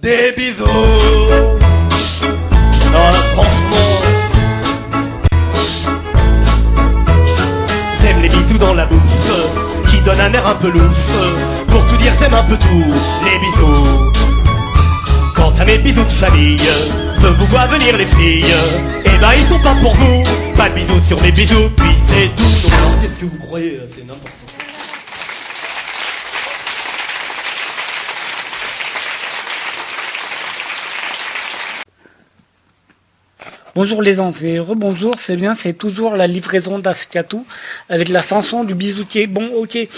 Des 0.00 0.32
bisous. 0.36 0.64
Oh, 2.94 3.12
franchement. 3.34 3.50
J'aime 8.00 8.22
les 8.22 8.28
bisous 8.28 8.58
dans 8.58 8.74
la 8.74 8.86
bouche, 8.86 8.98
qui 9.88 10.00
donnent 10.02 10.20
un 10.20 10.32
air 10.32 10.46
un 10.46 10.54
peu 10.54 10.68
louche. 10.68 10.82
Pour 11.68 11.84
tout 11.86 11.96
dire, 11.96 12.12
j'aime 12.20 12.34
un 12.34 12.44
peu 12.44 12.56
tout. 12.56 12.84
Les 13.24 13.38
bisous. 13.38 14.29
Quant 15.40 15.54
à 15.58 15.64
mes 15.64 15.78
bisous 15.78 16.04
de 16.04 16.10
famille, 16.10 16.58
vous 17.18 17.46
voient 17.46 17.66
venir 17.66 17.96
les 17.96 18.04
filles. 18.04 18.44
Eh 19.06 19.18
ben 19.18 19.30
ils 19.34 19.48
sont 19.48 19.58
pas 19.60 19.74
pour 19.80 19.94
vous. 19.94 20.22
Pas 20.54 20.68
de 20.68 20.74
bisous 20.74 21.00
sur 21.00 21.22
les 21.22 21.32
bijoux, 21.32 21.70
puis 21.78 21.88
c'est 22.08 22.28
tout. 22.36 22.70
Qu'est-ce 23.00 23.16
que 23.18 23.24
vous 23.24 23.38
croyez 23.38 23.78
euh, 23.78 23.86
C'est 23.96 24.02
n'importe 24.02 24.20
quoi. 24.22 24.60
Bonjour 33.74 34.02
les 34.02 34.16
gens, 34.16 34.34
c'est 34.34 34.58
rebonjour, 34.58 35.14
c'est 35.18 35.36
bien, 35.36 35.56
c'est 35.58 35.72
toujours 35.72 36.16
la 36.16 36.26
livraison 36.26 36.78
d'Ashkatou 36.78 37.46
avec 37.88 38.10
la 38.10 38.20
chanson 38.20 38.64
du 38.64 38.74
bisoutier. 38.74 39.26
Bon, 39.26 39.48
ok. 39.54 39.88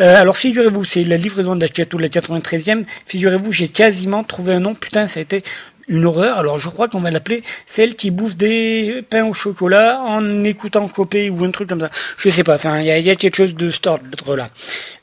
Euh, 0.00 0.16
alors 0.16 0.36
figurez-vous, 0.36 0.84
c'est 0.84 1.04
la 1.04 1.16
livraison 1.16 1.56
d'Ashkatou, 1.56 1.98
la 1.98 2.08
93e. 2.08 2.84
Figurez-vous, 3.06 3.52
j'ai 3.52 3.68
quasiment 3.68 4.24
trouvé 4.24 4.54
un 4.54 4.60
nom. 4.60 4.74
Putain, 4.74 5.06
ça 5.06 5.20
a 5.20 5.22
été 5.22 5.42
une 5.88 6.06
horreur. 6.06 6.38
Alors 6.38 6.58
je 6.58 6.68
crois 6.70 6.88
qu'on 6.88 7.00
va 7.00 7.10
l'appeler 7.10 7.42
celle 7.66 7.96
qui 7.96 8.10
bouffe 8.10 8.36
des 8.36 9.04
pains 9.10 9.26
au 9.26 9.34
chocolat 9.34 10.00
en 10.00 10.44
écoutant 10.44 10.88
Copé 10.88 11.28
ou 11.28 11.44
un 11.44 11.50
truc 11.50 11.68
comme 11.68 11.80
ça. 11.80 11.90
Je 12.16 12.30
sais 12.30 12.44
pas. 12.44 12.54
Enfin, 12.54 12.80
il 12.80 12.86
y 12.86 13.10
a, 13.10 13.16
quelque 13.16 13.36
chose 13.36 13.54
de 13.54 13.70
cet 13.70 13.86
ordre-là. 13.86 14.50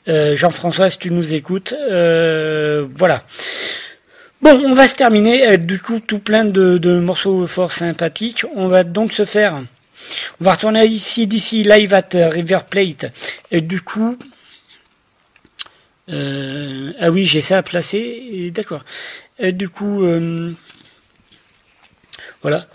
Euh, 0.08 0.34
Jean-François, 0.34 0.90
si 0.90 0.98
tu 0.98 1.10
nous 1.10 1.32
écoutes, 1.32 1.74
euh, 1.78 2.86
voilà. 2.96 3.22
Bon, 4.40 4.60
on 4.64 4.74
va 4.74 4.88
se 4.88 4.94
terminer 4.94 5.58
du 5.58 5.80
coup 5.80 6.00
tout 6.00 6.20
plein 6.20 6.44
de, 6.44 6.78
de 6.78 6.98
morceaux 6.98 7.46
fort 7.46 7.72
sympathiques. 7.72 8.44
On 8.54 8.68
va 8.68 8.84
donc 8.84 9.12
se 9.12 9.24
faire, 9.24 9.60
on 10.40 10.44
va 10.44 10.52
retourner 10.52 10.84
ici 10.86 11.26
d'ici 11.26 11.64
live 11.64 11.92
at 11.92 12.08
River 12.12 12.60
Plate. 12.70 13.06
Et 13.50 13.60
du 13.60 13.80
coup, 13.80 14.16
euh, 16.08 16.92
ah 17.00 17.10
oui, 17.10 17.26
j'ai 17.26 17.40
ça 17.40 17.58
à 17.58 17.62
placer. 17.62 18.50
D'accord. 18.54 18.84
Et 19.38 19.52
du 19.52 19.68
coup, 19.68 20.04
euh, 20.04 20.52
voilà. 22.42 22.66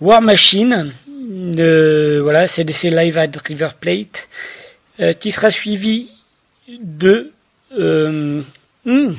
War 0.00 0.20
Machine, 0.20 0.92
euh, 1.58 2.20
voilà, 2.22 2.48
c'est 2.48 2.68
c'est 2.72 2.90
live 2.90 3.16
at 3.16 3.30
River 3.46 3.70
Plate, 3.80 4.28
euh, 5.00 5.12
qui 5.12 5.30
sera 5.30 5.50
suivi 5.50 6.10
de 6.68 7.32
euh, 7.78 8.42
hmm, 8.84 9.14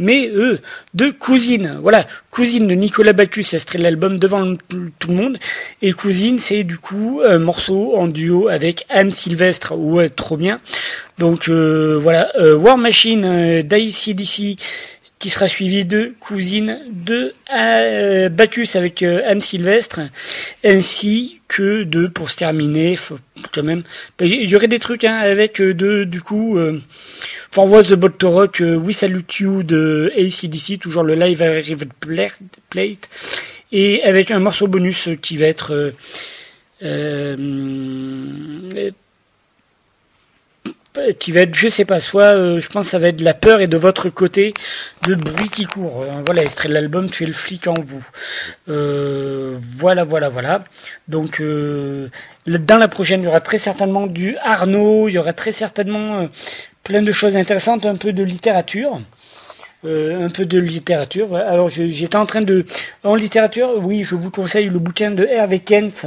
mais 0.00 0.28
eux, 0.34 0.58
de 0.94 1.10
Cousine. 1.10 1.78
Voilà, 1.80 2.06
Cousine 2.30 2.66
de 2.66 2.74
Nicolas 2.74 3.12
Bacchus, 3.12 3.54
extrait 3.54 3.78
de 3.78 3.84
l'album 3.84 4.18
devant 4.18 4.56
tout 4.56 5.08
le 5.08 5.14
monde. 5.14 5.38
Et 5.82 5.92
Cousine, 5.92 6.38
c'est 6.38 6.64
du 6.64 6.78
coup 6.78 7.20
un 7.24 7.38
morceau 7.38 7.94
en 7.96 8.08
duo 8.08 8.48
avec 8.48 8.86
Anne 8.88 9.12
Sylvestre. 9.12 9.76
Ouais, 9.76 10.08
trop 10.08 10.36
bien. 10.36 10.60
Donc 11.18 11.48
euh, 11.48 11.98
voilà, 12.02 12.32
euh, 12.36 12.56
War 12.56 12.78
Machine 12.78 13.24
euh, 13.26 13.62
d'ACDC 13.62 14.58
qui 15.20 15.28
sera 15.28 15.48
suivi 15.48 15.84
de 15.84 16.14
Cousine 16.18 16.80
de 16.90 17.34
euh, 17.54 18.30
Bacchus 18.30 18.70
avec 18.74 19.02
euh, 19.02 19.20
Anne 19.26 19.42
Sylvestre, 19.42 20.00
ainsi 20.64 21.40
que 21.46 21.82
de, 21.82 22.06
pour 22.06 22.30
se 22.30 22.38
terminer, 22.38 22.96
faut 22.96 23.18
quand 23.52 23.62
même, 23.62 23.82
il 24.20 24.48
y 24.48 24.56
aurait 24.56 24.66
des 24.66 24.78
trucs 24.78 25.04
hein, 25.04 25.16
avec 25.16 25.60
euh, 25.60 25.74
de, 25.74 26.04
du 26.04 26.22
coup, 26.22 26.56
euh, 26.56 26.80
For 27.52 27.66
Was 27.66 27.84
the 27.84 27.94
Bot 27.94 28.18
to 28.18 28.30
Rock, 28.30 28.60
euh, 28.60 28.76
We 28.76 28.96
Salute 28.96 29.40
You 29.40 29.64
de 29.64 30.12
ACDC, 30.16 30.78
toujours 30.78 31.02
le 31.02 31.16
live 31.16 31.42
à 31.42 31.50
River 31.50 31.86
Plate, 31.98 33.08
et 33.72 34.04
avec 34.04 34.30
un 34.30 34.38
morceau 34.38 34.68
bonus 34.68 35.08
qui 35.20 35.36
va 35.36 35.46
être 35.46 35.74
euh, 35.74 35.90
euh, 36.84 37.36
qui 41.18 41.32
va 41.32 41.42
être, 41.42 41.54
je 41.54 41.68
sais 41.68 41.84
pas, 41.84 42.00
soit 42.00 42.34
euh, 42.34 42.60
je 42.60 42.68
pense 42.68 42.86
que 42.86 42.90
ça 42.90 42.98
va 42.98 43.08
être 43.08 43.20
la 43.20 43.34
peur 43.34 43.60
et 43.60 43.68
de 43.68 43.76
votre 43.76 44.10
côté 44.10 44.54
de 45.06 45.14
bruit 45.14 45.48
qui 45.48 45.64
court. 45.64 46.02
Euh, 46.02 46.22
voilà, 46.26 46.42
extrait 46.42 46.68
de 46.68 46.74
l'album 46.74 47.10
Tu 47.10 47.24
es 47.24 47.26
le 47.26 47.32
flic 47.32 47.66
en 47.66 47.74
vous. 47.84 48.04
Euh, 48.68 49.58
voilà, 49.76 50.04
voilà, 50.04 50.28
voilà. 50.28 50.64
Donc 51.08 51.40
euh, 51.40 52.08
dans 52.46 52.78
la 52.78 52.88
prochaine, 52.88 53.22
il 53.22 53.24
y 53.24 53.28
aura 53.28 53.40
très 53.40 53.58
certainement 53.58 54.06
du 54.06 54.36
Arnaud, 54.38 55.08
il 55.08 55.14
y 55.14 55.18
aura 55.18 55.32
très 55.32 55.52
certainement 55.52 56.28
plein 56.84 57.02
de 57.02 57.12
choses 57.12 57.36
intéressantes, 57.36 57.86
un 57.86 57.96
peu 57.96 58.12
de 58.12 58.22
littérature. 58.22 59.00
Euh, 59.86 60.26
un 60.26 60.28
peu 60.28 60.44
de 60.44 60.58
littérature. 60.58 61.34
Alors 61.34 61.70
j'étais 61.70 62.16
en 62.16 62.26
train 62.26 62.42
de 62.42 62.66
en 63.02 63.14
littérature, 63.14 63.70
oui, 63.78 64.04
je 64.04 64.14
vous 64.14 64.30
conseille 64.30 64.68
le 64.68 64.78
bouquin 64.78 65.10
de 65.10 65.24
Hervé 65.24 65.60
Kempf, 65.60 66.04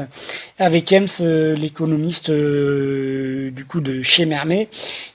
Hervé 0.59 0.83
Kempf, 0.83 1.17
euh, 1.21 1.55
l'économiste 1.55 2.29
euh, 2.29 3.49
du 3.49 3.65
coup 3.65 3.81
de 3.81 4.03
chez 4.03 4.25
Mermet, 4.27 4.67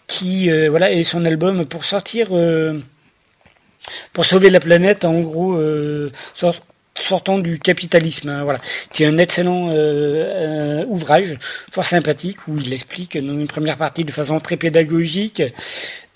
qui 0.09 0.51
euh, 0.51 0.71
voilà 0.71 0.91
et 0.91 1.05
son 1.05 1.25
album 1.25 1.67
pour 1.67 1.85
sortir 1.85 2.31
euh, 2.33 2.75
pour 4.13 4.25
sauver 4.27 4.51
la 4.51 4.59
planète, 4.59 5.05
en 5.05 5.21
gros, 5.21 5.57
sort- 6.35 6.61
sortant 7.03 7.39
du 7.39 7.59
capitalisme, 7.59 8.29
hein, 8.29 8.45
voilà, 8.45 8.61
qui 8.93 9.03
est 9.03 9.07
un 9.07 9.19
excellent 9.19 9.71
euh, 9.71 9.75
euh, 9.75 10.85
ouvrage, 10.89 11.39
fort 11.71 11.85
sympathique, 11.85 12.47
où 12.49 12.59
il 12.59 12.73
explique 12.73 13.17
dans 13.17 13.39
une 13.39 13.49
première 13.49 13.77
partie 13.77 14.05
de 14.05 14.13
façon 14.13 14.41
très 14.41 14.57
pédagogique 14.57 15.43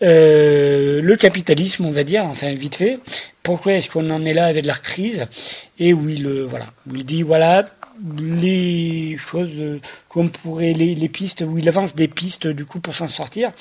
euh, 0.03 1.01
le 1.01 1.17
capitalisme, 1.17 1.85
on 1.85 1.91
va 1.91 2.03
dire, 2.03 2.25
enfin 2.25 2.53
vite 2.55 2.75
fait, 2.75 2.99
pourquoi 3.43 3.75
est-ce 3.75 3.89
qu'on 3.89 4.11
en 4.11 4.25
est 4.25 4.35
là 4.35 4.47
avec 4.47 4.67
la 4.67 4.75
crise, 4.75 5.27
et 5.79 5.93
où 5.95 6.09
il, 6.09 6.27
euh, 6.27 6.47
voilà, 6.49 6.67
il 6.93 7.05
dit, 7.05 7.23
voilà, 7.23 7.69
les 8.19 9.17
choses 9.17 9.51
euh, 9.59 9.81
qu'on 10.09 10.29
pourrait, 10.29 10.73
les, 10.73 10.95
les 10.95 11.09
pistes, 11.09 11.45
où 11.47 11.57
il 11.59 11.69
avance 11.69 11.95
des 11.95 12.09
pistes 12.09 12.49
du 12.49 12.65
coup 12.65 12.81
pour 12.81 12.97
s'en 12.97 13.09
sortir. 13.09 13.53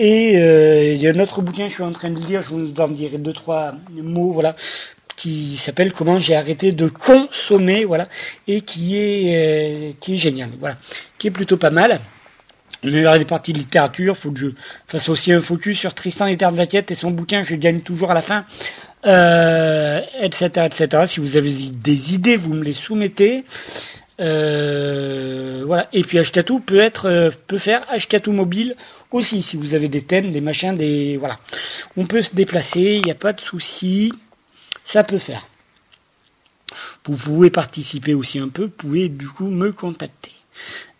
Et 0.00 0.38
euh, 0.38 0.94
il 0.94 1.02
y 1.02 1.08
a 1.08 1.10
un 1.10 1.18
autre 1.18 1.42
bouquin, 1.42 1.66
je 1.68 1.74
suis 1.74 1.82
en 1.82 1.92
train 1.92 2.10
de 2.10 2.20
lire, 2.20 2.40
je 2.40 2.50
vous 2.50 2.72
en 2.80 2.88
dirai 2.88 3.18
deux, 3.18 3.32
trois 3.32 3.74
mots, 3.90 4.32
voilà, 4.32 4.54
qui 5.18 5.56
s'appelle 5.56 5.92
Comment 5.92 6.20
j'ai 6.20 6.36
arrêté 6.36 6.70
de 6.70 6.86
consommer, 6.86 7.84
voilà, 7.84 8.08
et 8.46 8.60
qui 8.60 8.96
est, 8.96 9.34
euh, 9.34 9.92
qui 9.98 10.14
est 10.14 10.16
génial, 10.16 10.50
voilà, 10.60 10.76
qui 11.18 11.26
est 11.26 11.32
plutôt 11.32 11.56
pas 11.56 11.70
mal. 11.70 12.00
Y 12.84 13.04
aura 13.04 13.18
des 13.18 13.24
parties 13.24 13.52
de 13.52 13.58
littérature, 13.58 14.16
faut 14.16 14.30
que 14.30 14.38
je 14.38 14.46
fasse 14.86 15.08
aussi 15.08 15.32
un 15.32 15.40
focus 15.40 15.76
sur 15.76 15.92
Tristan 15.94 16.26
et 16.28 16.36
Vaquette 16.36 16.92
et 16.92 16.94
son 16.94 17.10
bouquin, 17.10 17.42
je 17.42 17.56
gagne 17.56 17.80
toujours 17.80 18.12
à 18.12 18.14
la 18.14 18.22
fin, 18.22 18.44
euh, 19.06 20.00
etc., 20.20 20.66
etc. 20.66 21.02
Si 21.08 21.18
vous 21.18 21.36
avez 21.36 21.50
des 21.50 22.14
idées, 22.14 22.36
vous 22.36 22.54
me 22.54 22.62
les 22.62 22.74
soumettez. 22.74 23.44
Euh, 24.20 25.64
voilà. 25.66 25.88
Et 25.92 26.02
puis 26.02 26.20
Ashkatou 26.20 26.60
peut 26.60 26.78
être, 26.78 27.32
peut 27.48 27.58
faire 27.58 27.82
Ashkatou 27.88 28.30
mobile 28.30 28.76
aussi, 29.10 29.42
si 29.42 29.56
vous 29.56 29.74
avez 29.74 29.88
des 29.88 30.02
thèmes, 30.02 30.30
des 30.30 30.40
machins, 30.40 30.76
des, 30.76 31.16
voilà. 31.16 31.38
On 31.96 32.06
peut 32.06 32.22
se 32.22 32.32
déplacer, 32.36 33.00
il 33.00 33.02
n'y 33.02 33.10
a 33.10 33.16
pas 33.16 33.32
de 33.32 33.40
souci. 33.40 34.12
Ça 34.88 35.04
peut 35.04 35.18
faire. 35.18 35.46
Vous 37.04 37.18
pouvez 37.18 37.50
participer 37.50 38.14
aussi 38.14 38.38
un 38.38 38.48
peu, 38.48 38.62
vous 38.62 38.70
pouvez 38.70 39.10
du 39.10 39.28
coup 39.28 39.48
me 39.48 39.70
contacter. 39.70 40.32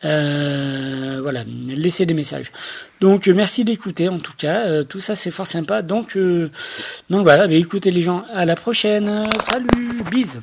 Euh, 0.05 1.21
voilà, 1.23 1.43
laissez 1.45 2.05
des 2.05 2.13
messages. 2.13 2.53
Donc 3.01 3.29
euh, 3.29 3.33
merci 3.33 3.65
d'écouter 3.65 4.11
en 4.11 4.19
tout 4.19 4.35
cas, 4.37 4.67
euh, 4.67 4.85
tout 4.85 5.01
ça 5.01 5.17
c'est 5.17 5.31
fort 5.31 5.47
sympa. 5.47 5.81
Donc 5.81 6.19
donc 6.19 7.23
voilà, 7.23 7.47
bah, 7.47 7.55
écoutez 7.55 7.91
les 7.91 8.03
gens, 8.03 8.27
à 8.35 8.45
la 8.45 8.57
prochaine. 8.57 9.25
Salut, 9.51 10.03
bise. 10.11 10.43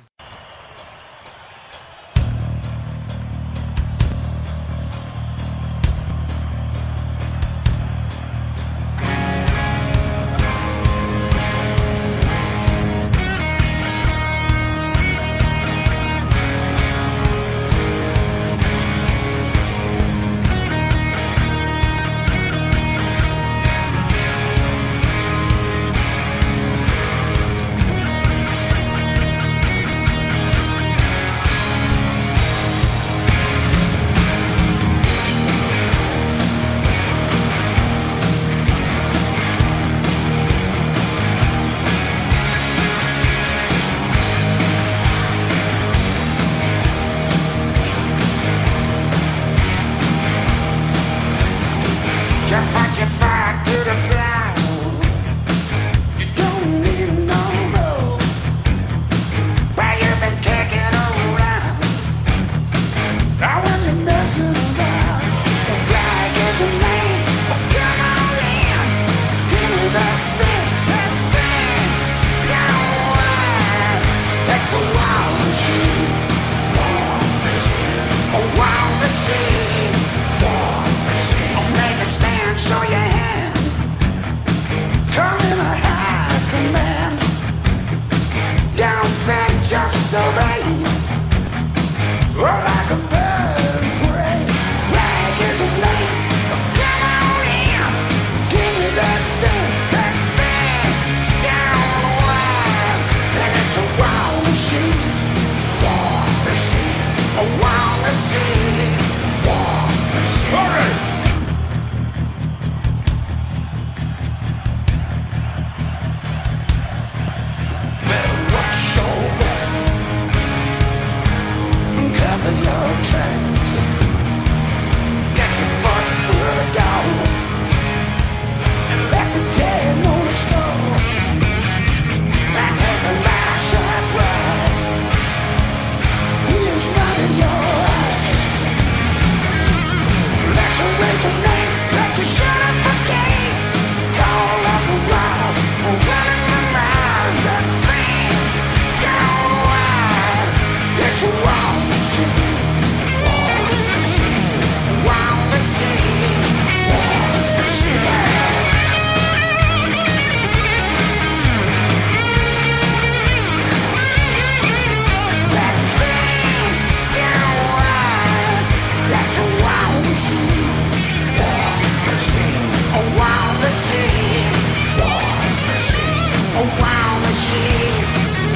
a 176.56 176.64
wild 176.82 177.22
machine. 177.28 178.06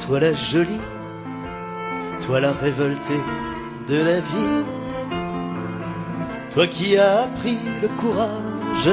Toi 0.06 0.20
la 0.20 0.34
jolie, 0.34 0.80
toi 2.20 2.38
la 2.38 2.52
révoltée 2.52 3.20
de 3.88 3.96
la 3.96 4.20
vie, 4.20 4.64
toi 6.50 6.66
qui 6.66 6.98
as 6.98 7.22
appris 7.22 7.58
le 7.80 7.88
courage, 7.88 8.90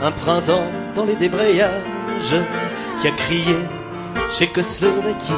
un 0.00 0.10
printemps 0.10 0.64
dans 0.94 1.04
les 1.04 1.16
débrayages, 1.16 2.40
qui 3.00 3.08
a 3.08 3.10
crié 3.10 3.56
Tchécoslovaquie, 4.30 5.32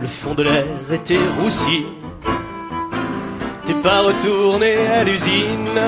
le 0.00 0.06
fond 0.08 0.34
de 0.34 0.42
l'air 0.42 0.92
était 0.92 1.18
roussi, 1.40 1.86
t'es 3.64 3.74
pas 3.74 4.00
retourné 4.00 4.76
à 4.88 5.04
l'usine, 5.04 5.80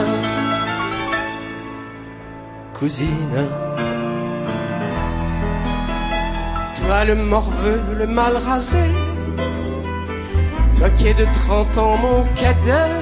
cousine. 2.73 3.62
Toi 6.85 7.05
le 7.05 7.15
morveux, 7.15 7.81
le 7.97 8.07
mal 8.07 8.37
rasé, 8.37 8.91
toi 10.77 10.91
qui 10.91 11.09
es 11.09 11.15
de 11.15 11.27
30 11.33 11.79
ans 11.79 11.97
mon 11.97 12.25
cadet, 12.35 12.93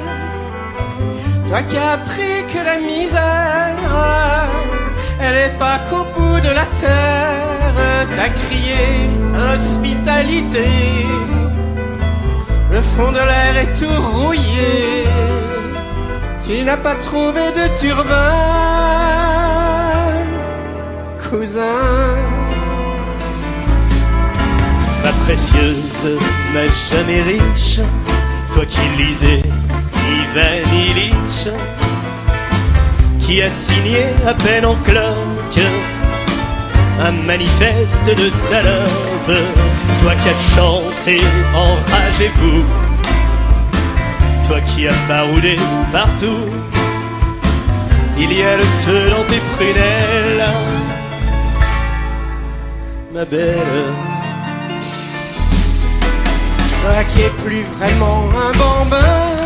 toi 1.47 1.62
qui 1.62 1.77
as 1.77 1.93
appris 1.93 2.44
que 2.52 2.59
la 2.65 2.78
misère, 2.78 3.77
elle 5.20 5.36
est 5.36 5.59
pas 5.59 5.78
qu'au 5.89 6.05
bout 6.15 6.40
de 6.40 6.52
la 6.61 6.66
terre, 6.82 8.07
t'as 8.15 8.28
crié 8.28 9.09
hospitalité, 9.55 10.69
le 12.70 12.82
fond 12.82 13.11
de 13.12 13.23
l'air 13.31 13.57
est 13.62 13.74
tout 13.81 14.02
rouillé, 14.15 15.07
tu 16.44 16.62
n'as 16.65 16.77
pas 16.77 16.97
trouvé 16.97 17.44
de 17.59 17.78
turbin, 17.78 18.31
cousin. 21.19 22.40
Ma 25.02 25.12
précieuse, 25.24 26.18
ma 26.52 26.68
jamais 26.68 27.22
riche, 27.22 27.81
toi 28.52 28.66
qui 28.66 28.81
lisais 28.98 29.43
Ivan 30.10 30.62
Illich, 30.74 31.48
qui 33.18 33.40
a 33.40 33.48
signé 33.48 34.05
à 34.27 34.35
peine 34.35 34.66
en 34.66 34.74
cloque 34.85 35.64
un 37.01 37.12
manifeste 37.12 38.06
de 38.06 38.31
salope, 38.31 39.39
toi 40.02 40.12
qui 40.22 40.28
as 40.28 40.55
chanté 40.55 41.20
Enragez-vous, 41.55 42.62
toi 44.47 44.60
qui 44.60 44.86
as 44.86 44.94
baroudé 45.09 45.56
partout, 45.93 46.44
il 48.18 48.32
y 48.32 48.43
a 48.43 48.56
le 48.56 48.64
feu 48.64 49.10
dans 49.10 49.24
tes 49.24 49.40
prunelles, 49.56 50.44
ma 53.14 53.24
belle. 53.24 54.10
Toi 56.81 57.05
qui 57.12 57.20
es 57.23 57.31
plus 57.44 57.62
vraiment 57.77 58.24
un 58.31 58.52
bambin 58.57 59.36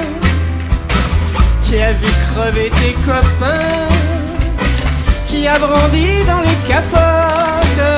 Qui 1.62 1.82
a 1.82 1.92
vu 1.92 2.06
crever 2.28 2.70
tes 2.70 2.92
copains 2.92 3.88
Qui 5.26 5.48
a 5.48 5.58
brandi 5.58 6.24
dans 6.28 6.40
les 6.40 6.58
capotes 6.68 7.90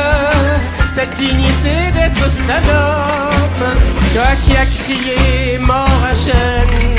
Ta 0.96 1.04
dignité 1.18 1.92
d'être 1.94 2.30
salope. 2.30 3.64
Toi 4.14 4.30
qui 4.42 4.56
as 4.56 4.64
crié 4.64 5.58
mort 5.58 6.02
à 6.10 6.14
gêne 6.14 6.98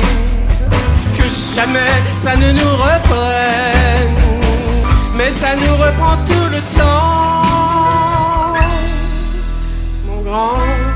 Que 1.17 1.23
jamais 1.55 1.97
ça 2.19 2.35
ne 2.35 2.51
nous 2.51 2.73
reprenne 2.85 4.15
Mais 5.15 5.31
ça 5.31 5.55
nous 5.55 5.75
reprend 5.75 6.17
tout 6.23 6.49
le 6.51 6.61
temps. 6.77 8.53
Mon 10.05 10.21
grand 10.21 10.86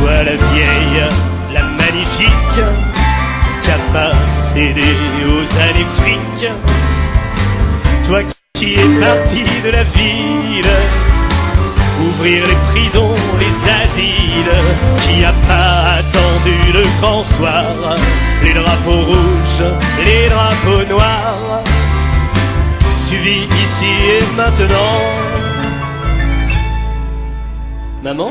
Toi 0.00 0.22
la 0.24 0.32
vieille, 0.32 1.04
la 1.52 1.62
magnifique, 1.62 2.64
qui 3.62 3.70
a 3.70 3.92
pas 3.92 4.26
cédé 4.26 4.94
aux 5.26 5.60
années 5.60 5.90
fric. 5.96 6.50
Toi 8.06 8.22
qui 8.54 8.74
es 8.74 8.88
parti 8.98 9.44
de 9.62 9.70
la 9.70 9.82
ville, 9.82 10.72
ouvrir 12.08 12.46
les 12.46 12.56
prisons, 12.72 13.14
les 13.38 13.70
asiles, 13.70 14.56
qui 15.02 15.22
a 15.22 15.34
pas 15.46 15.98
attendu 15.98 16.56
le 16.72 16.84
grand 17.00 17.22
soir, 17.22 17.64
les 18.42 18.54
drapeaux 18.54 19.04
rouges, 19.04 19.64
les 20.04 20.28
drapeaux 20.30 20.84
noirs. 20.88 21.62
Tu 23.06 23.16
vis 23.16 23.46
ici 23.62 23.84
et 23.84 24.36
maintenant. 24.36 24.98
Maman? 28.02 28.30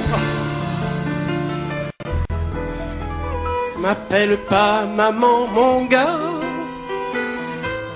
M'appelle 3.81 4.37
pas 4.49 4.83
maman 4.97 5.47
mon 5.53 5.85
gars. 5.85 6.19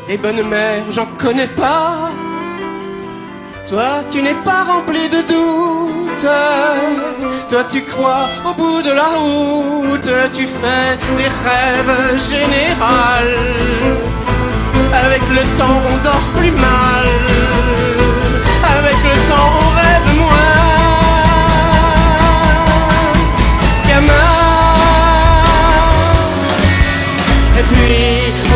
Des 0.07 0.18
bonnes 0.18 0.47
mères 0.47 0.89
j'en 0.91 1.07
connais 1.18 1.47
pas. 1.47 2.10
Toi 3.68 3.89
tu 4.10 4.22
n'es 4.22 4.39
pas 4.45 4.64
rempli 4.64 5.10
de 5.10 5.22
doutes. 5.31 6.30
Toi 7.49 7.64
tu 7.69 7.81
crois 7.84 8.27
au 8.49 8.53
bout 8.53 8.81
de 8.81 8.91
la 8.91 9.10
route. 9.26 10.10
Tu 10.34 10.47
fais 10.47 10.97
des 11.18 11.31
rêves 11.43 11.97
générales. 12.31 13.39
Avec 15.03 15.23
le 15.38 15.43
temps 15.57 15.81
on 15.91 15.97
dort 16.01 16.27
plus 16.38 16.51
mal. 16.51 17.07
Avec 18.77 18.97
le 19.10 19.15
temps 19.30 19.49
on 19.64 19.69
rêve 19.81 20.10
moins 20.18 20.52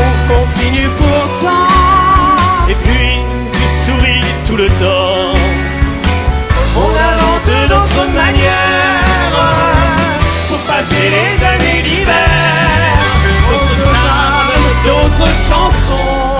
on 0.04 0.34
continue 0.34 0.90
pourtant. 0.98 1.68
Et 2.70 2.76
puis 2.76 3.20
tu 3.54 3.64
souris 3.84 4.28
tout 4.46 4.58
le 4.58 4.70
temps. 4.70 5.34
On 6.76 6.90
invente 7.12 7.52
d'autres 7.70 8.06
manières 8.14 9.38
pour 10.48 10.60
passer 10.60 11.10
les 11.18 11.34
années 11.46 11.82
d'hiver. 11.82 12.16
D'autres 13.50 13.92
âmes, 13.96 14.56
d'autres 14.86 15.34
chansons, 15.50 16.40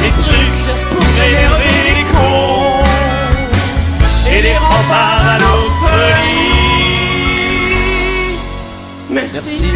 des 0.00 0.12
trucs 0.22 0.64
pour 0.90 1.06
énerver 1.26 1.76
les 1.88 2.04
cons 2.04 2.84
et 4.30 4.40
les 4.42 4.56
remparts 4.56 5.26
à 5.34 5.38
nos 5.38 5.62
folies. 5.80 6.42
Merci. 9.10 9.70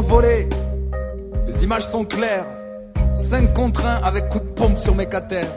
Volée, 0.00 0.48
les 1.46 1.62
images 1.62 1.86
sont 1.86 2.04
claires. 2.04 2.46
5 3.14 3.54
contre 3.54 3.84
1 3.84 4.02
avec 4.02 4.28
coup 4.28 4.40
de 4.40 4.44
pompe 4.44 4.76
sur 4.76 4.94
mes 4.94 5.06
catères. 5.06 5.50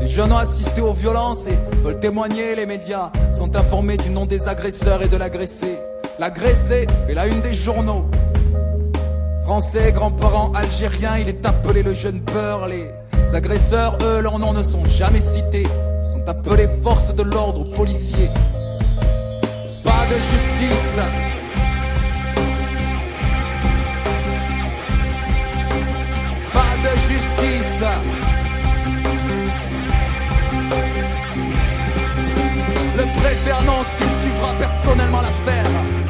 Des 0.00 0.08
jeunes 0.08 0.32
ont 0.32 0.36
assisté 0.36 0.82
aux 0.82 0.92
violences 0.92 1.46
et 1.46 1.58
veulent 1.82 1.98
témoigner. 1.98 2.54
Les 2.56 2.66
médias 2.66 3.10
sont 3.32 3.56
informés 3.56 3.96
du 3.96 4.10
nom 4.10 4.26
des 4.26 4.48
agresseurs 4.48 5.02
et 5.02 5.08
de 5.08 5.16
l'agressé. 5.16 5.78
L'agressé 6.18 6.86
fait 7.06 7.14
la 7.14 7.26
une 7.26 7.40
des 7.40 7.54
journaux. 7.54 8.04
Français, 9.42 9.92
grands-parents 9.92 10.52
algériens, 10.52 11.16
il 11.18 11.28
est 11.28 11.46
appelé 11.46 11.82
le 11.82 11.94
jeune 11.94 12.20
peur. 12.20 12.68
Les 12.68 13.34
agresseurs, 13.34 13.96
eux, 14.02 14.20
leurs 14.20 14.38
noms 14.38 14.52
ne 14.52 14.62
sont 14.62 14.84
jamais 14.84 15.20
cités. 15.20 15.66
Sont 16.04 16.28
appelés 16.28 16.68
forces 16.82 17.14
de 17.14 17.22
l'ordre 17.22 17.62
ou 17.62 17.76
policiers. 17.76 18.28
Pas 19.84 20.06
de 20.10 20.18
justice. 20.20 21.27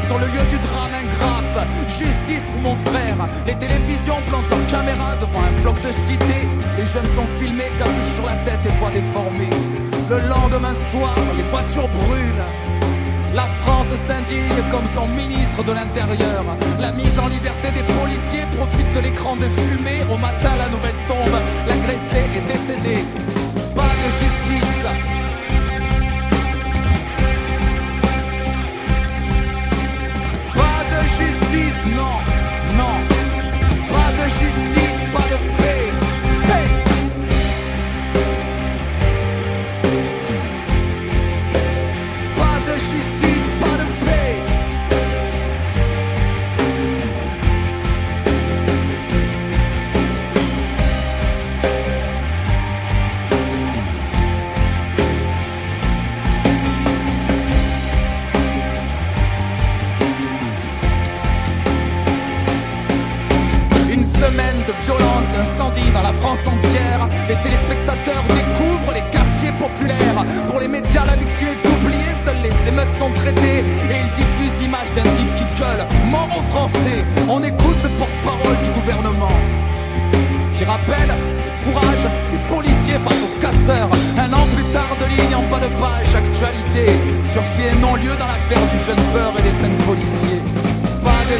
Sur 0.04 0.18
le 0.18 0.26
lieu 0.26 0.44
du 0.50 0.58
drame, 0.58 0.90
un 0.92 1.06
graphe, 1.06 1.66
justice 1.88 2.50
pour 2.50 2.62
mon 2.62 2.76
frère. 2.76 3.28
Les 3.46 3.54
télévisions 3.54 4.16
plantent 4.26 4.48
leurs 4.50 4.66
caméras 4.66 5.14
devant 5.20 5.42
un 5.42 5.62
bloc 5.62 5.76
de 5.82 5.92
cité. 5.92 6.48
Les 6.76 6.86
jeunes 6.86 7.08
sont 7.14 7.28
filmés, 7.38 7.70
capuche 7.78 8.14
sur 8.16 8.24
la 8.24 8.36
tête 8.36 8.60
et 8.64 8.78
voix 8.80 8.90
déformées. 8.90 9.50
Le 10.10 10.18
lendemain 10.28 10.74
soir, 10.90 11.14
les 11.36 11.44
voitures 11.44 11.88
brûlent. 11.88 12.48
La 13.34 13.46
France 13.62 13.94
s'indigne 13.94 14.62
comme 14.70 14.86
son 14.86 15.06
ministre 15.08 15.62
de 15.62 15.72
l'Intérieur. 15.72 16.44
La 16.80 16.90
mise 16.92 17.18
en 17.18 17.28
liberté 17.28 17.70
des 17.70 17.84
policiers 17.84 18.46
profite 18.56 18.90
de 18.94 19.00
l'écran 19.00 19.36
de 19.36 19.44
fumée. 19.44 20.02
Au 20.10 20.16
matin, 20.16 20.50
la 20.58 20.68
nouvelle 20.70 20.98
tombe. 21.06 21.38
L'agressé 21.68 22.24
est 22.34 22.46
décédé. 22.50 23.04
Pas 23.76 23.92
de 24.02 24.08
justice. 24.24 25.17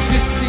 Pas 0.09 0.48